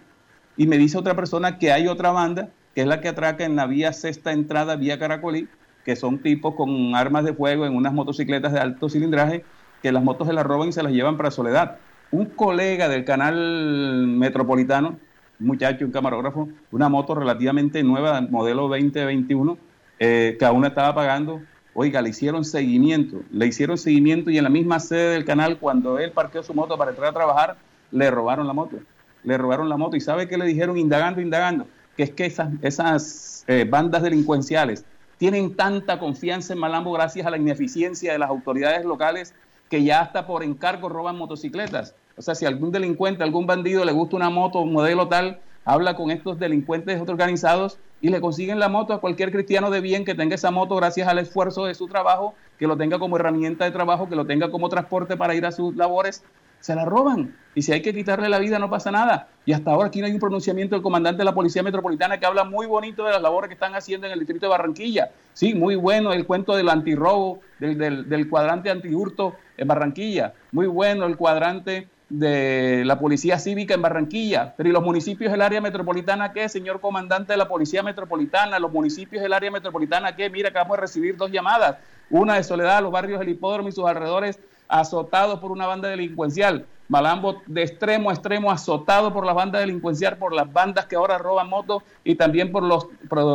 Y 0.57 0.67
me 0.67 0.77
dice 0.77 0.97
otra 0.97 1.15
persona 1.15 1.57
que 1.57 1.71
hay 1.71 1.87
otra 1.87 2.11
banda, 2.11 2.49
que 2.75 2.81
es 2.81 2.87
la 2.87 2.99
que 2.99 3.07
atraca 3.07 3.45
en 3.45 3.55
la 3.55 3.65
vía 3.65 3.93
sexta 3.93 4.33
entrada, 4.33 4.75
vía 4.75 4.99
Caracolí, 4.99 5.47
que 5.85 5.95
son 5.95 6.19
tipos 6.19 6.55
con 6.55 6.95
armas 6.95 7.25
de 7.25 7.33
fuego 7.33 7.65
en 7.65 7.75
unas 7.75 7.93
motocicletas 7.93 8.53
de 8.53 8.59
alto 8.59 8.89
cilindraje, 8.89 9.43
que 9.81 9.91
las 9.91 10.03
motos 10.03 10.27
se 10.27 10.33
las 10.33 10.45
roban 10.45 10.69
y 10.69 10.71
se 10.73 10.83
las 10.83 10.91
llevan 10.91 11.17
para 11.17 11.31
Soledad. 11.31 11.77
Un 12.11 12.25
colega 12.25 12.89
del 12.89 13.05
canal 13.05 14.07
metropolitano 14.07 14.97
muchacho, 15.39 15.85
un 15.85 15.91
camarógrafo, 15.91 16.49
una 16.71 16.89
moto 16.89 17.15
relativamente 17.15 17.81
nueva, 17.81 18.21
modelo 18.21 18.67
2021, 18.67 19.57
eh, 19.99 20.35
que 20.37 20.45
aún 20.45 20.65
estaba 20.65 20.93
pagando. 20.93 21.41
Oiga, 21.73 22.01
le 22.01 22.09
hicieron 22.09 22.43
seguimiento, 22.43 23.21
le 23.31 23.47
hicieron 23.47 23.77
seguimiento 23.77 24.29
y 24.29 24.37
en 24.37 24.43
la 24.43 24.49
misma 24.49 24.79
sede 24.79 25.13
del 25.13 25.25
canal, 25.25 25.57
cuando 25.57 25.97
él 25.97 26.11
parqueó 26.11 26.43
su 26.43 26.53
moto 26.53 26.77
para 26.77 26.91
entrar 26.91 27.09
a 27.09 27.13
trabajar, 27.13 27.57
le 27.91 28.11
robaron 28.11 28.47
la 28.47 28.53
moto. 28.53 28.77
Le 29.23 29.37
robaron 29.37 29.69
la 29.69 29.77
moto 29.77 29.95
y 29.95 30.01
¿sabe 30.01 30.27
qué 30.27 30.37
le 30.37 30.45
dijeron? 30.45 30.77
Indagando, 30.77 31.21
indagando, 31.21 31.67
que 31.95 32.03
es 32.03 32.11
que 32.11 32.25
esas, 32.25 32.49
esas 32.61 33.45
eh, 33.47 33.65
bandas 33.69 34.01
delincuenciales 34.01 34.85
tienen 35.19 35.53
tanta 35.53 35.99
confianza 35.99 36.53
en 36.53 36.59
Malambo 36.59 36.93
gracias 36.93 37.27
a 37.27 37.29
la 37.29 37.37
ineficiencia 37.37 38.13
de 38.13 38.19
las 38.19 38.29
autoridades 38.29 38.85
locales 38.85 39.35
que 39.69 39.83
ya 39.83 39.99
hasta 39.99 40.25
por 40.25 40.43
encargo 40.43 40.87
roban 40.87 41.17
motocicletas. 41.17 41.93
O 42.15 42.21
sea, 42.21 42.35
si 42.35 42.45
algún 42.45 42.71
delincuente, 42.71 43.21
algún 43.21 43.45
bandido 43.45 43.83
le 43.83 43.91
gusta 43.91 44.15
una 44.15 44.29
moto, 44.29 44.61
un 44.61 44.71
modelo 44.71 45.09
tal, 45.09 45.41
habla 45.65 45.97
con 45.97 46.09
estos 46.09 46.39
delincuentes 46.39 47.01
organizados 47.01 47.79
y 48.01 48.09
le 48.09 48.21
consiguen 48.21 48.59
la 48.59 48.69
moto 48.69 48.93
a 48.93 49.01
cualquier 49.01 49.31
cristiano 49.31 49.69
de 49.69 49.81
bien 49.81 50.05
que 50.05 50.15
tenga 50.15 50.35
esa 50.35 50.51
moto 50.51 50.77
gracias 50.77 51.09
al 51.09 51.19
esfuerzo 51.19 51.65
de 51.65 51.75
su 51.75 51.87
trabajo, 51.87 52.33
que 52.57 52.65
lo 52.65 52.77
tenga 52.77 52.97
como 52.97 53.17
herramienta 53.17 53.65
de 53.65 53.71
trabajo, 53.71 54.07
que 54.07 54.15
lo 54.15 54.25
tenga 54.25 54.49
como 54.49 54.69
transporte 54.69 55.17
para 55.17 55.35
ir 55.35 55.45
a 55.45 55.51
sus 55.51 55.75
labores, 55.75 56.23
se 56.59 56.75
la 56.75 56.85
roban. 56.85 57.35
Y 57.55 57.61
si 57.63 57.73
hay 57.73 57.81
que 57.81 57.93
quitarle 57.93 58.29
la 58.29 58.39
vida, 58.39 58.59
no 58.59 58.69
pasa 58.69 58.91
nada. 58.91 59.27
Y 59.45 59.53
hasta 59.53 59.71
ahora 59.71 59.87
aquí 59.87 59.99
no 59.99 60.05
hay 60.05 60.13
un 60.13 60.19
pronunciamiento 60.19 60.75
del 60.75 60.83
comandante 60.83 61.19
de 61.19 61.25
la 61.25 61.33
Policía 61.33 61.63
Metropolitana 61.63 62.19
que 62.19 62.25
habla 62.25 62.43
muy 62.43 62.67
bonito 62.67 63.03
de 63.03 63.11
las 63.11 63.21
labores 63.21 63.47
que 63.47 63.55
están 63.55 63.75
haciendo 63.75 64.07
en 64.07 64.13
el 64.13 64.19
distrito 64.19 64.45
de 64.45 64.51
Barranquilla. 64.51 65.11
Sí, 65.33 65.55
muy 65.55 65.75
bueno 65.75 66.13
el 66.13 66.25
cuento 66.25 66.55
del 66.55 66.69
antirrobo, 66.69 67.39
del, 67.59 67.77
del, 67.77 68.07
del 68.07 68.29
cuadrante 68.29 68.69
antihurto 68.69 69.35
en 69.57 69.67
Barranquilla. 69.67 70.33
Muy 70.51 70.67
bueno 70.67 71.05
el 71.05 71.17
cuadrante 71.17 71.87
de 72.09 72.83
la 72.85 72.99
Policía 72.99 73.39
Cívica 73.39 73.73
en 73.73 73.81
Barranquilla. 73.81 74.53
Pero 74.57 74.69
¿y 74.69 74.71
los 74.71 74.83
municipios 74.83 75.31
del 75.31 75.41
área 75.41 75.61
metropolitana 75.61 76.31
qué, 76.33 76.49
señor 76.49 76.79
comandante 76.79 77.33
de 77.33 77.37
la 77.37 77.47
Policía 77.47 77.83
Metropolitana? 77.83 78.59
¿Los 78.59 78.71
municipios 78.71 79.21
del 79.21 79.33
área 79.33 79.51
metropolitana 79.51 80.15
qué? 80.15 80.29
Mira, 80.29 80.49
acabamos 80.49 80.77
de 80.77 80.81
recibir 80.81 81.17
dos 81.17 81.31
llamadas. 81.31 81.77
Una 82.09 82.35
de 82.35 82.43
Soledad, 82.43 82.81
los 82.81 82.91
barrios 82.91 83.19
del 83.19 83.29
Hipódromo 83.29 83.69
y 83.69 83.71
sus 83.71 83.85
alrededores 83.85 84.39
azotados 84.69 85.39
por 85.39 85.51
una 85.51 85.67
banda 85.67 85.89
delincuencial. 85.89 86.65
Malambo 86.87 87.41
de 87.45 87.63
extremo 87.63 88.09
a 88.09 88.13
extremo 88.13 88.51
azotado 88.51 89.13
por 89.13 89.25
la 89.25 89.33
banda 89.33 89.59
delincuencial, 89.59 90.17
por 90.17 90.33
las 90.33 90.51
bandas 90.51 90.85
que 90.85 90.95
ahora 90.95 91.17
roban 91.17 91.49
motos 91.49 91.83
y 92.03 92.15
también 92.15 92.51
por 92.51 92.63
los, 92.63 92.87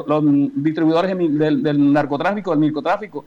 los 0.07 0.25
distribuidores 0.55 1.17
del, 1.17 1.63
del 1.63 1.93
narcotráfico, 1.93 2.51
del 2.51 2.61
narcotráfico 2.61 3.25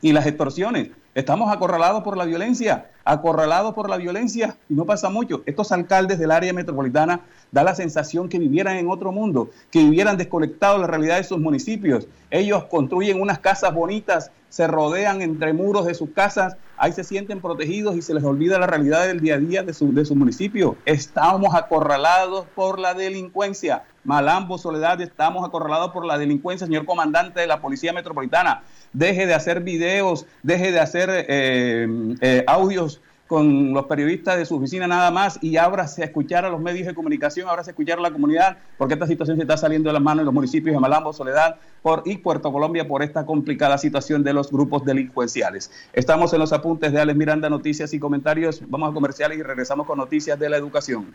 y 0.00 0.12
las 0.12 0.26
extorsiones. 0.26 0.90
Estamos 1.14 1.52
acorralados 1.52 2.02
por 2.02 2.16
la 2.16 2.24
violencia, 2.24 2.90
acorralados 3.04 3.74
por 3.74 3.88
la 3.88 3.96
violencia 3.96 4.56
y 4.68 4.74
no 4.74 4.84
pasa 4.84 5.10
mucho. 5.10 5.42
Estos 5.46 5.72
alcaldes 5.72 6.18
del 6.18 6.30
área 6.30 6.52
metropolitana 6.52 7.20
da 7.50 7.64
la 7.64 7.74
sensación 7.74 8.28
que 8.28 8.38
vivieran 8.38 8.76
en 8.76 8.88
otro 8.88 9.12
mundo, 9.12 9.50
que 9.70 9.80
vivieran 9.80 10.16
desconectados 10.16 10.78
de 10.78 10.82
la 10.82 10.86
realidad 10.86 11.16
de 11.18 11.24
sus 11.24 11.38
municipios. 11.38 12.06
Ellos 12.30 12.64
construyen 12.64 13.20
unas 13.20 13.38
casas 13.38 13.74
bonitas, 13.74 14.30
se 14.48 14.66
rodean 14.66 15.22
entre 15.22 15.52
muros 15.52 15.86
de 15.86 15.94
sus 15.94 16.10
casas, 16.10 16.56
ahí 16.76 16.92
se 16.92 17.04
sienten 17.04 17.40
protegidos 17.40 17.96
y 17.96 18.02
se 18.02 18.14
les 18.14 18.24
olvida 18.24 18.58
la 18.58 18.66
realidad 18.66 19.06
del 19.06 19.20
día 19.20 19.34
a 19.34 19.38
día 19.38 19.62
de 19.62 19.74
su, 19.74 19.92
de 19.92 20.04
su 20.04 20.14
municipio. 20.14 20.76
Estamos 20.84 21.54
acorralados 21.54 22.46
por 22.54 22.78
la 22.78 22.94
delincuencia. 22.94 23.84
Malambo, 24.04 24.58
Soledad, 24.58 25.00
estamos 25.00 25.46
acorralados 25.46 25.92
por 25.92 26.04
la 26.04 26.18
delincuencia, 26.18 26.66
señor 26.66 26.86
comandante 26.86 27.40
de 27.40 27.46
la 27.46 27.60
Policía 27.60 27.92
Metropolitana 27.92 28.62
deje 28.92 29.26
de 29.26 29.34
hacer 29.34 29.60
videos, 29.60 30.26
deje 30.42 30.72
de 30.72 30.80
hacer 30.80 31.08
eh, 31.10 31.86
eh, 32.20 32.44
audios 32.46 33.00
con 33.32 33.72
los 33.72 33.86
periodistas 33.86 34.36
de 34.36 34.44
su 34.44 34.56
oficina 34.56 34.86
nada 34.86 35.10
más 35.10 35.38
y 35.40 35.56
ábrase 35.56 36.02
a 36.02 36.04
escuchar 36.04 36.44
a 36.44 36.50
los 36.50 36.60
medios 36.60 36.86
de 36.86 36.92
comunicación, 36.92 37.48
ábrase 37.48 37.70
a 37.70 37.72
escuchar 37.72 37.98
a 37.98 38.02
la 38.02 38.10
comunidad, 38.10 38.58
porque 38.76 38.92
esta 38.92 39.06
situación 39.06 39.38
se 39.38 39.44
está 39.44 39.56
saliendo 39.56 39.88
de 39.88 39.94
las 39.94 40.02
manos 40.02 40.20
en 40.20 40.26
los 40.26 40.34
municipios 40.34 40.74
de 40.74 40.78
Malambo, 40.78 41.14
Soledad 41.14 41.56
por, 41.80 42.02
y 42.04 42.18
Puerto 42.18 42.52
Colombia 42.52 42.86
por 42.86 43.02
esta 43.02 43.24
complicada 43.24 43.78
situación 43.78 44.22
de 44.22 44.34
los 44.34 44.52
grupos 44.52 44.84
delincuenciales. 44.84 45.70
Estamos 45.94 46.34
en 46.34 46.40
los 46.40 46.52
apuntes 46.52 46.92
de 46.92 47.00
Alex 47.00 47.16
Miranda, 47.16 47.48
noticias 47.48 47.94
y 47.94 47.98
comentarios. 47.98 48.60
Vamos 48.68 48.90
a 48.90 48.92
comerciales 48.92 49.38
y 49.38 49.42
regresamos 49.42 49.86
con 49.86 49.96
noticias 49.96 50.38
de 50.38 50.50
la 50.50 50.58
educación. 50.58 51.14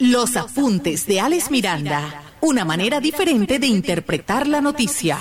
Los 0.00 0.34
apuntes 0.38 1.06
de 1.06 1.20
Alex 1.20 1.50
Miranda, 1.50 2.22
una 2.40 2.64
manera 2.64 3.00
diferente 3.00 3.58
de 3.58 3.66
interpretar 3.66 4.46
la 4.46 4.62
noticia. 4.62 5.18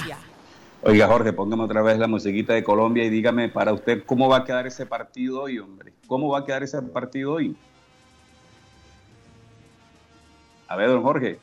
Oiga, 0.84 1.06
Jorge, 1.08 1.34
póngame 1.34 1.64
otra 1.64 1.82
vez 1.82 2.00
la 2.00 2.08
musiquita 2.08 2.54
de 2.54 2.64
Colombia 2.64 3.04
y 3.04 3.10
dígame 3.10 3.50
para 3.50 3.74
usted 3.74 4.04
cómo 4.06 4.30
va 4.30 4.38
a 4.38 4.46
quedar 4.46 4.68
ese 4.68 4.86
partido 4.86 5.42
hoy, 5.42 5.60
hombre. 5.60 5.92
¿Cómo 6.08 6.30
va 6.30 6.40
a 6.40 6.46
quedar 6.46 6.64
ese 6.64 6.82
partido 6.82 7.34
hoy? 7.34 7.58
A 10.70 10.78
ver, 10.78 10.88
don 10.88 11.04
Jorge. 11.04 11.40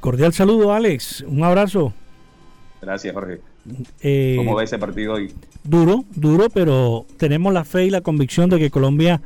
Cordial 0.00 0.34
saludo, 0.34 0.74
Alex. 0.74 1.22
Un 1.26 1.44
abrazo. 1.44 1.94
Gracias, 2.82 3.14
Jorge. 3.14 3.40
Eh, 4.02 4.34
¿Cómo 4.36 4.54
va 4.54 4.64
ese 4.64 4.78
partido 4.78 5.14
hoy? 5.14 5.32
Duro, 5.64 6.04
duro, 6.14 6.50
pero 6.50 7.06
tenemos 7.16 7.50
la 7.54 7.64
fe 7.64 7.86
y 7.86 7.90
la 7.90 8.02
convicción 8.02 8.50
de 8.50 8.58
que 8.58 8.70
Colombia, 8.70 9.22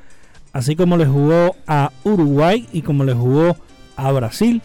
así 0.57 0.75
como 0.75 0.97
le 0.97 1.05
jugó 1.07 1.55
a 1.67 1.91
Uruguay 2.05 2.67
y 2.73 2.83
como 2.83 3.05
le 3.05 3.13
jugó 3.13 3.57
a 3.97 4.11
Brasil, 4.13 4.63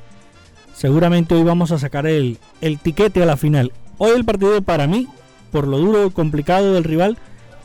seguramente 0.74 1.36
hoy 1.36 1.44
vamos 1.44 1.72
a 1.72 1.78
sacar 1.80 2.08
el, 2.08 2.38
el 2.62 2.80
tiquete 2.80 3.22
a 3.22 3.26
la 3.26 3.38
final. 3.38 3.72
Hoy 3.98 4.12
el 4.16 4.26
partido 4.26 4.62
para 4.62 4.88
mí, 4.88 5.08
por 5.52 5.68
lo 5.68 5.78
duro 5.78 6.06
y 6.08 6.12
complicado 6.12 6.74
del 6.74 6.84
rival, 6.84 7.18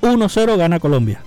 1-0 0.02 0.56
gana 0.56 0.80
Colombia. 0.80 1.20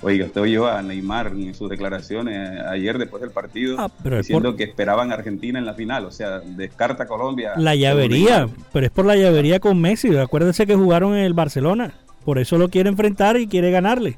Oiga, 0.00 0.26
usted 0.26 0.40
oyó 0.40 0.68
a 0.68 0.80
Neymar 0.82 1.28
en 1.28 1.54
sus 1.54 1.68
declaraciones 1.68 2.60
ayer 2.70 2.98
después 2.98 3.20
del 3.20 3.30
partido 3.32 3.74
Ah, 3.80 3.90
pero 4.02 4.16
es 4.18 4.26
diciendo 4.26 4.50
por- 4.50 4.56
que 4.56 4.64
esperaban 4.64 5.10
a 5.10 5.14
Argentina 5.14 5.58
en 5.58 5.66
la 5.66 5.74
final, 5.74 6.04
o 6.04 6.12
sea, 6.12 6.38
descarta 6.40 7.06
Colombia. 7.06 7.52
La 7.56 7.74
llavería, 7.74 8.48
pero 8.72 8.86
es 8.86 8.92
por 8.92 9.06
la 9.06 9.16
llavería 9.16 9.58
con 9.58 9.80
Messi. 9.80 10.16
Acuérdense 10.16 10.66
que 10.66 10.76
jugaron 10.76 11.14
en 11.14 11.24
el 11.24 11.34
Barcelona. 11.34 11.94
Por 12.24 12.38
eso 12.38 12.58
lo 12.58 12.68
quiere 12.68 12.88
enfrentar 12.90 13.36
y 13.38 13.48
quiere 13.48 13.70
ganarle. 13.72 14.16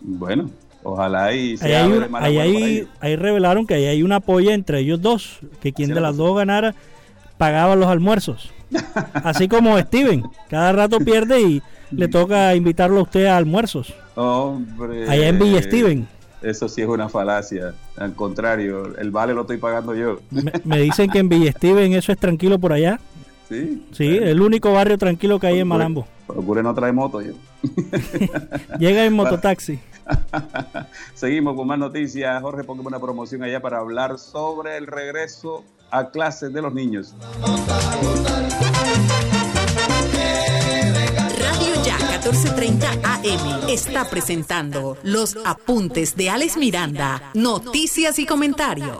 Bueno, 0.00 0.50
ojalá 0.92 1.32
y 1.34 1.50
Ahí, 1.50 1.56
se 1.56 1.66
hay 1.66 1.72
ahí, 1.74 2.00
por 2.08 2.22
ahí- 2.22 2.56
ello. 2.78 2.88
ahí 3.00 3.16
revelaron 3.16 3.66
que 3.66 3.74
ahí 3.74 3.86
hay 3.86 4.02
una 4.02 4.20
polla 4.20 4.54
entre 4.54 4.80
ellos 4.80 5.00
dos. 5.00 5.38
Que 5.60 5.72
quien 5.72 5.94
de 5.94 6.00
las 6.00 6.16
dos 6.16 6.36
ganara 6.36 6.74
pagaba 7.36 7.76
los 7.76 7.86
almuerzos. 7.88 8.50
Así 9.14 9.48
como 9.48 9.78
Steven. 9.78 10.24
Cada 10.48 10.72
rato 10.72 10.98
pierde 11.00 11.40
y 11.40 11.62
le 11.90 12.08
toca 12.08 12.54
invitarlo 12.54 13.00
a 13.00 13.02
usted 13.02 13.26
a 13.26 13.36
almuerzos. 13.36 13.94
Hombre. 14.14 15.08
Allá 15.08 15.28
en 15.28 15.38
Villa 15.38 15.62
Steven. 15.62 16.06
Eso 16.42 16.68
sí 16.68 16.82
es 16.82 16.88
una 16.88 17.08
falacia. 17.08 17.74
Al 17.96 18.14
contrario, 18.14 18.96
el 18.96 19.10
vale 19.10 19.34
lo 19.34 19.40
estoy 19.42 19.56
pagando 19.56 19.94
yo. 19.94 20.20
Me, 20.30 20.52
me 20.64 20.78
dicen 20.80 21.10
que 21.10 21.18
en 21.18 21.28
Villa 21.28 21.50
Steven 21.52 21.92
eso 21.94 22.12
es 22.12 22.18
tranquilo 22.18 22.58
por 22.58 22.72
allá. 22.72 23.00
Sí. 23.48 23.82
Sí, 23.92 24.06
el 24.06 24.40
único 24.42 24.72
barrio 24.72 24.98
tranquilo 24.98 25.40
que 25.40 25.46
hay 25.48 25.58
en 25.60 25.66
Malambo. 25.68 26.06
Procure 26.26 26.62
no 26.62 26.74
traer 26.74 26.92
moto 26.92 27.22
yo. 27.22 27.32
Llega 28.78 29.04
en 29.04 29.14
mototaxi. 29.14 29.78
Seguimos 31.14 31.56
con 31.56 31.66
más 31.66 31.78
noticias. 31.78 32.40
Jorge, 32.42 32.64
póngame 32.64 32.88
una 32.88 33.00
promoción 33.00 33.42
allá 33.42 33.60
para 33.60 33.78
hablar 33.78 34.18
sobre 34.18 34.76
el 34.76 34.86
regreso 34.86 35.64
a 35.90 36.10
clases 36.10 36.52
de 36.52 36.62
los 36.62 36.72
niños. 36.72 37.14
Radio 41.38 41.82
Ya 41.84 41.98
1430 41.98 42.90
AM 43.04 43.68
está 43.68 44.04
presentando 44.04 44.98
los 45.02 45.36
apuntes 45.44 46.16
de 46.16 46.30
Alex 46.30 46.56
Miranda, 46.56 47.30
noticias 47.34 48.18
y 48.18 48.26
comentarios. 48.26 48.98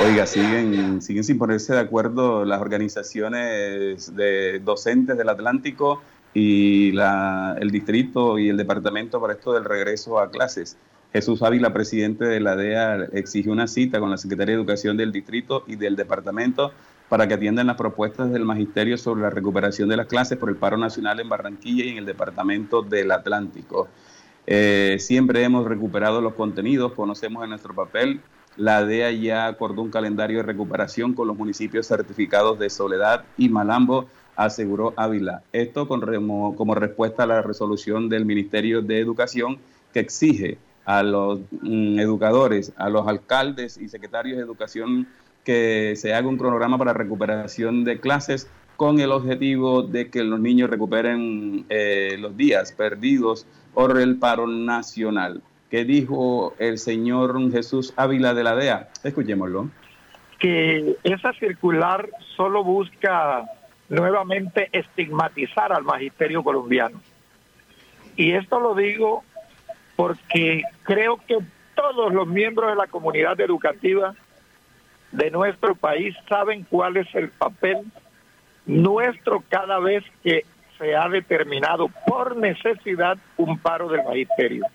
Oiga, 0.00 0.26
siguen, 0.26 1.00
siguen 1.00 1.22
sin 1.22 1.38
ponerse 1.38 1.72
de 1.72 1.78
acuerdo 1.78 2.44
las 2.44 2.60
organizaciones 2.60 4.14
de 4.14 4.58
docentes 4.58 5.16
del 5.16 5.28
Atlántico 5.28 6.02
y 6.34 6.92
la- 6.92 7.56
el 7.60 7.70
distrito 7.70 8.38
y 8.38 8.48
el 8.48 8.56
departamento 8.56 9.20
para 9.20 9.34
esto 9.34 9.52
del 9.52 9.64
regreso 9.64 10.18
a 10.18 10.30
clases. 10.30 10.76
Jesús 11.12 11.42
Ávila, 11.42 11.72
presidente 11.72 12.24
de 12.24 12.40
la 12.40 12.56
DEA, 12.56 13.04
exigió 13.12 13.52
una 13.52 13.68
cita 13.68 14.00
con 14.00 14.10
la 14.10 14.16
Secretaría 14.18 14.56
de 14.56 14.60
Educación 14.60 14.96
del 14.96 15.12
distrito 15.12 15.62
y 15.68 15.76
del 15.76 15.94
departamento 15.94 16.72
para 17.08 17.28
que 17.28 17.34
atiendan 17.34 17.68
las 17.68 17.76
propuestas 17.76 18.32
del 18.32 18.44
magisterio 18.44 18.98
sobre 18.98 19.22
la 19.22 19.30
recuperación 19.30 19.88
de 19.88 19.96
las 19.96 20.08
clases 20.08 20.36
por 20.36 20.48
el 20.48 20.56
paro 20.56 20.76
nacional 20.76 21.20
en 21.20 21.28
Barranquilla 21.28 21.84
y 21.84 21.90
en 21.90 21.98
el 21.98 22.06
departamento 22.06 22.82
del 22.82 23.12
Atlántico. 23.12 23.88
Eh, 24.46 24.96
siempre 24.98 25.44
hemos 25.44 25.66
recuperado 25.66 26.20
los 26.20 26.34
contenidos, 26.34 26.92
conocemos 26.92 27.44
en 27.44 27.50
nuestro 27.50 27.74
papel. 27.74 28.20
La 28.56 28.84
DEA 28.84 29.12
ya 29.12 29.46
acordó 29.46 29.82
un 29.82 29.90
calendario 29.90 30.38
de 30.38 30.42
recuperación 30.42 31.12
con 31.14 31.28
los 31.28 31.36
municipios 31.36 31.86
certificados 31.86 32.58
de 32.58 32.70
Soledad 32.70 33.24
y 33.36 33.48
Malambo, 33.48 34.08
aseguró 34.36 34.94
Ávila. 34.96 35.42
Esto 35.52 35.88
con 35.88 36.00
como 36.54 36.74
respuesta 36.74 37.24
a 37.24 37.26
la 37.26 37.42
resolución 37.42 38.08
del 38.08 38.24
Ministerio 38.24 38.82
de 38.82 39.00
Educación 39.00 39.58
que 39.92 40.00
exige 40.00 40.58
a 40.84 41.02
los 41.02 41.40
mm, 41.62 41.98
educadores, 41.98 42.72
a 42.76 42.88
los 42.88 43.06
alcaldes 43.06 43.78
y 43.78 43.88
secretarios 43.88 44.36
de 44.36 44.42
educación 44.42 45.06
que 45.44 45.94
se 45.96 46.14
haga 46.14 46.28
un 46.28 46.38
cronograma 46.38 46.78
para 46.78 46.92
recuperación 46.92 47.84
de 47.84 48.00
clases 48.00 48.48
con 48.76 48.98
el 48.98 49.12
objetivo 49.12 49.82
de 49.82 50.10
que 50.10 50.24
los 50.24 50.40
niños 50.40 50.68
recuperen 50.68 51.64
eh, 51.68 52.16
los 52.18 52.36
días 52.36 52.72
perdidos 52.72 53.46
por 53.72 54.00
el 54.00 54.16
paro 54.16 54.46
nacional. 54.46 55.42
¿Qué 55.70 55.84
dijo 55.84 56.54
el 56.58 56.78
señor 56.78 57.50
Jesús 57.52 57.92
Ávila 57.96 58.34
de 58.34 58.44
la 58.44 58.54
DEA? 58.54 58.88
Escuchémoslo. 59.02 59.70
que 60.38 60.96
esa 61.04 61.32
circular 61.34 62.08
solo 62.36 62.64
busca 62.64 63.44
nuevamente 63.94 64.68
estigmatizar 64.72 65.72
al 65.72 65.84
magisterio 65.84 66.42
colombiano. 66.42 67.00
Y 68.16 68.32
esto 68.32 68.60
lo 68.60 68.74
digo 68.74 69.24
porque 69.96 70.62
creo 70.82 71.18
que 71.26 71.38
todos 71.74 72.12
los 72.12 72.26
miembros 72.26 72.70
de 72.70 72.76
la 72.76 72.86
comunidad 72.86 73.40
educativa 73.40 74.14
de 75.12 75.30
nuestro 75.30 75.74
país 75.74 76.14
saben 76.28 76.64
cuál 76.68 76.96
es 76.96 77.12
el 77.14 77.30
papel 77.30 77.78
nuestro 78.66 79.42
cada 79.48 79.78
vez 79.78 80.04
que 80.22 80.44
se 80.78 80.96
ha 80.96 81.08
determinado 81.08 81.88
por 82.06 82.36
necesidad 82.36 83.16
un 83.36 83.58
paro 83.58 83.88
del 83.88 84.02
magisterio. 84.04 84.66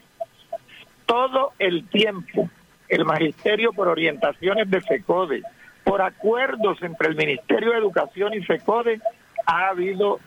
Todo 1.06 1.54
el 1.60 1.88
tiempo 1.88 2.50
el 2.90 3.06
magisterio 3.06 3.72
por 3.72 3.88
orientaciones 3.88 4.70
de 4.70 4.82
FECODE, 4.82 5.44
por 5.90 6.04
acuerdos 6.04 6.78
entre 6.84 7.08
el 7.08 7.16
Ministerio 7.16 7.72
de 7.72 7.80
Educación 7.80 8.36
y 8.36 8.42
FECODE, 8.42 9.02
ha 9.48 9.70
habido 9.70 10.20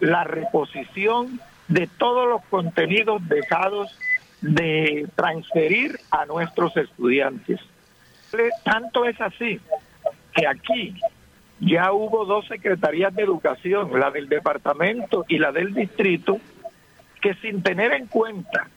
la 0.00 0.24
reposición 0.24 1.38
de 1.68 1.86
todos 1.98 2.26
los 2.26 2.42
contenidos 2.46 3.28
dejados 3.28 3.94
de 4.40 5.06
transferir 5.16 6.00
a 6.10 6.24
nuestros 6.24 6.74
estudiantes. 6.74 7.60
Tanto 8.64 9.04
es 9.04 9.20
así 9.20 9.60
que 10.34 10.46
aquí 10.46 10.98
ya 11.58 11.92
hubo 11.92 12.24
dos 12.24 12.46
secretarías 12.46 13.14
de 13.14 13.22
educación, 13.22 14.00
la 14.00 14.10
del 14.10 14.26
departamento 14.26 15.26
y 15.28 15.36
la 15.36 15.52
del 15.52 15.74
distrito, 15.74 16.38
que 17.20 17.34
sin 17.34 17.62
tener 17.62 17.92
en 17.92 18.06
cuenta 18.06 18.68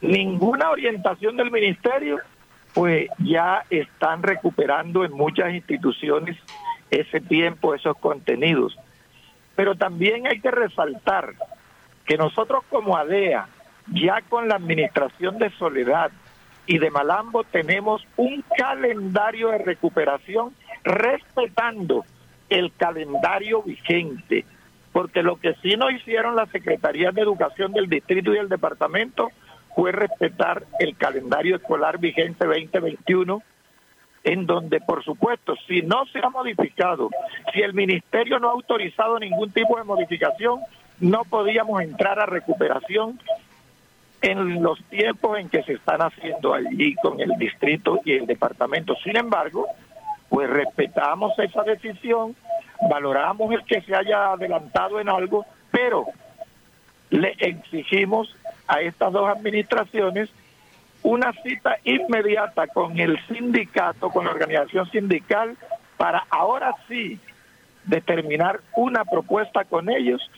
ninguna 0.00 0.70
orientación 0.70 1.36
del 1.36 1.50
ministerio, 1.50 2.20
pues 2.74 3.08
ya 3.18 3.64
están 3.70 4.22
recuperando 4.22 5.04
en 5.04 5.12
muchas 5.12 5.54
instituciones 5.54 6.36
ese 6.90 7.20
tiempo, 7.20 7.74
esos 7.74 7.96
contenidos. 7.98 8.76
Pero 9.54 9.76
también 9.76 10.26
hay 10.26 10.40
que 10.40 10.50
resaltar 10.50 11.34
que 12.04 12.16
nosotros 12.16 12.64
como 12.68 12.96
ADEA, 12.96 13.46
ya 13.92 14.20
con 14.28 14.48
la 14.48 14.56
administración 14.56 15.38
de 15.38 15.50
Soledad 15.50 16.10
y 16.66 16.78
de 16.78 16.90
Malambo, 16.90 17.44
tenemos 17.44 18.04
un 18.16 18.44
calendario 18.56 19.50
de 19.50 19.58
recuperación 19.58 20.52
respetando 20.82 22.04
el 22.48 22.72
calendario 22.76 23.62
vigente, 23.62 24.44
porque 24.92 25.22
lo 25.22 25.36
que 25.36 25.54
sí 25.62 25.76
no 25.76 25.90
hicieron 25.90 26.34
las 26.34 26.50
secretarías 26.50 27.14
de 27.14 27.22
educación 27.22 27.72
del 27.72 27.88
distrito 27.88 28.32
y 28.32 28.36
del 28.36 28.48
departamento 28.48 29.30
fue 29.74 29.92
respetar 29.92 30.64
el 30.78 30.96
calendario 30.96 31.56
escolar 31.56 31.98
vigente 31.98 32.46
2021, 32.46 33.42
en 34.24 34.46
donde, 34.46 34.80
por 34.80 35.04
supuesto, 35.04 35.54
si 35.66 35.82
no 35.82 36.06
se 36.06 36.20
ha 36.20 36.30
modificado, 36.30 37.10
si 37.52 37.60
el 37.60 37.74
ministerio 37.74 38.38
no 38.38 38.48
ha 38.48 38.52
autorizado 38.52 39.18
ningún 39.18 39.50
tipo 39.50 39.76
de 39.76 39.84
modificación, 39.84 40.60
no 41.00 41.24
podíamos 41.24 41.82
entrar 41.82 42.18
a 42.20 42.26
recuperación 42.26 43.18
en 44.22 44.62
los 44.62 44.82
tiempos 44.84 45.38
en 45.38 45.50
que 45.50 45.62
se 45.64 45.74
están 45.74 46.00
haciendo 46.00 46.54
allí 46.54 46.94
con 46.94 47.20
el 47.20 47.30
distrito 47.36 48.00
y 48.04 48.12
el 48.12 48.26
departamento. 48.26 48.94
Sin 49.04 49.16
embargo, 49.16 49.66
pues 50.30 50.48
respetamos 50.48 51.38
esa 51.38 51.62
decisión, 51.62 52.34
valoramos 52.88 53.52
el 53.52 53.64
que 53.64 53.82
se 53.82 53.94
haya 53.94 54.32
adelantado 54.32 54.98
en 54.98 55.10
algo, 55.10 55.44
pero 55.70 56.06
le 57.14 57.36
exigimos 57.38 58.34
a 58.66 58.80
estas 58.80 59.12
dos 59.12 59.28
administraciones 59.28 60.30
una 61.04 61.32
cita 61.44 61.76
inmediata 61.84 62.66
con 62.66 62.98
el 62.98 63.24
sindicato, 63.28 64.10
con 64.10 64.24
la 64.24 64.32
organización 64.32 64.90
sindical, 64.90 65.56
para 65.96 66.26
ahora 66.28 66.74
sí 66.88 67.20
determinar 67.84 68.60
una 68.74 69.04
propuesta 69.04 69.64
con 69.64 69.90
ellos 69.90 70.28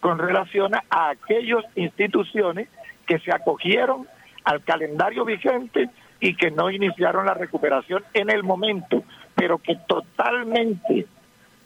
con 0.00 0.18
relación 0.18 0.74
a 0.74 1.10
aquellas 1.10 1.64
instituciones 1.74 2.68
que 3.06 3.18
se 3.20 3.32
acogieron 3.32 4.06
al 4.44 4.62
calendario 4.62 5.24
vigente 5.24 5.88
y 6.20 6.34
que 6.34 6.50
no 6.50 6.70
iniciaron 6.70 7.24
la 7.24 7.34
recuperación 7.34 8.04
en 8.12 8.28
el 8.28 8.42
momento, 8.42 9.04
pero 9.34 9.56
que 9.56 9.76
totalmente 9.86 11.06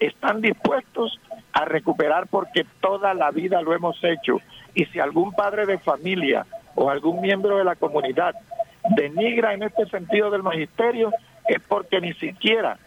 están 0.06 0.40
dispuestos 0.40 1.20
a 1.52 1.64
recuperar 1.64 2.26
porque 2.28 2.66
toda 2.80 3.14
la 3.14 3.30
vida 3.30 3.62
lo 3.62 3.74
hemos 3.74 3.96
hecho. 4.02 4.40
Y 4.74 4.86
si 4.86 5.00
algún 5.00 5.32
padre 5.32 5.66
de 5.66 5.78
familia 5.78 6.46
o 6.74 6.90
algún 6.90 7.20
miembro 7.20 7.58
de 7.58 7.64
la 7.64 7.76
comunidad 7.76 8.34
denigra 8.96 9.54
en 9.54 9.62
este 9.62 9.86
sentido 9.86 10.30
del 10.30 10.42
magisterio, 10.42 11.12
es 11.48 11.60
porque 11.68 12.00
ni 12.00 12.12
siquiera 12.14 12.78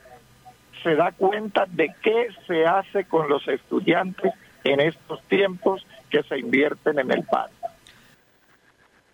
se 0.84 0.95
da 0.95 1.11
cuenta 1.11 1.65
de 1.68 1.93
qué 2.01 2.28
se 2.45 2.65
hace 2.65 3.05
con 3.05 3.30
los 3.30 3.47
estudiantes 3.47 4.34
en 4.63 4.80
estos 4.80 5.22
tiempos 5.24 5.86
que 6.09 6.24
se 6.24 6.39
invierten 6.39 6.99
en 6.99 7.11
el 7.11 7.24
paro. 7.24 7.51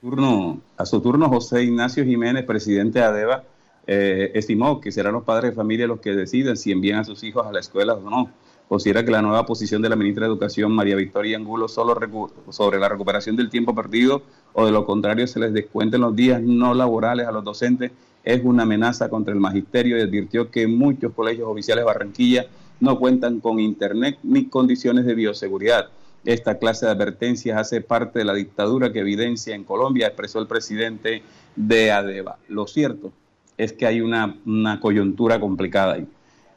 Turno, 0.01 0.59
a 0.77 0.85
su 0.85 1.01
turno, 1.01 1.29
José 1.29 1.63
Ignacio 1.63 2.03
Jiménez, 2.03 2.43
presidente 2.43 2.99
de 2.99 3.05
ADEVA, 3.05 3.43
eh, 3.85 4.31
estimó 4.33 4.79
que 4.79 4.91
serán 4.91 5.13
los 5.13 5.23
padres 5.23 5.51
de 5.51 5.55
familia 5.55 5.87
los 5.87 5.99
que 5.99 6.15
deciden 6.15 6.55
si 6.57 6.71
envían 6.71 6.99
a 6.99 7.03
sus 7.03 7.23
hijos 7.23 7.45
a 7.45 7.51
la 7.51 7.59
escuela 7.59 7.93
o 7.93 8.09
no. 8.09 8.29
Considera 8.67 9.03
que 9.03 9.11
la 9.11 9.21
nueva 9.21 9.45
posición 9.45 9.81
de 9.81 9.89
la 9.89 9.95
ministra 9.95 10.25
de 10.25 10.31
Educación, 10.31 10.71
María 10.71 10.95
Victoria 10.95 11.37
Angulo, 11.37 11.67
solo 11.67 11.95
sobre 12.49 12.79
la 12.79 12.89
recuperación 12.89 13.35
del 13.35 13.49
tiempo 13.49 13.75
perdido 13.75 14.23
o 14.53 14.65
de 14.65 14.71
lo 14.71 14.85
contrario 14.85 15.27
se 15.27 15.39
les 15.39 15.53
descuenten 15.53 16.01
los 16.01 16.15
días 16.15 16.41
no 16.41 16.73
laborales 16.73 17.27
a 17.27 17.31
los 17.31 17.43
docentes 17.43 17.91
es 18.23 18.41
una 18.43 18.63
amenaza 18.63 19.09
contra 19.09 19.33
el 19.33 19.39
magisterio 19.39 19.97
y 19.97 20.01
advirtió 20.01 20.49
que 20.49 20.65
muchos 20.65 21.13
colegios 21.13 21.47
oficiales 21.47 21.81
de 21.81 21.85
Barranquilla 21.85 22.45
no 22.79 22.97
cuentan 22.97 23.39
con 23.39 23.59
internet 23.59 24.17
ni 24.23 24.45
condiciones 24.45 25.05
de 25.05 25.13
bioseguridad. 25.13 25.89
Esta 26.23 26.57
clase 26.57 26.85
de 26.85 26.93
advertencias 26.93 27.59
hace 27.59 27.81
parte 27.81 28.19
de 28.19 28.25
la 28.25 28.33
dictadura 28.33 28.93
que 28.93 28.99
evidencia 28.99 29.55
en 29.55 29.65
Colombia, 29.65 30.07
expresó 30.07 30.39
el 30.39 30.47
presidente 30.47 31.21
de 31.57 31.91
ADEVA. 31.91 32.37
Lo 32.47 32.65
cierto 32.65 33.11
es 33.57 33.73
que 33.73 33.85
hay 33.85 34.01
una, 34.01 34.35
coyuntura 34.79 35.39
complicada 35.39 35.93
ahí. 35.93 36.07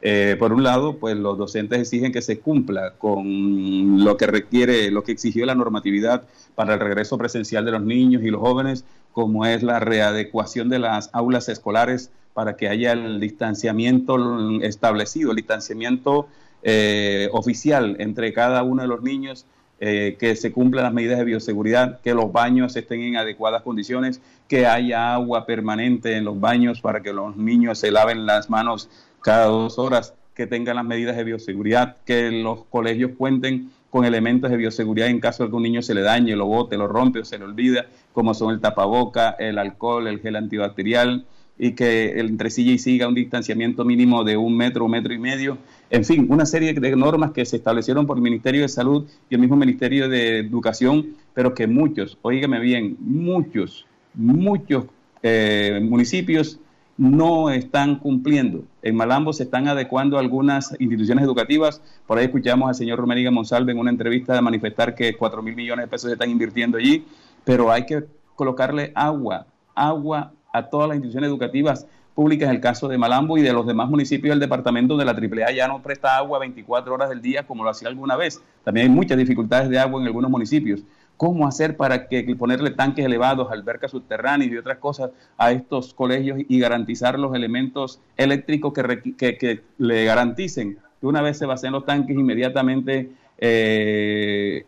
Eh, 0.01 0.35
por 0.37 0.53
un 0.53 0.63
lado, 0.63 0.97
pues 0.97 1.17
los 1.17 1.37
docentes 1.37 1.79
exigen 1.79 2.11
que 2.11 2.21
se 2.21 2.39
cumpla 2.39 2.93
con 2.97 4.03
lo 4.03 4.15
que 4.15 4.27
requiere, 4.27 4.91
lo 4.91 5.03
que 5.03 5.11
exigió 5.11 5.45
la 5.45 5.55
normatividad 5.55 6.23
para 6.55 6.75
el 6.75 6.79
regreso 6.79 7.17
presencial 7.17 7.65
de 7.65 7.71
los 7.71 7.81
niños 7.81 8.21
y 8.23 8.29
los 8.29 8.39
jóvenes, 8.39 8.85
como 9.11 9.45
es 9.45 9.63
la 9.63 9.79
readecuación 9.79 10.69
de 10.69 10.79
las 10.79 11.09
aulas 11.13 11.49
escolares 11.49 12.11
para 12.33 12.55
que 12.55 12.69
haya 12.69 12.91
el 12.91 13.19
distanciamiento 13.19 14.61
establecido, 14.61 15.31
el 15.31 15.37
distanciamiento 15.37 16.27
eh, 16.61 17.27
oficial 17.31 17.95
entre 17.99 18.33
cada 18.33 18.61
uno 18.61 18.83
de 18.83 18.87
los 18.87 19.01
niños 19.01 19.45
eh, 19.79 20.15
que 20.19 20.35
se 20.35 20.51
cumplan 20.51 20.85
las 20.85 20.93
medidas 20.93 21.19
de 21.19 21.25
bioseguridad, 21.25 21.99
que 22.01 22.13
los 22.13 22.31
baños 22.31 22.75
estén 22.75 23.01
en 23.01 23.17
adecuadas 23.17 23.61
condiciones, 23.61 24.21
que 24.47 24.65
haya 24.65 25.13
agua 25.13 25.45
permanente 25.45 26.15
en 26.17 26.25
los 26.25 26.39
baños 26.39 26.81
para 26.81 27.01
que 27.01 27.13
los 27.13 27.37
niños 27.37 27.79
se 27.79 27.91
laven 27.91 28.25
las 28.25 28.49
manos 28.49 28.89
cada 29.21 29.45
dos 29.45 29.77
horas, 29.77 30.13
que 30.33 30.47
tengan 30.47 30.77
las 30.77 30.85
medidas 30.85 31.15
de 31.15 31.23
bioseguridad, 31.23 31.97
que 32.05 32.31
los 32.31 32.63
colegios 32.65 33.11
cuenten 33.17 33.71
con 33.89 34.05
elementos 34.05 34.51
de 34.51 34.57
bioseguridad 34.57 35.09
en 35.09 35.19
caso 35.19 35.43
de 35.43 35.49
que 35.49 35.55
un 35.55 35.63
niño 35.63 35.81
se 35.81 35.93
le 35.93 36.01
dañe, 36.01 36.35
lo 36.35 36.45
bote, 36.45 36.77
lo 36.77 36.87
rompe 36.87 37.19
o 37.19 37.25
se 37.25 37.37
le 37.37 37.45
olvida, 37.45 37.85
como 38.13 38.33
son 38.33 38.53
el 38.53 38.59
tapaboca, 38.59 39.31
el 39.39 39.57
alcohol, 39.57 40.07
el 40.07 40.19
gel 40.19 40.35
antibacterial, 40.35 41.25
y 41.59 41.71
que 41.73 42.19
entre 42.19 42.49
sí 42.49 42.69
y 42.69 42.77
siga 42.77 43.07
un 43.07 43.15
distanciamiento 43.15 43.83
mínimo 43.83 44.23
de 44.23 44.37
un 44.37 44.55
metro, 44.55 44.85
un 44.85 44.91
metro 44.91 45.13
y 45.13 45.19
medio. 45.19 45.57
En 45.89 46.05
fin, 46.05 46.27
una 46.29 46.45
serie 46.45 46.73
de 46.73 46.95
normas 46.95 47.31
que 47.31 47.45
se 47.45 47.57
establecieron 47.57 48.05
por 48.05 48.17
el 48.17 48.23
Ministerio 48.23 48.61
de 48.61 48.69
Salud 48.69 49.07
y 49.29 49.35
el 49.35 49.41
mismo 49.41 49.55
Ministerio 49.55 50.07
de 50.09 50.39
Educación, 50.39 51.15
pero 51.33 51.53
que 51.53 51.67
muchos, 51.67 52.17
oígame 52.21 52.59
bien, 52.59 52.97
muchos, 52.99 53.85
muchos 54.13 54.85
eh, 55.23 55.79
municipios 55.81 56.59
no 56.97 57.51
están 57.51 57.99
cumpliendo. 57.99 58.63
En 58.81 58.95
Malambo 58.95 59.31
se 59.31 59.43
están 59.43 59.67
adecuando 59.67 60.17
algunas 60.17 60.75
instituciones 60.79 61.23
educativas. 61.23 61.81
Por 62.07 62.17
ahí 62.17 62.25
escuchamos 62.25 62.69
al 62.69 62.75
señor 62.75 62.99
Romeriga 62.99 63.29
Monsalve 63.29 63.71
en 63.71 63.79
una 63.79 63.91
entrevista 63.91 64.33
de 64.33 64.41
manifestar 64.41 64.95
que 64.95 65.15
4 65.15 65.41
mil 65.43 65.55
millones 65.55 65.85
de 65.85 65.89
pesos 65.89 66.09
se 66.09 66.13
están 66.13 66.31
invirtiendo 66.31 66.77
allí, 66.77 67.05
pero 67.43 67.71
hay 67.71 67.85
que 67.85 68.03
colocarle 68.35 68.91
agua, 68.95 69.45
agua 69.75 70.33
a 70.51 70.69
todas 70.69 70.87
las 70.87 70.95
instituciones 70.95 71.29
educativas 71.29 71.87
públicas, 72.17 72.49
el 72.49 72.59
caso 72.59 72.87
de 72.87 72.97
Malambo 72.97 73.37
y 73.37 73.43
de 73.43 73.53
los 73.53 73.67
demás 73.67 73.87
municipios 73.89 74.31
del 74.31 74.39
departamento 74.39 74.95
donde 74.95 75.05
la 75.05 75.11
AAA 75.11 75.51
ya 75.51 75.67
no 75.67 75.83
presta 75.83 76.17
agua 76.17 76.39
24 76.39 76.91
horas 76.91 77.09
del 77.09 77.21
día 77.21 77.45
como 77.45 77.63
lo 77.63 77.69
hacía 77.69 77.89
alguna 77.89 78.15
vez. 78.15 78.41
También 78.63 78.87
hay 78.87 78.91
muchas 78.91 79.19
dificultades 79.19 79.69
de 79.69 79.77
agua 79.77 80.01
en 80.01 80.07
algunos 80.07 80.31
municipios. 80.31 80.81
¿Cómo 81.15 81.47
hacer 81.47 81.77
para 81.77 82.07
que 82.07 82.23
ponerle 82.35 82.71
tanques 82.71 83.05
elevados, 83.05 83.51
albercas 83.51 83.91
subterráneas 83.91 84.51
y 84.51 84.57
otras 84.57 84.79
cosas 84.79 85.11
a 85.37 85.51
estos 85.51 85.93
colegios 85.93 86.39
y 86.47 86.59
garantizar 86.59 87.19
los 87.19 87.35
elementos 87.35 88.01
eléctricos 88.17 88.73
que, 88.73 89.61
le 89.77 90.05
garanticen 90.05 90.79
que 90.99 91.05
una 91.05 91.21
vez 91.21 91.37
se 91.37 91.45
vacían 91.45 91.73
los 91.73 91.85
tanques 91.85 92.17
inmediatamente 92.17 93.11
eh, 93.37 94.65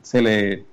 se 0.00 0.22
le 0.22 0.64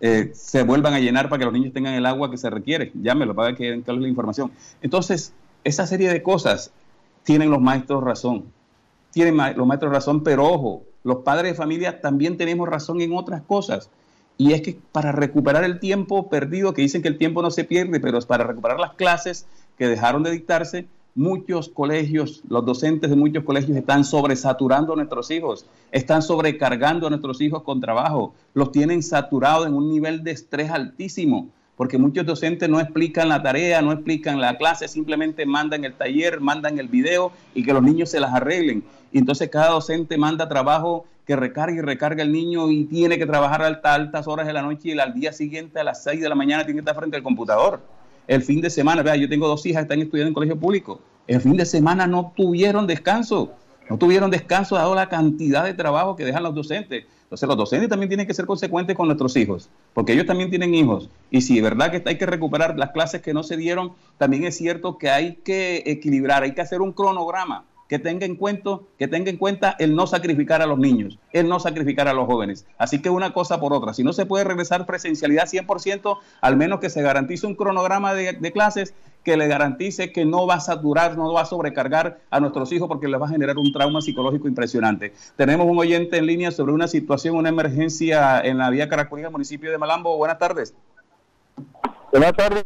eh, 0.00 0.30
se 0.32 0.62
vuelvan 0.62 0.94
a 0.94 1.00
llenar 1.00 1.28
para 1.28 1.40
que 1.40 1.44
los 1.44 1.54
niños 1.54 1.72
tengan 1.72 1.94
el 1.94 2.06
agua 2.06 2.30
que 2.30 2.36
se 2.36 2.50
requiere. 2.50 2.92
Llámelo 2.94 3.34
para 3.34 3.54
que 3.54 3.70
den 3.70 3.84
la 3.86 4.08
información. 4.08 4.52
Entonces, 4.82 5.32
esa 5.64 5.86
serie 5.86 6.08
de 6.10 6.22
cosas 6.22 6.72
tienen 7.24 7.50
los 7.50 7.60
maestros 7.60 8.02
razón. 8.04 8.44
Tienen 9.10 9.36
los 9.56 9.66
maestros 9.66 9.92
razón, 9.92 10.22
pero 10.22 10.46
ojo, 10.46 10.82
los 11.02 11.18
padres 11.18 11.52
de 11.52 11.56
familia 11.56 12.00
también 12.00 12.36
tenemos 12.36 12.68
razón 12.68 13.00
en 13.00 13.12
otras 13.12 13.42
cosas. 13.42 13.90
Y 14.36 14.52
es 14.52 14.62
que 14.62 14.78
para 14.92 15.10
recuperar 15.10 15.64
el 15.64 15.80
tiempo 15.80 16.28
perdido, 16.28 16.72
que 16.72 16.82
dicen 16.82 17.02
que 17.02 17.08
el 17.08 17.18
tiempo 17.18 17.42
no 17.42 17.50
se 17.50 17.64
pierde, 17.64 17.98
pero 17.98 18.18
es 18.18 18.26
para 18.26 18.44
recuperar 18.44 18.78
las 18.78 18.94
clases 18.94 19.46
que 19.76 19.88
dejaron 19.88 20.22
de 20.22 20.30
dictarse, 20.30 20.86
muchos 21.14 21.68
colegios, 21.68 22.42
los 22.48 22.64
docentes 22.64 23.10
de 23.10 23.16
muchos 23.16 23.44
colegios 23.44 23.76
están 23.76 24.04
sobresaturando 24.04 24.92
a 24.92 24.96
nuestros 24.96 25.30
hijos, 25.30 25.66
están 25.90 26.22
sobrecargando 26.22 27.06
a 27.06 27.10
nuestros 27.10 27.40
hijos 27.40 27.62
con 27.62 27.80
trabajo, 27.80 28.34
los 28.54 28.70
tienen 28.70 29.02
saturados 29.02 29.66
en 29.66 29.74
un 29.74 29.90
nivel 29.90 30.22
de 30.22 30.30
estrés 30.30 30.70
altísimo, 30.70 31.48
porque 31.76 31.98
muchos 31.98 32.26
docentes 32.26 32.68
no 32.68 32.80
explican 32.80 33.28
la 33.28 33.42
tarea, 33.42 33.82
no 33.82 33.92
explican 33.92 34.40
la 34.40 34.56
clase, 34.56 34.88
simplemente 34.88 35.46
mandan 35.46 35.84
el 35.84 35.94
taller, 35.94 36.40
mandan 36.40 36.78
el 36.78 36.88
video 36.88 37.32
y 37.54 37.62
que 37.62 37.72
los 37.72 37.82
niños 37.82 38.10
se 38.10 38.20
las 38.20 38.34
arreglen. 38.34 38.82
Y 39.12 39.18
entonces 39.18 39.48
cada 39.48 39.70
docente 39.70 40.18
manda 40.18 40.48
trabajo 40.48 41.04
que 41.24 41.36
recarga 41.36 41.76
y 41.76 41.80
recarga 41.80 42.22
el 42.22 42.32
niño 42.32 42.70
y 42.70 42.84
tiene 42.84 43.18
que 43.18 43.26
trabajar 43.26 43.62
a 43.62 43.94
altas 43.94 44.26
horas 44.26 44.46
de 44.46 44.52
la 44.52 44.62
noche 44.62 44.88
y 44.88 44.98
al 44.98 45.14
día 45.14 45.32
siguiente 45.32 45.78
a 45.78 45.84
las 45.84 46.02
6 46.02 46.20
de 46.20 46.28
la 46.28 46.34
mañana 46.34 46.64
tiene 46.64 46.78
que 46.78 46.80
estar 46.80 46.96
frente 46.96 47.16
al 47.16 47.22
computador 47.22 47.80
el 48.28 48.42
fin 48.42 48.60
de 48.60 48.70
semana, 48.70 49.02
vea, 49.02 49.16
yo 49.16 49.28
tengo 49.28 49.48
dos 49.48 49.66
hijas 49.66 49.80
que 49.80 49.84
están 49.84 50.00
estudiando 50.00 50.28
en 50.28 50.34
colegio 50.34 50.56
público, 50.56 51.00
el 51.26 51.40
fin 51.40 51.56
de 51.56 51.66
semana 51.66 52.06
no 52.06 52.32
tuvieron 52.36 52.86
descanso, 52.86 53.52
no 53.88 53.98
tuvieron 53.98 54.30
descanso 54.30 54.76
dado 54.76 54.94
la 54.94 55.08
cantidad 55.08 55.64
de 55.64 55.74
trabajo 55.74 56.14
que 56.14 56.24
dejan 56.24 56.42
los 56.42 56.54
docentes. 56.54 57.06
Entonces 57.22 57.46
los 57.46 57.58
docentes 57.58 57.90
también 57.90 58.08
tienen 58.08 58.26
que 58.26 58.32
ser 58.32 58.46
consecuentes 58.46 58.96
con 58.96 59.06
nuestros 59.06 59.36
hijos, 59.36 59.68
porque 59.92 60.12
ellos 60.12 60.24
también 60.24 60.48
tienen 60.48 60.74
hijos. 60.74 61.10
Y 61.30 61.42
si 61.42 61.58
es 61.58 61.62
verdad 61.62 61.90
que 61.90 62.02
hay 62.06 62.16
que 62.16 62.24
recuperar 62.24 62.78
las 62.78 62.90
clases 62.92 63.20
que 63.20 63.34
no 63.34 63.42
se 63.42 63.58
dieron, 63.58 63.92
también 64.16 64.44
es 64.44 64.56
cierto 64.56 64.96
que 64.96 65.10
hay 65.10 65.36
que 65.36 65.82
equilibrar, 65.84 66.42
hay 66.42 66.54
que 66.54 66.62
hacer 66.62 66.80
un 66.80 66.92
cronograma 66.92 67.64
que 67.88 67.98
tenga 67.98 68.26
en 68.26 68.36
cuenta, 68.36 68.78
que 68.98 69.08
tenga 69.08 69.30
en 69.30 69.38
cuenta 69.38 69.74
el 69.78 69.96
no 69.96 70.06
sacrificar 70.06 70.60
a 70.60 70.66
los 70.66 70.78
niños, 70.78 71.18
el 71.32 71.48
no 71.48 71.58
sacrificar 71.58 72.06
a 72.06 72.12
los 72.12 72.26
jóvenes. 72.26 72.66
Así 72.76 73.00
que 73.00 73.10
una 73.10 73.32
cosa 73.32 73.58
por 73.58 73.72
otra, 73.72 73.94
si 73.94 74.04
no 74.04 74.12
se 74.12 74.26
puede 74.26 74.44
regresar 74.44 74.86
presencialidad 74.86 75.48
100%, 75.48 76.18
al 76.42 76.56
menos 76.56 76.80
que 76.80 76.90
se 76.90 77.02
garantice 77.02 77.46
un 77.46 77.54
cronograma 77.54 78.14
de, 78.14 78.52
clases 78.52 78.94
que 79.24 79.36
le 79.36 79.48
garantice 79.48 80.12
que 80.12 80.24
no 80.24 80.46
va 80.46 80.54
a 80.54 80.60
saturar, 80.60 81.16
no 81.16 81.32
va 81.32 81.42
a 81.42 81.46
sobrecargar 81.46 82.20
a 82.30 82.40
nuestros 82.40 82.70
hijos 82.72 82.88
porque 82.88 83.08
les 83.08 83.20
va 83.20 83.26
a 83.26 83.30
generar 83.30 83.56
un 83.56 83.72
trauma 83.72 84.00
psicológico 84.00 84.48
impresionante. 84.48 85.12
Tenemos 85.36 85.66
un 85.66 85.78
oyente 85.78 86.18
en 86.18 86.26
línea 86.26 86.50
sobre 86.50 86.72
una 86.72 86.88
situación, 86.88 87.36
una 87.36 87.48
emergencia 87.48 88.40
en 88.40 88.58
la 88.58 88.70
vía 88.70 88.88
Caracolí, 88.88 89.22
municipio 89.30 89.70
de 89.70 89.78
Malambo. 89.78 90.16
Buenas 90.16 90.38
tardes. 90.38 90.74
Buenas 92.10 92.32
tardes 92.34 92.64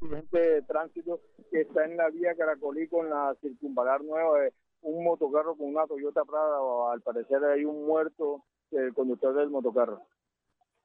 accidente 0.00 0.38
de 0.38 0.62
tránsito 0.62 1.20
que 1.50 1.62
está 1.62 1.84
en 1.84 1.96
la 1.96 2.10
vía 2.10 2.34
Caracolí 2.34 2.88
con 2.88 3.08
la 3.08 3.34
circunvalar 3.40 4.02
nueva, 4.02 4.38
un 4.82 5.04
motocarro 5.04 5.54
con 5.56 5.68
una 5.68 5.86
Toyota 5.86 6.24
Prada, 6.24 6.60
o 6.60 6.90
al 6.90 7.00
parecer 7.00 7.44
hay 7.44 7.64
un 7.64 7.86
muerto 7.86 8.42
el 8.72 8.92
conductor 8.94 9.34
del 9.34 9.50
motocarro. 9.50 10.02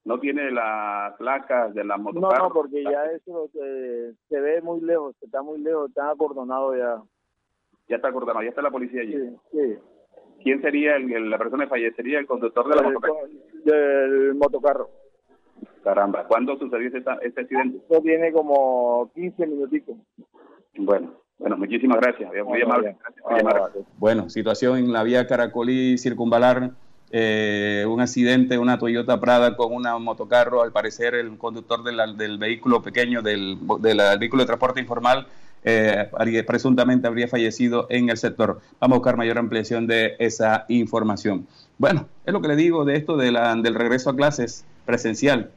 ¿No 0.06 0.20
tiene 0.20 0.52
las 0.52 1.16
placas 1.18 1.74
de 1.74 1.84
la 1.84 1.98
motocarro? 1.98 2.38
No, 2.38 2.50
no, 2.50 2.54
porque 2.54 2.84
ya 2.84 3.06
eso 3.06 3.50
se 3.54 4.40
ve 4.40 4.62
muy 4.62 4.82
lejos, 4.82 5.16
está 5.22 5.42
muy 5.42 5.60
lejos, 5.60 5.90
está 5.90 6.10
acordonado 6.10 6.76
ya. 6.76 7.02
Ya 7.88 7.98
está 7.98 8.10
acordonado, 8.10 8.44
ya 8.44 8.50
está 8.50 8.62
la 8.62 8.72
policía 8.72 9.02
allí. 9.02 9.14
Sí, 9.14 9.38
sí. 9.52 9.78
¿Quién 10.44 10.62
sería 10.62 10.98
el, 10.98 11.30
la 11.30 11.38
persona 11.38 11.66
que 11.66 11.70
fallecería? 11.70 12.20
¿El 12.20 12.28
conductor 12.28 12.68
de 12.68 12.76
la 12.76 12.82
motocarro? 12.82 13.16
Del 13.64 14.36
motocarro. 14.36 14.90
Caramba, 15.84 16.26
¿cuándo 16.28 16.58
sucedió 16.58 16.88
este, 16.88 17.04
este 17.22 17.42
accidente? 17.42 17.80
Eso 17.90 18.02
tiene 18.02 18.32
como 18.32 19.10
15 19.14 19.48
minutitos. 19.48 19.96
Bueno, 20.78 21.14
bueno, 21.38 21.58
muchísimas 21.58 21.98
gracias. 22.00 22.32
Muy 22.46 22.62
amable. 22.62 22.96
Bueno, 23.98 24.30
situación 24.30 24.78
en 24.78 24.94
la 24.94 25.04
vía 25.04 25.28
Caracolí 25.28 25.98
circunvalar. 25.98 26.72
Eh, 27.16 27.86
un 27.88 28.02
accidente, 28.02 28.58
una 28.58 28.80
Toyota 28.80 29.20
Prada 29.20 29.56
con 29.56 29.72
un 29.72 29.84
motocarro, 30.04 30.64
al 30.64 30.72
parecer 30.72 31.14
el 31.14 31.38
conductor 31.38 31.84
del 31.84 32.38
vehículo 32.40 32.82
pequeño, 32.82 33.22
del, 33.22 33.60
vehículo 34.20 34.42
de 34.42 34.48
transporte 34.48 34.80
informal, 34.80 35.28
eh, 35.64 36.10
presuntamente 36.48 37.06
habría 37.06 37.28
fallecido 37.28 37.86
en 37.92 38.10
el 38.10 38.18
sector. 38.18 38.62
Vamos 38.80 38.96
a 38.96 38.98
buscar 38.98 39.18
mayor 39.18 39.38
ampliación 39.38 39.86
de 39.86 40.16
esa 40.18 40.66
información. 40.70 41.46
Bueno, 41.78 42.08
es 42.26 42.34
lo 42.34 42.42
que 42.42 42.48
le 42.48 42.56
digo 42.56 42.84
de 42.84 42.96
esto 42.96 43.16
de 43.16 43.32
la, 43.32 43.56
del 43.56 43.76
regreso 43.76 44.10
a 44.10 44.16
clases 44.16 44.66
presencial. 44.86 45.52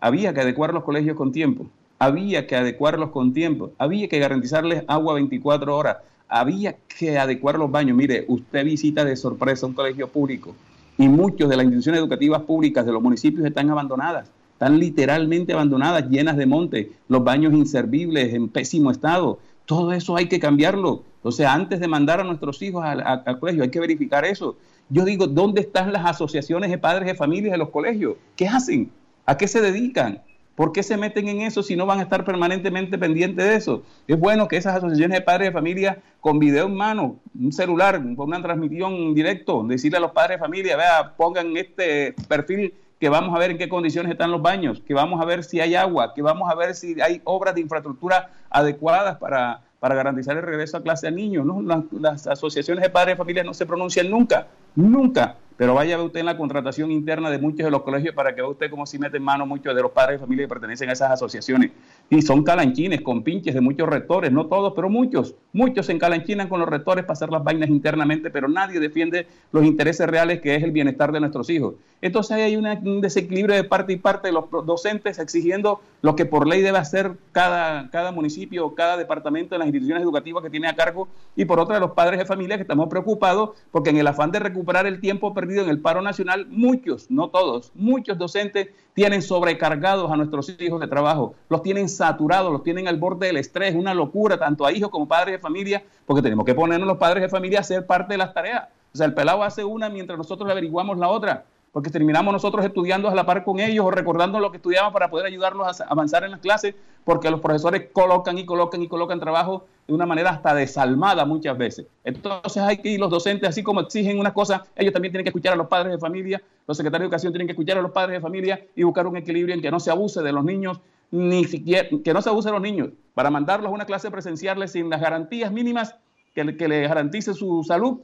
Había 0.00 0.34
que 0.34 0.40
adecuar 0.40 0.74
los 0.74 0.82
colegios 0.82 1.16
con 1.16 1.30
tiempo. 1.30 1.66
Había 1.98 2.46
que 2.46 2.56
adecuarlos 2.56 3.10
con 3.10 3.32
tiempo, 3.32 3.72
había 3.78 4.08
que 4.08 4.18
garantizarles 4.18 4.84
agua 4.86 5.14
24 5.14 5.76
horas, 5.76 5.96
había 6.28 6.76
que 6.76 7.18
adecuar 7.18 7.58
los 7.58 7.70
baños. 7.70 7.96
Mire, 7.96 8.24
usted 8.28 8.64
visita 8.64 9.04
de 9.04 9.16
sorpresa 9.16 9.66
un 9.66 9.72
colegio 9.72 10.08
público 10.08 10.54
y 10.96 11.08
muchos 11.08 11.48
de 11.48 11.56
las 11.56 11.64
instituciones 11.64 12.00
educativas 12.00 12.42
públicas 12.42 12.84
de 12.86 12.92
los 12.92 13.02
municipios 13.02 13.46
están 13.46 13.70
abandonadas, 13.70 14.28
están 14.52 14.78
literalmente 14.78 15.52
abandonadas, 15.52 16.08
llenas 16.08 16.36
de 16.36 16.46
monte, 16.46 16.92
los 17.08 17.24
baños 17.24 17.52
inservibles, 17.52 18.34
en 18.34 18.48
pésimo 18.48 18.90
estado. 18.90 19.38
Todo 19.64 19.92
eso 19.92 20.16
hay 20.16 20.26
que 20.26 20.40
cambiarlo. 20.40 21.02
O 21.22 21.32
sea, 21.32 21.52
antes 21.52 21.78
de 21.80 21.88
mandar 21.88 22.20
a 22.20 22.24
nuestros 22.24 22.60
hijos 22.62 22.84
al, 22.84 23.02
al 23.02 23.38
colegio, 23.38 23.62
hay 23.62 23.70
que 23.70 23.80
verificar 23.80 24.24
eso. 24.24 24.56
Yo 24.88 25.04
digo, 25.04 25.26
¿dónde 25.26 25.60
están 25.60 25.92
las 25.92 26.06
asociaciones 26.06 26.70
de 26.70 26.78
padres 26.78 27.06
de 27.06 27.14
familias 27.14 27.52
de 27.52 27.58
los 27.58 27.68
colegios? 27.68 28.14
¿Qué 28.34 28.48
hacen? 28.48 28.90
¿A 29.26 29.36
qué 29.36 29.46
se 29.46 29.60
dedican? 29.60 30.22
¿Por 30.58 30.72
qué 30.72 30.82
se 30.82 30.96
meten 30.96 31.28
en 31.28 31.42
eso 31.42 31.62
si 31.62 31.76
no 31.76 31.86
van 31.86 32.00
a 32.00 32.02
estar 32.02 32.24
permanentemente 32.24 32.98
pendientes 32.98 33.46
de 33.46 33.54
eso? 33.54 33.84
Es 34.08 34.18
bueno 34.18 34.48
que 34.48 34.56
esas 34.56 34.74
asociaciones 34.74 35.20
de 35.20 35.24
padres 35.24 35.50
de 35.50 35.52
familia 35.52 36.02
con 36.20 36.40
video 36.40 36.66
en 36.66 36.74
mano, 36.74 37.20
un 37.38 37.52
celular, 37.52 38.02
con 38.16 38.26
una 38.26 38.42
transmisión 38.42 39.14
directo, 39.14 39.62
decirle 39.62 39.98
a 39.98 40.00
los 40.00 40.10
padres 40.10 40.38
de 40.38 40.40
familia, 40.40 40.76
vea, 40.76 41.14
pongan 41.16 41.56
este 41.56 42.12
perfil 42.26 42.74
que 42.98 43.08
vamos 43.08 43.36
a 43.36 43.38
ver 43.38 43.52
en 43.52 43.58
qué 43.58 43.68
condiciones 43.68 44.10
están 44.10 44.32
los 44.32 44.42
baños, 44.42 44.82
que 44.84 44.94
vamos 44.94 45.22
a 45.22 45.24
ver 45.24 45.44
si 45.44 45.60
hay 45.60 45.76
agua, 45.76 46.12
que 46.12 46.22
vamos 46.22 46.50
a 46.50 46.56
ver 46.56 46.74
si 46.74 47.00
hay 47.00 47.20
obras 47.22 47.54
de 47.54 47.60
infraestructura 47.60 48.32
adecuadas 48.50 49.16
para, 49.18 49.62
para 49.80 49.94
garantizar 49.94 50.36
el 50.36 50.42
regreso 50.42 50.76
a 50.76 50.82
clase 50.82 51.08
a 51.08 51.10
niños. 51.10 51.44
¿no? 51.44 51.62
Las, 51.62 52.26
asociaciones 52.26 52.82
de 52.82 52.90
padres 52.90 53.14
de 53.14 53.18
familia 53.18 53.44
no 53.44 53.54
se 53.54 53.66
pronuncian 53.66 54.10
nunca, 54.10 54.48
nunca 54.74 55.36
pero 55.58 55.74
vaya 55.74 56.00
usted 56.00 56.20
en 56.20 56.26
la 56.26 56.36
contratación 56.36 56.92
interna 56.92 57.30
de 57.30 57.38
muchos 57.38 57.64
de 57.64 57.70
los 57.72 57.82
colegios 57.82 58.14
para 58.14 58.32
que 58.32 58.40
vea 58.40 58.48
usted 58.48 58.70
cómo 58.70 58.86
si 58.86 58.96
mete 58.96 59.16
en 59.16 59.24
mano 59.24 59.44
muchos 59.44 59.74
de 59.74 59.82
los 59.82 59.90
padres 59.90 60.20
de 60.20 60.24
familia 60.24 60.44
que 60.44 60.48
pertenecen 60.48 60.88
a 60.88 60.92
esas 60.92 61.10
asociaciones. 61.10 61.72
Y 62.08 62.22
son 62.22 62.44
calanchines, 62.44 63.00
con 63.00 63.24
pinches 63.24 63.54
de 63.54 63.60
muchos 63.60 63.88
rectores, 63.88 64.30
no 64.30 64.46
todos, 64.46 64.72
pero 64.76 64.88
muchos. 64.88 65.34
Muchos 65.52 65.86
se 65.86 65.92
encalanchinan 65.92 66.48
con 66.48 66.60
los 66.60 66.68
rectores 66.68 67.04
para 67.04 67.14
hacer 67.14 67.30
las 67.30 67.42
vainas 67.42 67.70
internamente, 67.70 68.30
pero 68.30 68.46
nadie 68.46 68.78
defiende 68.78 69.26
los 69.50 69.64
intereses 69.64 70.06
reales 70.08 70.40
que 70.40 70.54
es 70.54 70.62
el 70.62 70.70
bienestar 70.70 71.10
de 71.10 71.18
nuestros 71.18 71.50
hijos. 71.50 71.74
Entonces 72.00 72.36
hay 72.36 72.56
una, 72.56 72.74
un 72.74 73.00
desequilibrio 73.00 73.56
de 73.56 73.64
parte 73.64 73.92
y 73.92 73.96
parte 73.96 74.28
de 74.28 74.32
los 74.32 74.44
docentes 74.64 75.18
exigiendo 75.18 75.80
lo 76.00 76.14
que 76.14 76.26
por 76.26 76.46
ley 76.46 76.62
debe 76.62 76.78
hacer 76.78 77.12
cada, 77.32 77.90
cada 77.90 78.12
municipio 78.12 78.74
cada 78.74 78.96
departamento 78.96 79.54
en 79.54 79.60
las 79.60 79.66
instituciones 79.66 80.02
educativas 80.02 80.42
que 80.42 80.50
tiene 80.50 80.68
a 80.68 80.76
cargo. 80.76 81.08
Y 81.34 81.44
por 81.44 81.58
otra 81.58 81.80
los 81.80 81.92
padres 81.92 82.18
de 82.18 82.26
familia 82.26 82.56
que 82.56 82.62
estamos 82.62 82.88
preocupados 82.88 83.50
porque 83.70 83.90
en 83.90 83.96
el 83.96 84.06
afán 84.06 84.30
de 84.30 84.38
recuperar 84.38 84.86
el 84.86 85.00
tiempo 85.00 85.34
perdido 85.34 85.64
en 85.64 85.70
el 85.70 85.80
paro 85.80 86.00
nacional, 86.02 86.46
muchos, 86.48 87.10
no 87.10 87.30
todos, 87.30 87.72
muchos 87.74 88.16
docentes 88.16 88.68
tienen 88.94 89.22
sobrecargados 89.22 90.10
a 90.10 90.16
nuestros 90.16 90.48
hijos 90.60 90.80
de 90.80 90.88
trabajo, 90.88 91.34
los 91.48 91.62
tienen 91.62 91.88
saturados, 91.88 92.52
los 92.52 92.62
tienen 92.62 92.88
al 92.88 92.96
borde 92.96 93.28
del 93.28 93.36
estrés, 93.36 93.74
una 93.74 93.94
locura, 93.94 94.38
tanto 94.38 94.66
a 94.66 94.72
hijos 94.72 94.90
como 94.90 95.06
padres 95.06 95.34
de 95.34 95.38
familia, 95.38 95.84
porque 96.06 96.22
tenemos 96.22 96.44
que 96.44 96.54
ponernos 96.54 96.88
los 96.88 96.98
padres 96.98 97.22
de 97.22 97.28
familia 97.28 97.60
a 97.60 97.62
ser 97.62 97.86
parte 97.86 98.14
de 98.14 98.18
las 98.18 98.34
tareas. 98.34 98.64
O 98.92 98.96
sea, 98.96 99.06
el 99.06 99.14
pelado 99.14 99.42
hace 99.42 99.64
una 99.64 99.88
mientras 99.88 100.18
nosotros 100.18 100.50
averiguamos 100.50 100.98
la 100.98 101.08
otra 101.08 101.44
porque 101.78 101.90
terminamos 101.90 102.32
nosotros 102.32 102.64
estudiando 102.64 103.08
a 103.08 103.14
la 103.14 103.24
par 103.24 103.44
con 103.44 103.60
ellos 103.60 103.86
o 103.86 103.90
recordando 103.92 104.40
lo 104.40 104.50
que 104.50 104.56
estudiamos 104.56 104.92
para 104.92 105.08
poder 105.08 105.26
ayudarlos 105.26 105.80
a 105.80 105.84
avanzar 105.84 106.24
en 106.24 106.32
las 106.32 106.40
clases, 106.40 106.74
porque 107.04 107.30
los 107.30 107.40
profesores 107.40 107.90
colocan 107.92 108.36
y 108.36 108.44
colocan 108.44 108.82
y 108.82 108.88
colocan 108.88 109.20
trabajo 109.20 109.64
de 109.86 109.94
una 109.94 110.04
manera 110.04 110.30
hasta 110.30 110.56
desalmada 110.56 111.24
muchas 111.24 111.56
veces. 111.56 111.86
Entonces 112.02 112.60
hay 112.64 112.78
que 112.78 112.88
ir 112.88 112.98
los 112.98 113.10
docentes, 113.10 113.48
así 113.48 113.62
como 113.62 113.80
exigen 113.80 114.18
una 114.18 114.34
cosa, 114.34 114.64
ellos 114.74 114.92
también 114.92 115.12
tienen 115.12 115.22
que 115.22 115.28
escuchar 115.28 115.52
a 115.52 115.56
los 115.56 115.68
padres 115.68 115.92
de 115.92 115.98
familia, 115.98 116.42
los 116.66 116.76
secretarios 116.76 117.02
de 117.02 117.06
educación 117.14 117.32
tienen 117.32 117.46
que 117.46 117.52
escuchar 117.52 117.78
a 117.78 117.82
los 117.82 117.92
padres 117.92 118.16
de 118.16 118.20
familia 118.20 118.60
y 118.74 118.82
buscar 118.82 119.06
un 119.06 119.16
equilibrio 119.16 119.54
en 119.54 119.62
que 119.62 119.70
no 119.70 119.78
se 119.78 119.92
abuse 119.92 120.20
de 120.20 120.32
los 120.32 120.44
niños, 120.44 120.80
ni 121.12 121.44
siquiera, 121.44 121.88
que 122.02 122.12
no 122.12 122.20
se 122.22 122.28
abuse 122.28 122.48
de 122.48 122.54
los 122.54 122.62
niños, 122.62 122.88
para 123.14 123.30
mandarlos 123.30 123.70
a 123.70 123.72
una 123.72 123.84
clase 123.84 124.10
presencial 124.10 124.68
sin 124.68 124.90
las 124.90 125.00
garantías 125.00 125.52
mínimas 125.52 125.94
que, 126.34 126.56
que 126.56 126.66
les 126.66 126.88
garantice 126.88 127.34
su 127.34 127.62
salud 127.62 128.00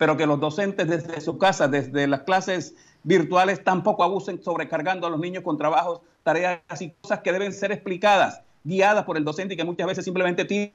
pero 0.00 0.16
que 0.16 0.24
los 0.24 0.40
docentes 0.40 0.88
desde 0.88 1.20
su 1.20 1.36
casa, 1.36 1.68
desde 1.68 2.06
las 2.06 2.22
clases 2.22 2.74
virtuales, 3.02 3.62
tampoco 3.62 4.02
abusen 4.02 4.42
sobrecargando 4.42 5.06
a 5.06 5.10
los 5.10 5.20
niños 5.20 5.44
con 5.44 5.58
trabajos, 5.58 6.00
tareas 6.22 6.62
y 6.80 6.92
cosas 7.02 7.20
que 7.20 7.30
deben 7.30 7.52
ser 7.52 7.70
explicadas, 7.70 8.40
guiadas 8.64 9.04
por 9.04 9.18
el 9.18 9.24
docente 9.24 9.52
y 9.52 9.56
que 9.58 9.64
muchas 9.64 9.86
veces 9.86 10.06
simplemente 10.06 10.46
tienen 10.46 10.72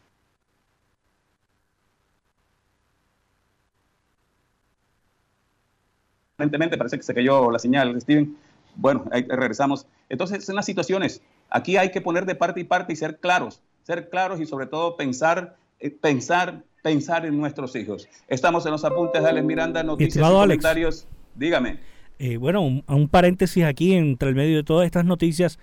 Aparentemente 6.36 6.78
parece 6.78 6.97
que 6.97 7.03
se 7.03 7.15
cayó 7.15 7.49
la 7.49 7.57
señal, 7.57 7.99
Steven. 7.99 8.38
Bueno, 8.76 9.05
ahí 9.11 9.26
regresamos. 9.28 9.88
Entonces, 10.07 10.47
en 10.47 10.55
las 10.55 10.67
situaciones, 10.67 11.23
aquí 11.49 11.78
hay 11.78 11.89
que 11.89 12.01
poner 12.01 12.28
de 12.28 12.36
parte 12.36 12.59
y 12.59 12.63
parte 12.63 12.93
y 12.93 12.95
ser 12.95 13.19
claros, 13.19 13.63
ser 13.82 14.07
claros 14.11 14.39
y 14.39 14.45
sobre 14.45 14.67
todo 14.67 14.95
pensar, 14.95 15.55
eh, 15.80 15.89
pensar 15.89 16.61
pensar 16.86 17.26
en 17.26 17.36
nuestros 17.36 17.76
hijos. 17.76 18.08
Estamos 18.28 18.64
en 18.68 18.72
los 18.72 18.86
apuntes 18.86 19.24
de 19.24 19.28
Alex 19.28 19.44
Miranda, 19.44 19.82
noticias 19.82 20.24
y 20.24 20.32
comentarios. 20.32 21.08
Dígame. 21.34 21.80
Eh, 22.20 22.38
bueno, 22.38 22.62
un, 22.62 22.84
un, 22.88 23.10
paréntesis 23.10 23.64
aquí 23.64 23.96
entre 23.96 24.30
el 24.30 24.36
medio 24.36 24.58
de 24.58 24.64
todas 24.64 24.86
estas 24.86 25.04
noticias. 25.04 25.58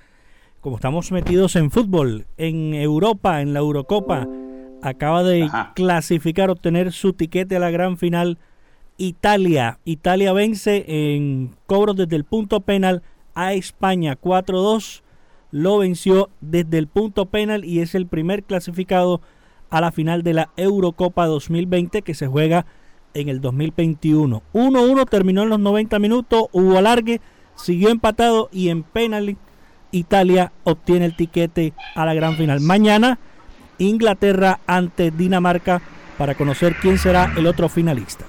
Como 0.61 0.75
estamos 0.75 1.13
metidos 1.13 1.55
en 1.55 1.71
fútbol, 1.71 2.27
en 2.39 2.75
Europa, 2.75 3.41
en 3.41 3.53
la 3.53 3.61
Eurocopa, 3.61 4.27
acaba 4.83 5.23
de 5.23 5.45
Ajá. 5.45 5.71
clasificar, 5.77 6.51
obtener 6.51 6.91
su 6.91 7.13
tiquete 7.13 7.55
a 7.55 7.61
la 7.61 7.71
gran 7.71 7.99
final 7.99 8.39
Italia. 8.97 9.79
Italia 9.85 10.33
vence 10.33 10.85
en 10.89 11.55
cobros 11.69 11.95
desde 11.95 12.17
el 12.17 12.25
punto 12.25 12.63
penal 12.63 13.01
a 13.37 13.55
España 13.55 14.19
4-2. 14.21 15.03
Lo 15.53 15.79
venció 15.79 16.31
desde 16.41 16.79
el 16.79 16.89
punto 16.89 17.27
penal 17.27 17.65
y 17.65 17.79
es 17.79 17.95
el 17.95 18.09
primer 18.09 18.43
clasificado 18.43 19.21
a 19.73 19.81
la 19.81 19.91
final 19.91 20.23
de 20.23 20.35
la 20.35 20.51
Eurocopa 20.57 21.27
2020 21.27 22.03
que 22.03 22.15
se 22.15 22.27
juega 22.27 22.67
en 23.15 23.31
el 23.31 23.41
2021. 23.41 24.43
1-1 24.53 25.09
terminó 25.09 25.43
en 25.43 25.49
los 25.49 25.59
90 25.59 25.99
minutos, 25.99 26.45
hubo 26.53 26.77
alargue, 26.77 27.23
siguió 27.57 27.89
empatado 27.89 28.51
y 28.53 28.69
en 28.69 28.83
penal 28.83 29.37
Italia 29.91 30.53
obtiene 30.65 31.07
el 31.07 31.17
tiquete 31.17 31.73
a 31.95 32.05
la 32.05 32.13
gran 32.13 32.37
final. 32.37 32.61
Mañana 32.61 33.19
Inglaterra 33.79 34.61
ante 34.67 35.11
Dinamarca 35.11 35.81
para 36.19 36.35
conocer 36.35 36.77
quién 36.77 36.99
será 36.99 37.33
el 37.37 37.47
otro 37.47 37.71
finalista. 37.71 38.27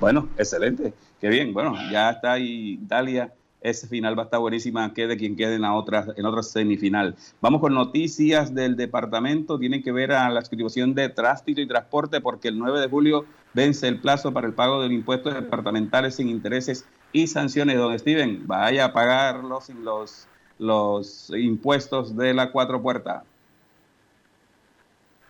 Bueno, 0.00 0.30
excelente, 0.38 0.94
qué 1.20 1.28
bien. 1.28 1.52
Bueno, 1.52 1.74
ya 1.90 2.08
está 2.08 2.38
Italia 2.38 3.34
ese 3.60 3.86
final 3.88 4.16
va 4.16 4.22
a 4.22 4.24
estar 4.26 4.40
buenísima, 4.40 4.92
quede 4.94 5.16
quien 5.16 5.36
quede 5.36 5.56
en 5.56 5.62
la 5.62 5.74
otra, 5.74 6.06
en 6.16 6.24
otra 6.24 6.42
semifinal. 6.42 7.16
Vamos 7.40 7.60
con 7.60 7.74
noticias 7.74 8.54
del 8.54 8.76
departamento, 8.76 9.58
tienen 9.58 9.82
que 9.82 9.92
ver 9.92 10.12
a 10.12 10.28
la 10.30 10.40
inscripción 10.40 10.94
de 10.94 11.08
tránsito 11.08 11.60
y 11.60 11.66
transporte 11.66 12.20
porque 12.20 12.48
el 12.48 12.58
9 12.58 12.80
de 12.80 12.88
julio 12.88 13.24
vence 13.54 13.88
el 13.88 14.00
plazo 14.00 14.32
para 14.32 14.46
el 14.46 14.52
pago 14.52 14.82
de 14.82 14.94
impuestos 14.94 15.34
departamentales 15.34 16.16
sin 16.16 16.28
intereses 16.28 16.86
y 17.12 17.26
sanciones. 17.26 17.76
Don 17.76 17.98
Steven, 17.98 18.46
vaya 18.46 18.86
a 18.86 18.92
pagar 18.92 19.42
los, 19.42 19.68
los, 19.70 20.28
los 20.58 21.30
impuestos 21.30 22.16
de 22.16 22.34
la 22.34 22.52
cuatro 22.52 22.80
puertas. 22.82 23.22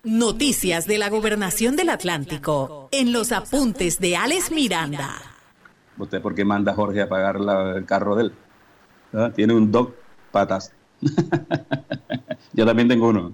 Noticias 0.03 0.87
de 0.87 0.99
la 0.99 1.09
Gobernación 1.09 1.75
del 1.75 1.89
Atlántico 1.89 2.89
en 2.93 3.13
los 3.13 3.33
apuntes 3.33 3.99
de 3.99 4.17
Alex 4.17 4.53
Miranda. 4.53 5.36
¿Usted 5.99 6.21
por 6.21 6.35
qué 6.35 6.45
manda 6.45 6.75
Jorge 6.75 7.03
a 7.03 7.09
pagar 7.09 7.41
la, 7.41 7.77
el 7.77 7.85
carro 7.85 8.17
de 8.17 8.25
él? 8.25 8.33
¿Ah? 9.13 9.31
Tiene 9.35 9.55
un 9.55 9.73
dog 9.73 9.95
patas. 10.31 10.73
Yo 12.53 12.67
también 12.67 12.89
tengo 12.89 13.09
uno. 13.09 13.33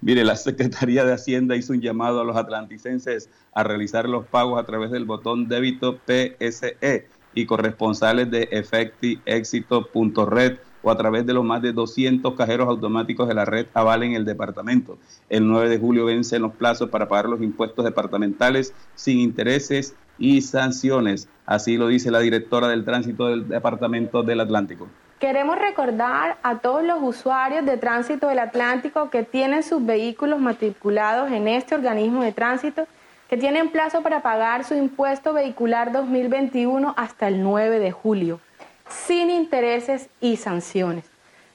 Mire, 0.00 0.24
la 0.24 0.36
Secretaría 0.36 1.04
de 1.04 1.12
Hacienda 1.12 1.56
hizo 1.56 1.72
un 1.72 1.80
llamado 1.80 2.20
a 2.20 2.24
los 2.24 2.36
atlanticenses 2.36 3.30
a 3.52 3.62
realizar 3.62 4.08
los 4.08 4.26
pagos 4.26 4.60
a 4.60 4.64
través 4.64 4.90
del 4.90 5.04
botón 5.04 5.48
débito 5.48 5.98
PSE 6.06 7.08
y 7.34 7.46
corresponsales 7.46 8.30
de 8.30 8.48
efectiexito.red 8.50 10.58
o 10.82 10.90
a 10.90 10.96
través 10.96 11.24
de 11.24 11.32
los 11.32 11.44
más 11.44 11.62
de 11.62 11.72
200 11.72 12.34
cajeros 12.34 12.68
automáticos 12.68 13.26
de 13.26 13.34
la 13.34 13.44
red 13.44 13.66
Aval 13.74 14.02
en 14.02 14.12
el 14.12 14.24
departamento. 14.24 14.98
El 15.28 15.48
9 15.48 15.68
de 15.68 15.78
julio 15.78 16.04
vencen 16.04 16.42
los 16.42 16.54
plazos 16.54 16.90
para 16.90 17.08
pagar 17.08 17.28
los 17.28 17.42
impuestos 17.42 17.84
departamentales 17.84 18.74
sin 18.94 19.18
intereses 19.18 19.94
y 20.18 20.42
sanciones. 20.42 21.28
Así 21.46 21.76
lo 21.76 21.88
dice 21.88 22.10
la 22.10 22.20
directora 22.20 22.68
del 22.68 22.84
tránsito 22.84 23.28
del 23.28 23.48
Departamento 23.48 24.22
del 24.22 24.40
Atlántico. 24.40 24.88
Queremos 25.18 25.58
recordar 25.58 26.36
a 26.42 26.58
todos 26.58 26.82
los 26.82 26.98
usuarios 27.02 27.64
de 27.64 27.76
tránsito 27.76 28.28
del 28.28 28.38
Atlántico 28.38 29.10
que 29.10 29.22
tienen 29.22 29.62
sus 29.62 29.84
vehículos 29.84 30.40
matriculados 30.40 31.30
en 31.30 31.48
este 31.48 31.74
organismo 31.74 32.22
de 32.22 32.32
tránsito 32.32 32.86
que 33.28 33.36
tienen 33.36 33.70
plazo 33.70 34.02
para 34.02 34.20
pagar 34.20 34.64
su 34.64 34.74
impuesto 34.74 35.32
vehicular 35.32 35.92
2021 35.92 36.94
hasta 36.96 37.28
el 37.28 37.42
9 37.42 37.78
de 37.78 37.90
julio, 37.90 38.40
sin 38.88 39.30
intereses 39.30 40.08
y 40.20 40.36
sanciones. 40.36 41.06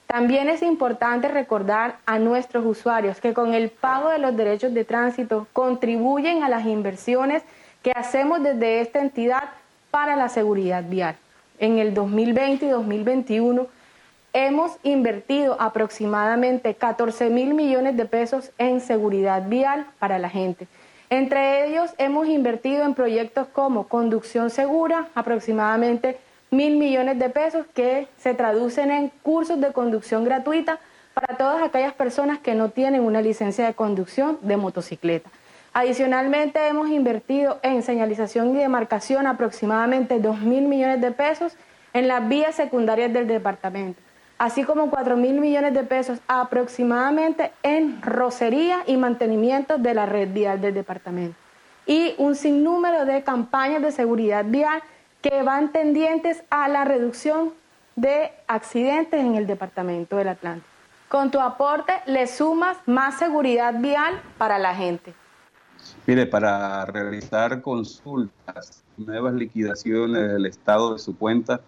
También 0.06 0.48
es 0.48 0.62
importante 0.62 1.28
recordar 1.28 1.98
a 2.06 2.18
nuestros 2.18 2.66
usuarios 2.66 3.20
que 3.20 3.32
con 3.32 3.54
el 3.54 3.70
pago 3.70 4.08
de 4.10 4.18
los 4.18 4.36
derechos 4.36 4.74
de 4.74 4.84
tránsito 4.84 5.46
contribuyen 5.52 6.42
a 6.42 6.48
las 6.48 6.66
inversiones 6.66 7.44
que 7.82 7.92
hacemos 7.92 8.42
desde 8.42 8.80
esta 8.80 9.00
entidad 9.00 9.44
para 9.90 10.16
la 10.16 10.28
seguridad 10.28 10.84
vial. 10.84 11.16
En 11.58 11.78
el 11.78 11.94
2020 11.94 12.66
y 12.66 12.68
2021 12.68 13.66
hemos 14.32 14.72
invertido 14.82 15.56
aproximadamente 15.60 16.74
14 16.74 17.30
mil 17.30 17.54
millones 17.54 17.96
de 17.96 18.04
pesos 18.04 18.50
en 18.58 18.80
seguridad 18.80 19.48
vial 19.48 19.86
para 19.98 20.18
la 20.18 20.30
gente. 20.30 20.68
Entre 21.10 21.66
ellos 21.66 21.90
hemos 21.98 22.28
invertido 22.28 22.84
en 22.84 22.94
proyectos 22.94 23.48
como 23.48 23.88
conducción 23.88 24.48
segura, 24.50 25.08
aproximadamente 25.14 26.18
mil 26.50 26.76
millones 26.76 27.18
de 27.18 27.30
pesos 27.30 27.66
que 27.74 28.06
se 28.18 28.34
traducen 28.34 28.90
en 28.90 29.08
cursos 29.22 29.60
de 29.60 29.72
conducción 29.72 30.24
gratuita 30.24 30.78
para 31.14 31.36
todas 31.36 31.62
aquellas 31.62 31.92
personas 31.94 32.38
que 32.38 32.54
no 32.54 32.70
tienen 32.70 33.02
una 33.02 33.20
licencia 33.20 33.66
de 33.66 33.74
conducción 33.74 34.38
de 34.42 34.56
motocicleta. 34.56 35.30
Adicionalmente 35.72 36.66
hemos 36.66 36.88
invertido 36.88 37.60
en 37.62 37.82
señalización 37.82 38.56
y 38.56 38.58
demarcación 38.58 39.28
aproximadamente 39.28 40.18
2 40.18 40.40
mil 40.40 40.66
millones 40.66 41.00
de 41.00 41.12
pesos 41.12 41.56
en 41.92 42.08
las 42.08 42.28
vías 42.28 42.56
secundarias 42.56 43.12
del 43.12 43.28
departamento, 43.28 44.00
así 44.38 44.64
como 44.64 44.90
4 44.90 45.16
mil 45.16 45.38
millones 45.38 45.72
de 45.72 45.84
pesos 45.84 46.18
aproximadamente 46.26 47.52
en 47.62 48.02
rocería 48.02 48.82
y 48.86 48.96
mantenimiento 48.96 49.78
de 49.78 49.94
la 49.94 50.06
red 50.06 50.32
vial 50.32 50.60
del 50.60 50.74
departamento. 50.74 51.36
Y 51.86 52.14
un 52.18 52.34
sinnúmero 52.34 53.04
de 53.04 53.22
campañas 53.22 53.80
de 53.80 53.92
seguridad 53.92 54.44
vial 54.44 54.82
que 55.22 55.42
van 55.44 55.70
tendientes 55.70 56.42
a 56.50 56.66
la 56.68 56.84
reducción 56.84 57.52
de 57.94 58.32
accidentes 58.48 59.20
en 59.20 59.36
el 59.36 59.46
departamento 59.46 60.16
del 60.16 60.28
Atlántico. 60.28 60.66
Con 61.08 61.30
tu 61.30 61.38
aporte 61.38 61.92
le 62.06 62.26
sumas 62.26 62.76
más 62.86 63.18
seguridad 63.18 63.74
vial 63.78 64.20
para 64.36 64.58
la 64.58 64.74
gente. 64.74 65.14
Mire, 66.10 66.26
para 66.26 66.84
realizar 66.86 67.62
consultas, 67.62 68.82
nuevas 68.96 69.32
liquidaciones 69.32 70.32
del 70.32 70.44
estado 70.44 70.94
de 70.94 70.98
su 70.98 71.16
cuenta, 71.16 71.60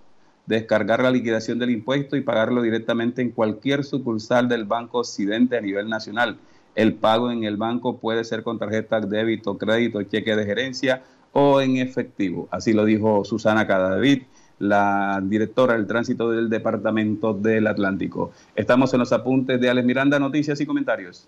descargar 0.46 1.02
la 1.02 1.10
liquidación 1.10 1.58
del 1.58 1.72
impuesto 1.72 2.16
y 2.16 2.22
pagarlo 2.22 2.62
directamente 2.62 3.24
en 3.24 3.32
cualquier 3.32 3.84
sucursal 3.84 4.48
del 4.48 4.66
Banco 4.66 5.00
Occidente 5.00 5.58
a 5.58 5.62
nivel 5.62 5.90
nacional. 5.90 6.38
El 6.76 6.94
pago 6.94 7.32
en 7.32 7.44
el 7.44 7.58
banco 7.58 7.98
puede 7.98 8.24
ser 8.24 8.44
con 8.44 8.60
tarjeta 8.60 9.02
débito, 9.02 9.58
crédito, 9.58 10.04
cheque 10.04 10.36
de 10.36 10.46
gerencia 10.46 11.02
o 11.40 11.62
en 11.62 11.78
efectivo. 11.78 12.48
Así 12.50 12.74
lo 12.74 12.84
dijo 12.84 13.24
Susana 13.24 13.68
Cadavid, 13.68 14.24
la 14.58 15.22
directora 15.24 15.76
del 15.76 15.86
tránsito 15.86 16.32
del 16.32 16.50
Departamento 16.50 17.36
del 17.36 17.68
Atlántico. 17.68 18.32
Estamos 18.56 18.92
en 18.96 19.02
los 19.02 19.14
apuntes 19.14 19.62
de 19.62 19.70
Alex 19.70 19.86
Miranda, 19.86 20.18
noticias 20.18 20.60
y 20.62 20.66
comentarios. 20.66 21.28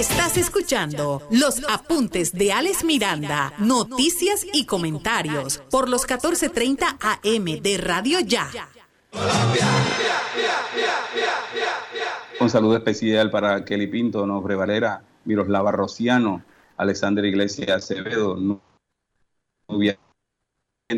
Estás 0.01 0.35
escuchando 0.35 1.21
los 1.29 1.61
apuntes 1.69 2.33
de 2.33 2.51
Alex 2.51 2.83
Miranda, 2.83 3.53
noticias 3.59 4.47
y 4.51 4.65
comentarios 4.65 5.59
por 5.69 5.87
los 5.87 6.07
14:30 6.07 6.97
AM 6.99 7.61
de 7.61 7.77
Radio 7.77 8.19
Ya. 8.19 8.49
Un 12.39 12.49
saludo 12.49 12.77
especial 12.77 13.29
para 13.29 13.63
Kelly 13.63 13.85
Pinto, 13.85 14.25
Nofre 14.25 14.55
Valera, 14.55 15.03
Miroslava 15.25 15.71
Rociano, 15.71 16.41
Alexander 16.77 17.23
Iglesias 17.23 17.69
Acevedo, 17.69 18.35
novia 19.67 19.99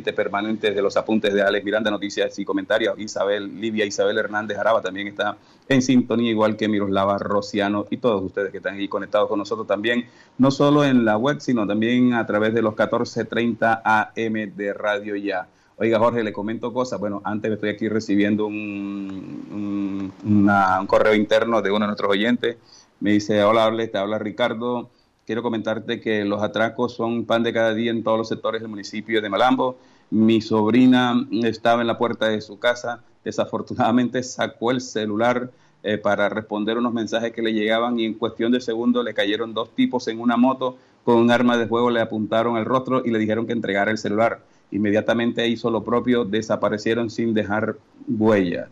permanente 0.02 0.72
de 0.72 0.82
los 0.82 0.98
apuntes 0.98 1.34
de 1.34 1.42
Alex 1.42 1.64
Miranda, 1.64 1.92
noticias 1.92 2.38
y 2.40 2.46
comentarios. 2.46 2.98
Isabel, 2.98 3.60
Livia 3.62 3.86
Isabel 3.86 4.18
Hernández 4.18 4.58
Araba 4.58 4.82
también 4.82 5.08
está 5.08 5.38
en 5.70 5.82
sintonía, 5.82 6.32
igual 6.32 6.58
que 6.58 6.68
Miroslava 6.68 7.18
Rociano 7.20 7.86
y 7.90 7.98
todos 7.98 8.24
ustedes 8.24 8.52
que 8.52 8.58
están 8.58 8.76
ahí 8.76 8.88
conectados 8.88 9.30
con 9.30 9.40
nosotros 9.40 9.68
también, 9.68 10.06
no 10.38 10.50
solo 10.50 10.84
en 10.84 11.06
la 11.06 11.18
web, 11.18 11.40
sino 11.40 11.68
también 11.68 12.14
a 12.14 12.26
través 12.26 12.54
de 12.54 12.62
los 12.62 12.74
14:30 12.74 13.82
AM 13.84 14.56
de 14.56 14.74
Radio 14.74 15.16
Ya. 15.16 15.48
Oiga, 15.78 16.00
Jorge, 16.00 16.24
le 16.24 16.34
comento 16.34 16.74
cosas. 16.74 17.00
Bueno, 17.00 17.22
antes 17.24 17.52
estoy 17.52 17.70
aquí 17.70 17.90
recibiendo 17.90 18.46
un, 18.46 20.14
un, 20.24 20.50
un 20.50 20.88
correo 20.88 21.14
interno 21.14 21.62
de 21.62 21.72
uno 21.72 21.82
de 21.82 21.88
nuestros 21.88 22.12
oyentes. 22.12 22.58
Me 23.00 23.12
dice, 23.12 23.44
hola, 23.44 23.72
te 23.92 23.98
habla 23.98 24.18
Ricardo 24.18 24.90
quiero 25.26 25.44
comentarte 25.44 26.02
que 26.02 26.26
los 26.26 26.42
atracos 26.42 26.94
son 26.94 27.26
pan 27.26 27.44
de 27.44 27.54
cada 27.54 27.74
día 27.74 27.92
en 27.92 28.04
todos 28.04 28.18
los 28.18 28.28
sectores 28.28 28.62
del 28.62 28.70
municipio 28.70 29.22
de 29.22 29.30
Malambo. 29.30 29.78
Mi 30.10 30.42
sobrina 30.42 31.16
estaba 31.44 31.82
en 31.82 31.88
la 31.88 31.98
puerta 31.98 32.28
de 32.28 32.42
su 32.42 32.60
casa, 32.60 33.02
desafortunadamente 33.24 34.22
sacó 34.24 34.72
el 34.72 34.82
celular 34.82 35.50
eh, 35.82 35.98
para 35.98 36.30
responder 36.30 36.78
unos 36.78 36.94
mensajes 36.94 37.32
que 37.32 37.42
le 37.42 37.54
llegaban 37.54 38.00
y 38.00 38.06
en 38.06 38.14
cuestión 38.14 38.52
de 38.52 38.62
segundos 38.62 39.04
le 39.04 39.14
cayeron 39.14 39.54
dos 39.54 39.70
tipos 39.76 40.08
en 40.08 40.20
una 40.20 40.38
moto 40.38 40.78
con 41.04 41.18
un 41.18 41.32
arma 41.32 41.58
de 41.58 41.68
fuego, 41.68 41.90
le 41.90 42.00
apuntaron 42.00 42.56
al 42.56 42.66
rostro 42.66 43.02
y 43.04 43.12
le 43.12 43.20
dijeron 43.20 43.46
que 43.46 43.54
entregara 43.54 43.92
el 43.92 43.98
celular. 43.98 44.40
Inmediatamente 44.72 45.48
hizo 45.48 45.70
lo 45.70 45.84
propio, 45.84 46.24
desaparecieron 46.24 47.10
sin 47.10 47.34
dejar 47.34 47.76
huellas. 48.08 48.70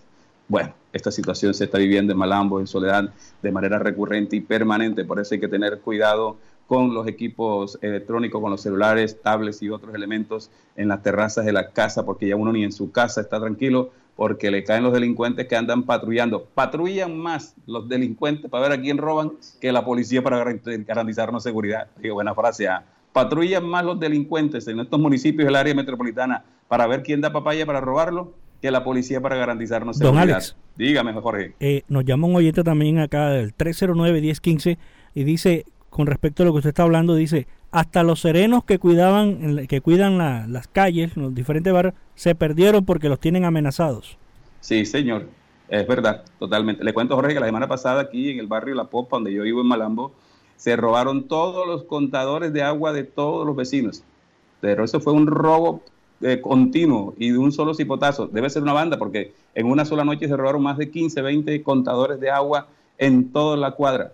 Bueno, 0.52 0.74
esta 0.92 1.12
situación 1.12 1.54
se 1.54 1.64
está 1.64 1.78
viviendo 1.78 2.12
en 2.12 2.20
Malambo, 2.20 2.60
en 2.60 2.68
Soledad, 2.68 3.14
de 3.42 3.52
manera 3.54 3.80
recurrente 3.80 4.36
y 4.36 4.42
permanente, 4.42 5.06
por 5.06 5.18
eso 5.18 5.34
hay 5.34 5.40
que 5.40 5.48
tener 5.48 5.80
cuidado 5.80 6.36
con 6.68 6.94
los 6.94 7.08
equipos 7.08 7.80
electrónicos, 7.82 8.42
con 8.42 8.52
los 8.52 8.60
celulares, 8.60 9.22
tablets 9.22 9.62
y 9.62 9.70
otros 9.70 9.96
elementos 9.96 10.52
en 10.76 10.90
las 10.90 11.02
terrazas 11.04 11.46
de 11.46 11.54
la 11.54 11.70
casa, 11.70 12.04
porque 12.04 12.28
ya 12.28 12.36
uno 12.36 12.52
ni 12.52 12.66
en 12.66 12.74
su 12.74 12.92
casa 12.92 13.22
está 13.22 13.40
tranquilo, 13.40 13.92
porque 14.18 14.52
le 14.52 14.66
caen 14.66 14.84
los 14.84 14.92
delincuentes 14.92 15.48
que 15.48 15.56
andan 15.56 15.84
patrullando. 15.84 16.44
Patrullan 16.54 17.18
más 17.18 17.56
los 17.66 17.88
delincuentes 17.88 18.52
para 18.52 18.68
ver 18.68 18.78
a 18.78 18.82
quién 18.82 18.98
roban 18.98 19.32
que 19.62 19.72
la 19.72 19.86
policía 19.86 20.22
para 20.22 20.44
garantizarnos 20.44 21.44
seguridad. 21.44 21.88
Digo, 22.02 22.16
buena 22.16 22.36
frase. 22.36 22.68
¿ah? 22.68 22.84
Patrullan 23.14 23.66
más 23.66 23.86
los 23.86 24.02
delincuentes 24.02 24.68
en 24.68 24.82
estos 24.82 25.00
municipios 25.00 25.46
del 25.46 25.56
área 25.56 25.74
metropolitana 25.74 26.44
para 26.68 26.88
ver 26.88 27.04
quién 27.04 27.22
da 27.22 27.32
papaya 27.32 27.66
para 27.66 27.80
robarlo 27.80 28.34
que 28.62 28.72
la 28.72 28.84
policía 28.84 29.20
para 29.22 29.36
garantizarnos 29.36 29.98
Don 30.00 30.14
seguridad. 30.14 30.36
Alex. 30.38 30.56
Dígame, 30.78 31.14
Jorge. 31.14 31.54
Eh, 31.60 31.84
nos 31.88 32.06
llama 32.06 32.28
un 32.28 32.36
oyente 32.36 32.64
también 32.64 33.00
acá 33.00 33.30
del 33.30 33.54
309-1015 33.56 34.78
y 35.16 35.24
dice, 35.24 35.66
con 35.90 36.08
respecto 36.08 36.44
a 36.44 36.46
lo 36.46 36.52
que 36.54 36.58
usted 36.60 36.70
está 36.70 36.84
hablando, 36.84 37.16
dice, 37.16 37.48
hasta 37.72 38.04
los 38.04 38.20
serenos 38.22 38.64
que 38.64 38.80
cuidaban, 38.80 39.68
que 39.68 39.82
cuidan 39.82 40.18
la- 40.18 40.46
las 40.48 40.68
calles, 40.68 41.16
los 41.18 41.34
diferentes 41.34 41.72
barrios, 41.74 41.94
se 42.16 42.36
perdieron 42.36 42.86
porque 42.86 43.10
los 43.10 43.20
tienen 43.20 43.46
amenazados. 43.46 44.18
Sí, 44.60 44.86
señor. 44.86 45.28
Es 45.70 45.88
verdad, 45.88 46.24
totalmente. 46.38 46.84
Le 46.84 46.94
cuento, 46.94 47.16
Jorge, 47.16 47.34
que 47.34 47.40
la 47.40 47.46
semana 47.46 47.68
pasada 47.68 48.02
aquí 48.02 48.30
en 48.30 48.40
el 48.40 48.48
barrio 48.48 48.76
La 48.76 48.86
Popa, 48.86 49.16
donde 49.18 49.32
yo 49.34 49.44
vivo 49.44 49.62
en 49.62 49.68
Malambo, 49.68 50.14
se 50.58 50.76
robaron 50.76 51.28
todos 51.28 51.66
los 51.66 51.86
contadores 51.86 52.52
de 52.54 52.62
agua 52.62 52.92
de 52.94 53.04
todos 53.06 53.46
los 53.48 53.56
vecinos. 53.56 54.04
Pero 54.60 54.84
eso 54.84 55.00
fue 55.00 55.14
un 55.14 55.28
robo 55.28 55.82
eh, 56.22 56.40
continuo 56.42 57.14
y 57.18 57.32
de 57.32 57.38
un 57.38 57.52
solo 57.52 57.74
cipotazo. 57.74 58.28
Debe 58.28 58.50
ser 58.50 58.64
una 58.64 58.74
banda 58.74 58.98
porque 58.98 59.34
en 59.56 59.66
una 59.68 59.86
sola 59.86 60.04
noche 60.04 60.28
se 60.28 60.38
robaron 60.38 60.64
más 60.64 60.78
de 60.78 60.90
15, 60.90 61.22
20 61.22 61.64
contadores 61.64 62.20
de 62.20 62.30
agua 62.30 62.68
en 62.98 63.32
toda 63.32 63.58
la 63.58 63.72
cuadra. 63.72 64.14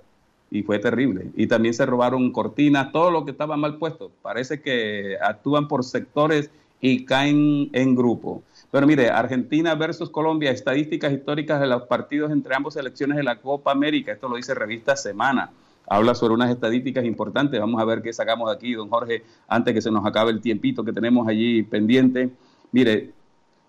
Y 0.49 0.63
fue 0.63 0.79
terrible. 0.79 1.27
Y 1.35 1.47
también 1.47 1.73
se 1.73 1.85
robaron 1.85 2.31
cortinas, 2.31 2.91
todo 2.91 3.11
lo 3.11 3.25
que 3.25 3.31
estaba 3.31 3.57
mal 3.57 3.77
puesto. 3.77 4.11
Parece 4.21 4.61
que 4.61 5.17
actúan 5.21 5.67
por 5.67 5.83
sectores 5.83 6.49
y 6.79 7.05
caen 7.05 7.69
en 7.73 7.95
grupo. 7.95 8.43
Pero 8.71 8.87
mire, 8.87 9.09
Argentina 9.09 9.75
versus 9.75 10.09
Colombia, 10.09 10.51
estadísticas 10.51 11.11
históricas 11.11 11.59
de 11.59 11.67
los 11.67 11.83
partidos 11.83 12.31
entre 12.31 12.55
ambas 12.55 12.75
selecciones 12.75 13.17
de 13.17 13.23
la 13.23 13.37
Copa 13.39 13.71
América. 13.71 14.11
Esto 14.11 14.29
lo 14.29 14.35
dice 14.35 14.53
Revista 14.53 14.95
Semana. 14.95 15.51
Habla 15.87 16.15
sobre 16.15 16.33
unas 16.33 16.49
estadísticas 16.51 17.05
importantes. 17.05 17.59
Vamos 17.59 17.81
a 17.81 17.85
ver 17.85 18.01
qué 18.01 18.11
sacamos 18.11 18.49
de 18.49 18.55
aquí, 18.55 18.73
don 18.73 18.89
Jorge, 18.89 19.23
antes 19.47 19.73
que 19.73 19.81
se 19.81 19.89
nos 19.89 20.05
acabe 20.05 20.31
el 20.31 20.41
tiempito 20.41 20.83
que 20.83 20.91
tenemos 20.91 21.27
allí 21.27 21.63
pendiente. 21.63 22.29
Mire, 22.71 23.13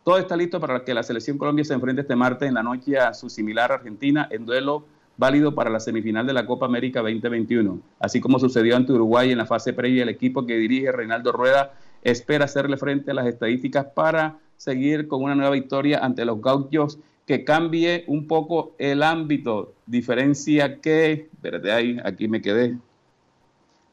todo 0.04 0.18
está 0.18 0.36
listo 0.36 0.58
para 0.58 0.84
que 0.84 0.94
la 0.94 1.02
selección 1.02 1.38
Colombia 1.38 1.64
se 1.64 1.74
enfrente 1.74 2.02
este 2.02 2.16
martes 2.16 2.48
en 2.48 2.54
la 2.54 2.62
noche 2.62 2.98
a 2.98 3.14
su 3.14 3.30
similar 3.30 3.70
Argentina 3.70 4.26
en 4.30 4.46
duelo 4.46 4.84
válido 5.18 5.54
para 5.54 5.68
la 5.68 5.80
semifinal 5.80 6.26
de 6.26 6.32
la 6.32 6.46
Copa 6.46 6.66
América 6.66 7.02
2021. 7.02 7.80
Así 7.98 8.20
como 8.20 8.38
sucedió 8.38 8.76
ante 8.76 8.92
Uruguay 8.92 9.32
en 9.32 9.38
la 9.38 9.46
fase 9.46 9.72
previa, 9.72 10.04
el 10.04 10.08
equipo 10.08 10.46
que 10.46 10.56
dirige 10.56 10.92
Reinaldo 10.92 11.32
Rueda 11.32 11.74
espera 12.02 12.46
hacerle 12.46 12.76
frente 12.76 13.10
a 13.10 13.14
las 13.14 13.26
estadísticas 13.26 13.86
para 13.94 14.38
seguir 14.56 15.08
con 15.08 15.22
una 15.22 15.34
nueva 15.34 15.50
victoria 15.50 15.98
ante 15.98 16.24
los 16.24 16.40
gauchos 16.40 16.98
que 17.28 17.44
cambie 17.44 18.04
un 18.06 18.26
poco 18.26 18.74
el 18.78 19.02
ámbito, 19.02 19.74
diferencia 19.86 20.80
que, 20.80 21.28
espérate 21.34 21.70
ahí, 21.70 21.98
aquí 22.02 22.26
me 22.26 22.40
quedé, 22.40 22.78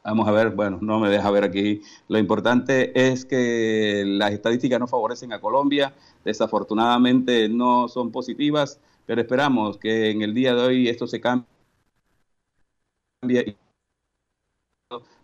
Vamos 0.04 0.28
a 0.28 0.30
ver, 0.30 0.50
bueno, 0.50 0.78
no 0.80 1.00
me 1.00 1.10
deja 1.10 1.30
ver 1.32 1.42
aquí. 1.42 1.82
Lo 2.08 2.16
importante 2.18 2.92
es 3.10 3.24
que 3.24 4.04
las 4.06 4.32
estadísticas 4.32 4.78
no 4.78 4.86
favorecen 4.86 5.32
a 5.32 5.40
Colombia, 5.40 5.94
desafortunadamente 6.24 7.48
no 7.48 7.88
son 7.88 8.12
positivas, 8.12 8.80
pero 9.04 9.20
esperamos 9.20 9.78
que 9.78 10.10
en 10.10 10.22
el 10.22 10.32
día 10.32 10.54
de 10.54 10.62
hoy 10.62 10.88
esto 10.88 11.08
se 11.08 11.20
cambie 11.20 11.46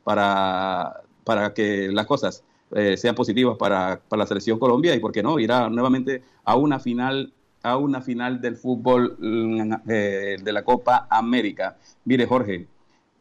para, 0.04 1.02
para 1.24 1.54
que 1.54 1.88
las 1.92 2.06
cosas 2.06 2.44
eh, 2.72 2.96
sean 2.96 3.14
positivas 3.14 3.56
para, 3.56 4.00
para, 4.08 4.20
la 4.22 4.26
selección 4.26 4.58
Colombia 4.58 4.94
y, 4.94 5.00
¿por 5.00 5.12
qué 5.12 5.22
no?, 5.22 5.38
irá 5.38 5.68
nuevamente 5.70 6.24
a 6.44 6.56
una 6.56 6.80
final 6.80 7.32
a 7.62 7.76
una 7.76 8.00
final 8.00 8.40
del 8.40 8.56
fútbol 8.56 9.16
mm, 9.18 9.72
eh, 9.88 10.36
de 10.42 10.52
la 10.52 10.64
Copa 10.64 11.06
América. 11.10 11.76
Mire, 12.04 12.26
Jorge, 12.26 12.66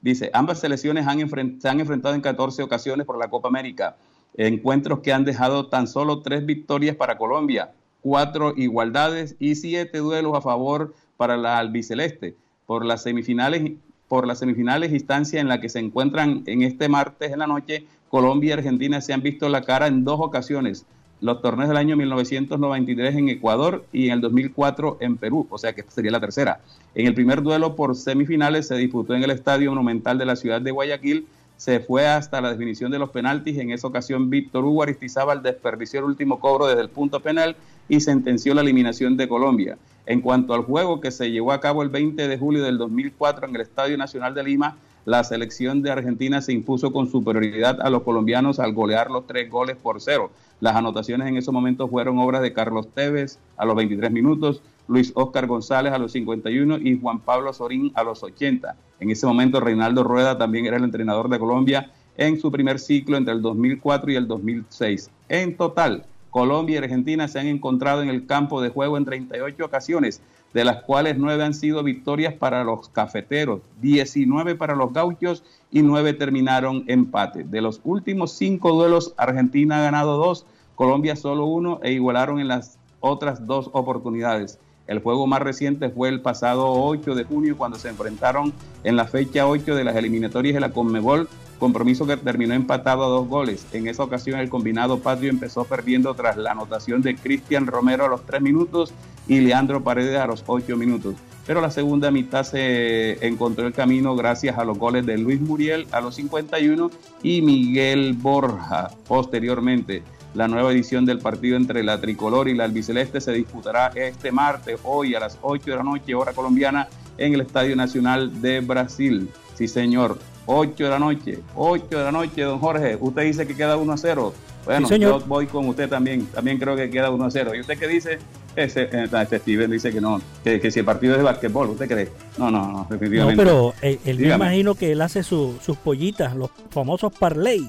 dice, 0.01 0.31
ambas 0.33 0.59
selecciones 0.59 1.05
se 1.05 1.69
han 1.69 1.79
enfrentado 1.79 2.15
en 2.15 2.21
14 2.21 2.63
ocasiones 2.63 3.05
por 3.05 3.17
la 3.17 3.29
Copa 3.29 3.47
América, 3.47 3.97
encuentros 4.35 4.99
que 4.99 5.13
han 5.13 5.25
dejado 5.25 5.67
tan 5.67 5.87
solo 5.87 6.21
tres 6.21 6.45
victorias 6.45 6.95
para 6.95 7.17
Colombia, 7.17 7.71
cuatro 8.01 8.53
igualdades 8.57 9.35
y 9.39 9.55
siete 9.55 9.99
duelos 9.99 10.35
a 10.35 10.41
favor 10.41 10.93
para 11.17 11.37
la 11.37 11.59
albiceleste. 11.59 12.35
Por 12.65 12.85
las 12.85 13.03
semifinales, 13.03 13.73
por 14.07 14.25
las 14.25 14.39
semifinales 14.39 14.91
instancia 14.91 15.39
en 15.39 15.47
la 15.47 15.59
que 15.59 15.69
se 15.69 15.79
encuentran 15.79 16.43
en 16.47 16.63
este 16.63 16.89
martes 16.89 17.31
en 17.31 17.39
la 17.39 17.47
noche, 17.47 17.85
Colombia 18.09 18.49
y 18.49 18.53
Argentina 18.53 19.01
se 19.01 19.13
han 19.13 19.21
visto 19.21 19.47
la 19.49 19.61
cara 19.61 19.87
en 19.87 20.03
dos 20.03 20.19
ocasiones. 20.19 20.85
Los 21.21 21.39
torneos 21.39 21.69
del 21.69 21.77
año 21.77 21.95
1993 21.97 23.15
en 23.15 23.29
Ecuador 23.29 23.85
y 23.93 24.07
en 24.07 24.13
el 24.13 24.21
2004 24.21 24.97
en 25.01 25.17
Perú, 25.17 25.45
o 25.51 25.59
sea 25.59 25.73
que 25.73 25.83
sería 25.83 26.09
la 26.09 26.19
tercera. 26.19 26.61
En 26.95 27.05
el 27.05 27.13
primer 27.13 27.43
duelo 27.43 27.75
por 27.75 27.95
semifinales 27.95 28.67
se 28.67 28.75
disputó 28.75 29.13
en 29.13 29.23
el 29.23 29.29
Estadio 29.29 29.69
Monumental 29.69 30.17
de 30.17 30.25
la 30.25 30.35
ciudad 30.35 30.61
de 30.61 30.71
Guayaquil. 30.71 31.27
Se 31.57 31.79
fue 31.79 32.07
hasta 32.07 32.41
la 32.41 32.49
definición 32.49 32.91
de 32.91 32.97
los 32.97 33.11
penaltis. 33.11 33.59
En 33.59 33.69
esa 33.69 33.85
ocasión, 33.85 34.31
Víctor 34.31 34.65
Hugo 34.65 34.81
Aristizábal 34.81 35.43
desperdició 35.43 35.99
el 35.99 36.07
último 36.07 36.39
cobro 36.39 36.65
desde 36.65 36.81
el 36.81 36.89
punto 36.89 37.19
penal 37.19 37.55
y 37.87 37.99
sentenció 37.99 38.55
la 38.55 38.61
eliminación 38.61 39.15
de 39.15 39.27
Colombia. 39.27 39.77
En 40.07 40.21
cuanto 40.21 40.55
al 40.55 40.63
juego 40.63 41.01
que 41.01 41.11
se 41.11 41.29
llevó 41.29 41.51
a 41.51 41.61
cabo 41.61 41.83
el 41.83 41.89
20 41.89 42.27
de 42.27 42.37
julio 42.39 42.63
del 42.63 42.79
2004 42.79 43.47
en 43.47 43.55
el 43.55 43.61
Estadio 43.61 43.95
Nacional 43.95 44.33
de 44.33 44.43
Lima, 44.43 44.75
la 45.05 45.23
selección 45.23 45.81
de 45.81 45.91
Argentina 45.91 46.41
se 46.41 46.53
impuso 46.53 46.91
con 46.91 47.09
superioridad 47.09 47.81
a 47.81 47.89
los 47.89 48.03
colombianos 48.03 48.59
al 48.59 48.73
golear 48.73 49.09
los 49.09 49.25
tres 49.25 49.49
goles 49.49 49.77
por 49.77 50.01
cero. 50.01 50.31
Las 50.59 50.75
anotaciones 50.75 51.27
en 51.27 51.37
ese 51.37 51.51
momento 51.51 51.87
fueron 51.87 52.19
obras 52.19 52.41
de 52.41 52.53
Carlos 52.53 52.87
Tevez 52.93 53.39
a 53.57 53.65
los 53.65 53.75
23 53.75 54.11
minutos, 54.11 54.61
Luis 54.87 55.11
Oscar 55.15 55.47
González 55.47 55.93
a 55.93 55.97
los 55.97 56.11
51 56.11 56.77
y 56.77 56.99
Juan 56.99 57.19
Pablo 57.19 57.51
Sorín 57.53 57.91
a 57.95 58.03
los 58.03 58.21
80. 58.23 58.75
En 58.99 59.09
ese 59.09 59.25
momento 59.25 59.59
Reinaldo 59.59 60.03
Rueda 60.03 60.37
también 60.37 60.65
era 60.65 60.77
el 60.77 60.83
entrenador 60.83 61.29
de 61.29 61.39
Colombia 61.39 61.91
en 62.17 62.39
su 62.39 62.51
primer 62.51 62.79
ciclo 62.79 63.17
entre 63.17 63.33
el 63.33 63.41
2004 63.41 64.11
y 64.11 64.15
el 64.15 64.27
2006. 64.27 65.09
En 65.29 65.57
total, 65.57 66.05
Colombia 66.29 66.75
y 66.75 66.77
Argentina 66.77 67.27
se 67.27 67.39
han 67.39 67.47
encontrado 67.47 68.01
en 68.01 68.09
el 68.09 68.25
campo 68.25 68.61
de 68.61 68.69
juego 68.69 68.97
en 68.97 69.05
38 69.05 69.65
ocasiones, 69.65 70.21
de 70.53 70.65
las 70.65 70.83
cuales 70.83 71.17
nueve 71.17 71.43
han 71.43 71.53
sido 71.53 71.83
victorias 71.83 72.33
para 72.33 72.63
los 72.63 72.89
cafeteros, 72.89 73.61
19 73.81 74.55
para 74.55 74.75
los 74.75 74.93
gauchos 74.93 75.43
y 75.71 75.81
nueve 75.81 76.13
terminaron 76.13 76.83
empate. 76.87 77.43
De 77.43 77.61
los 77.61 77.81
últimos 77.83 78.33
cinco 78.33 78.73
duelos, 78.73 79.13
Argentina 79.17 79.79
ha 79.79 79.83
ganado 79.83 80.17
dos, 80.17 80.45
Colombia 80.75 81.15
solo 81.15 81.45
uno 81.45 81.79
e 81.83 81.93
igualaron 81.93 82.39
en 82.39 82.47
las 82.47 82.77
otras 82.99 83.45
dos 83.47 83.69
oportunidades. 83.73 84.59
El 84.87 84.99
juego 84.99 85.27
más 85.27 85.41
reciente 85.41 85.89
fue 85.89 86.09
el 86.09 86.21
pasado 86.21 86.69
8 86.69 87.15
de 87.15 87.23
junio 87.23 87.55
cuando 87.57 87.77
se 87.77 87.87
enfrentaron 87.87 88.51
en 88.83 88.95
la 88.95 89.05
fecha 89.05 89.47
8 89.47 89.75
de 89.75 89.83
las 89.83 89.95
eliminatorias 89.95 90.55
de 90.55 90.59
la 90.59 90.71
Conmebol, 90.71 91.29
compromiso 91.59 92.07
que 92.07 92.17
terminó 92.17 92.55
empatado 92.55 93.05
a 93.05 93.07
dos 93.07 93.27
goles. 93.27 93.67
En 93.71 93.87
esa 93.87 94.03
ocasión 94.03 94.39
el 94.39 94.49
combinado 94.49 94.99
patrio 94.99 95.29
empezó 95.29 95.63
perdiendo 95.65 96.13
tras 96.15 96.35
la 96.35 96.51
anotación 96.51 97.03
de 97.03 97.15
Cristian 97.15 97.67
Romero 97.67 98.03
a 98.03 98.09
los 98.09 98.25
3 98.25 98.41
minutos 98.41 98.93
y 99.27 99.39
Leandro 99.39 99.83
Paredes 99.83 100.19
a 100.19 100.27
los 100.27 100.43
8 100.45 100.75
minutos. 100.77 101.15
Pero 101.45 101.59
la 101.59 101.71
segunda 101.71 102.11
mitad 102.11 102.43
se 102.43 103.25
encontró 103.25 103.65
el 103.67 103.73
camino 103.73 104.15
gracias 104.15 104.57
a 104.57 104.63
los 104.63 104.77
goles 104.77 105.05
de 105.05 105.17
Luis 105.17 105.41
Muriel 105.41 105.87
a 105.91 105.99
los 105.99 106.15
51 106.15 106.91
y 107.23 107.41
Miguel 107.41 108.13
Borja 108.13 108.89
posteriormente. 109.07 110.03
La 110.33 110.47
nueva 110.47 110.71
edición 110.71 111.05
del 111.05 111.19
partido 111.19 111.57
entre 111.57 111.83
la 111.83 111.99
tricolor 111.99 112.47
y 112.47 112.53
la 112.53 112.63
albiceleste 112.63 113.19
se 113.19 113.33
disputará 113.33 113.87
este 113.95 114.31
martes, 114.31 114.79
hoy 114.83 115.13
a 115.13 115.19
las 115.19 115.37
8 115.41 115.71
de 115.71 115.75
la 115.77 115.83
noche, 115.83 116.15
hora 116.15 116.31
colombiana, 116.31 116.87
en 117.17 117.33
el 117.33 117.41
Estadio 117.41 117.75
Nacional 117.75 118.41
de 118.41 118.61
Brasil. 118.61 119.29
Sí, 119.55 119.67
señor. 119.67 120.17
8 120.45 120.83
de 120.83 120.89
la 120.89 120.99
noche, 120.99 121.39
8 121.55 121.85
de 121.89 122.03
la 122.03 122.11
noche, 122.11 122.41
don 122.41 122.59
Jorge. 122.59 122.97
Usted 122.99 123.23
dice 123.23 123.47
que 123.47 123.55
queda 123.55 123.77
1 123.77 123.93
a 123.93 123.97
0. 123.97 124.33
Bueno, 124.65 124.89
yo 124.89 125.19
voy 125.21 125.47
con 125.47 125.67
usted 125.67 125.89
también. 125.89 126.25
También 126.27 126.57
creo 126.57 126.75
que 126.75 126.89
queda 126.89 127.09
1 127.09 127.25
a 127.25 127.31
0. 127.31 127.55
¿Y 127.55 127.61
usted 127.61 127.77
qué 127.77 127.87
dice? 127.87 128.19
Ese, 128.55 128.89
eh, 128.91 129.07
este 129.21 129.39
Steven 129.39 129.71
dice 129.71 129.93
que 129.93 130.01
no, 130.01 130.21
que, 130.43 130.71
si 130.71 130.79
el 130.79 130.85
partido 130.85 131.13
es 131.13 131.19
de 131.19 131.23
basquetbol, 131.23 131.69
¿usted 131.69 131.87
cree? 131.87 132.09
No, 132.37 132.51
no, 132.51 132.67
no, 132.67 132.87
definitivamente. 132.89 133.41
No, 133.41 133.49
pero 133.49 133.73
eh, 133.81 133.97
él, 134.03 134.19
me 134.19 134.35
imagino 134.35 134.75
que 134.75 134.91
él 134.91 135.01
hace 135.01 135.23
sus 135.23 135.57
pollitas, 135.83 136.35
los 136.35 136.49
famosos 136.69 137.13
parlay. 137.13 137.65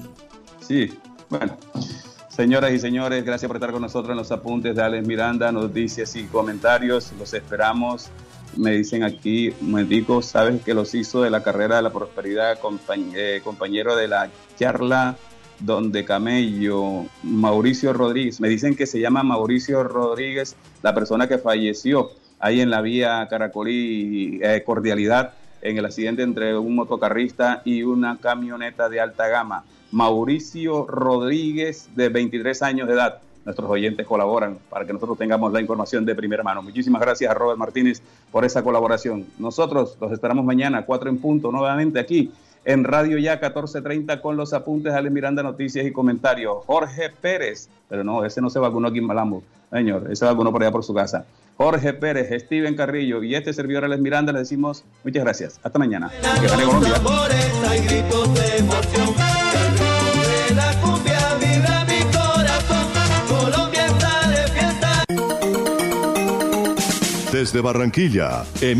Sí, 0.59 0.93
bueno. 1.29 1.57
Señoras 2.27 2.71
y 2.71 2.79
señores, 2.79 3.23
gracias 3.23 3.47
por 3.47 3.57
estar 3.57 3.71
con 3.71 3.81
nosotros 3.81 4.11
en 4.11 4.17
los 4.17 4.31
apuntes 4.31 4.75
de 4.75 4.81
Alex 4.81 5.07
Miranda, 5.07 5.51
noticias 5.51 6.15
y 6.15 6.23
comentarios. 6.23 7.13
Los 7.17 7.33
esperamos. 7.33 8.09
Me 8.57 8.71
dicen 8.71 9.03
aquí, 9.03 9.49
un 9.61 9.71
momentico, 9.71 10.21
sabes 10.21 10.61
que 10.61 10.73
los 10.73 10.93
hizo 10.93 11.21
de 11.21 11.29
la 11.29 11.43
carrera 11.43 11.77
de 11.77 11.81
la 11.81 11.91
prosperidad, 11.91 12.57
eh, 13.15 13.41
compañero 13.43 13.95
de 13.95 14.07
la 14.07 14.29
charla 14.57 15.17
donde 15.59 16.03
Camello, 16.03 17.05
Mauricio 17.23 17.93
Rodríguez. 17.93 18.39
Me 18.39 18.49
dicen 18.49 18.75
que 18.75 18.85
se 18.85 18.99
llama 18.99 19.23
Mauricio 19.23 19.83
Rodríguez, 19.83 20.55
la 20.81 20.93
persona 20.93 21.27
que 21.27 21.37
falleció 21.37 22.11
ahí 22.39 22.61
en 22.61 22.69
la 22.69 22.81
vía 22.81 23.25
Caracolí 23.29 24.39
eh, 24.43 24.63
Cordialidad 24.65 25.33
en 25.61 25.77
el 25.77 25.85
accidente 25.85 26.23
entre 26.23 26.57
un 26.57 26.75
motocarrista 26.75 27.61
y 27.63 27.83
una 27.83 28.17
camioneta 28.17 28.89
de 28.89 28.99
alta 28.99 29.27
gama. 29.29 29.63
Mauricio 29.91 30.85
Rodríguez, 30.85 31.89
de 31.95 32.09
23 32.09 32.61
años 32.63 32.87
de 32.87 32.95
edad. 32.95 33.21
Nuestros 33.45 33.69
oyentes 33.69 34.07
colaboran 34.07 34.57
para 34.69 34.85
que 34.85 34.93
nosotros 34.93 35.17
tengamos 35.17 35.51
la 35.51 35.59
información 35.59 36.05
de 36.05 36.15
primera 36.15 36.43
mano. 36.43 36.61
Muchísimas 36.61 37.01
gracias 37.01 37.29
a 37.29 37.33
Robert 37.33 37.57
Martínez 37.57 38.01
por 38.31 38.45
esa 38.45 38.63
colaboración. 38.63 39.25
Nosotros 39.37 39.97
los 39.99 40.11
esperamos 40.11 40.45
mañana, 40.45 40.85
4 40.85 41.09
en 41.09 41.17
punto, 41.17 41.51
nuevamente 41.51 41.99
aquí 41.99 42.31
en 42.65 42.83
Radio 42.83 43.17
Ya 43.17 43.33
1430 43.33 44.21
con 44.21 44.37
los 44.37 44.53
apuntes 44.53 44.93
de 44.93 45.09
Miranda, 45.09 45.43
noticias 45.43 45.85
y 45.85 45.91
comentarios. 45.91 46.63
Jorge 46.65 47.09
Pérez, 47.09 47.69
pero 47.89 48.03
no, 48.03 48.23
ese 48.23 48.41
no 48.41 48.49
se 48.49 48.59
vacunó 48.59 48.87
aquí 48.87 48.99
en 48.99 49.05
Malambo, 49.05 49.43
señor, 49.71 50.07
ese 50.09 50.25
vacunó 50.25 50.51
por 50.51 50.61
allá 50.61 50.71
por 50.71 50.83
su 50.83 50.93
casa. 50.93 51.25
Jorge 51.57 51.93
Pérez, 51.93 52.43
Steven 52.45 52.75
Carrillo 52.75 53.21
y 53.21 53.35
este 53.35 53.53
servidor 53.53 53.85
Alex 53.85 54.01
Miranda 54.01 54.33
le 54.33 54.39
decimos 54.39 54.83
muchas 55.03 55.23
gracias. 55.23 55.59
Hasta 55.61 55.77
mañana. 55.77 56.11
Que 56.41 56.47
Colombia. 56.47 56.93
Desde 67.43 67.59
Barranquilla, 67.59 68.45
Emilio. 68.61 68.73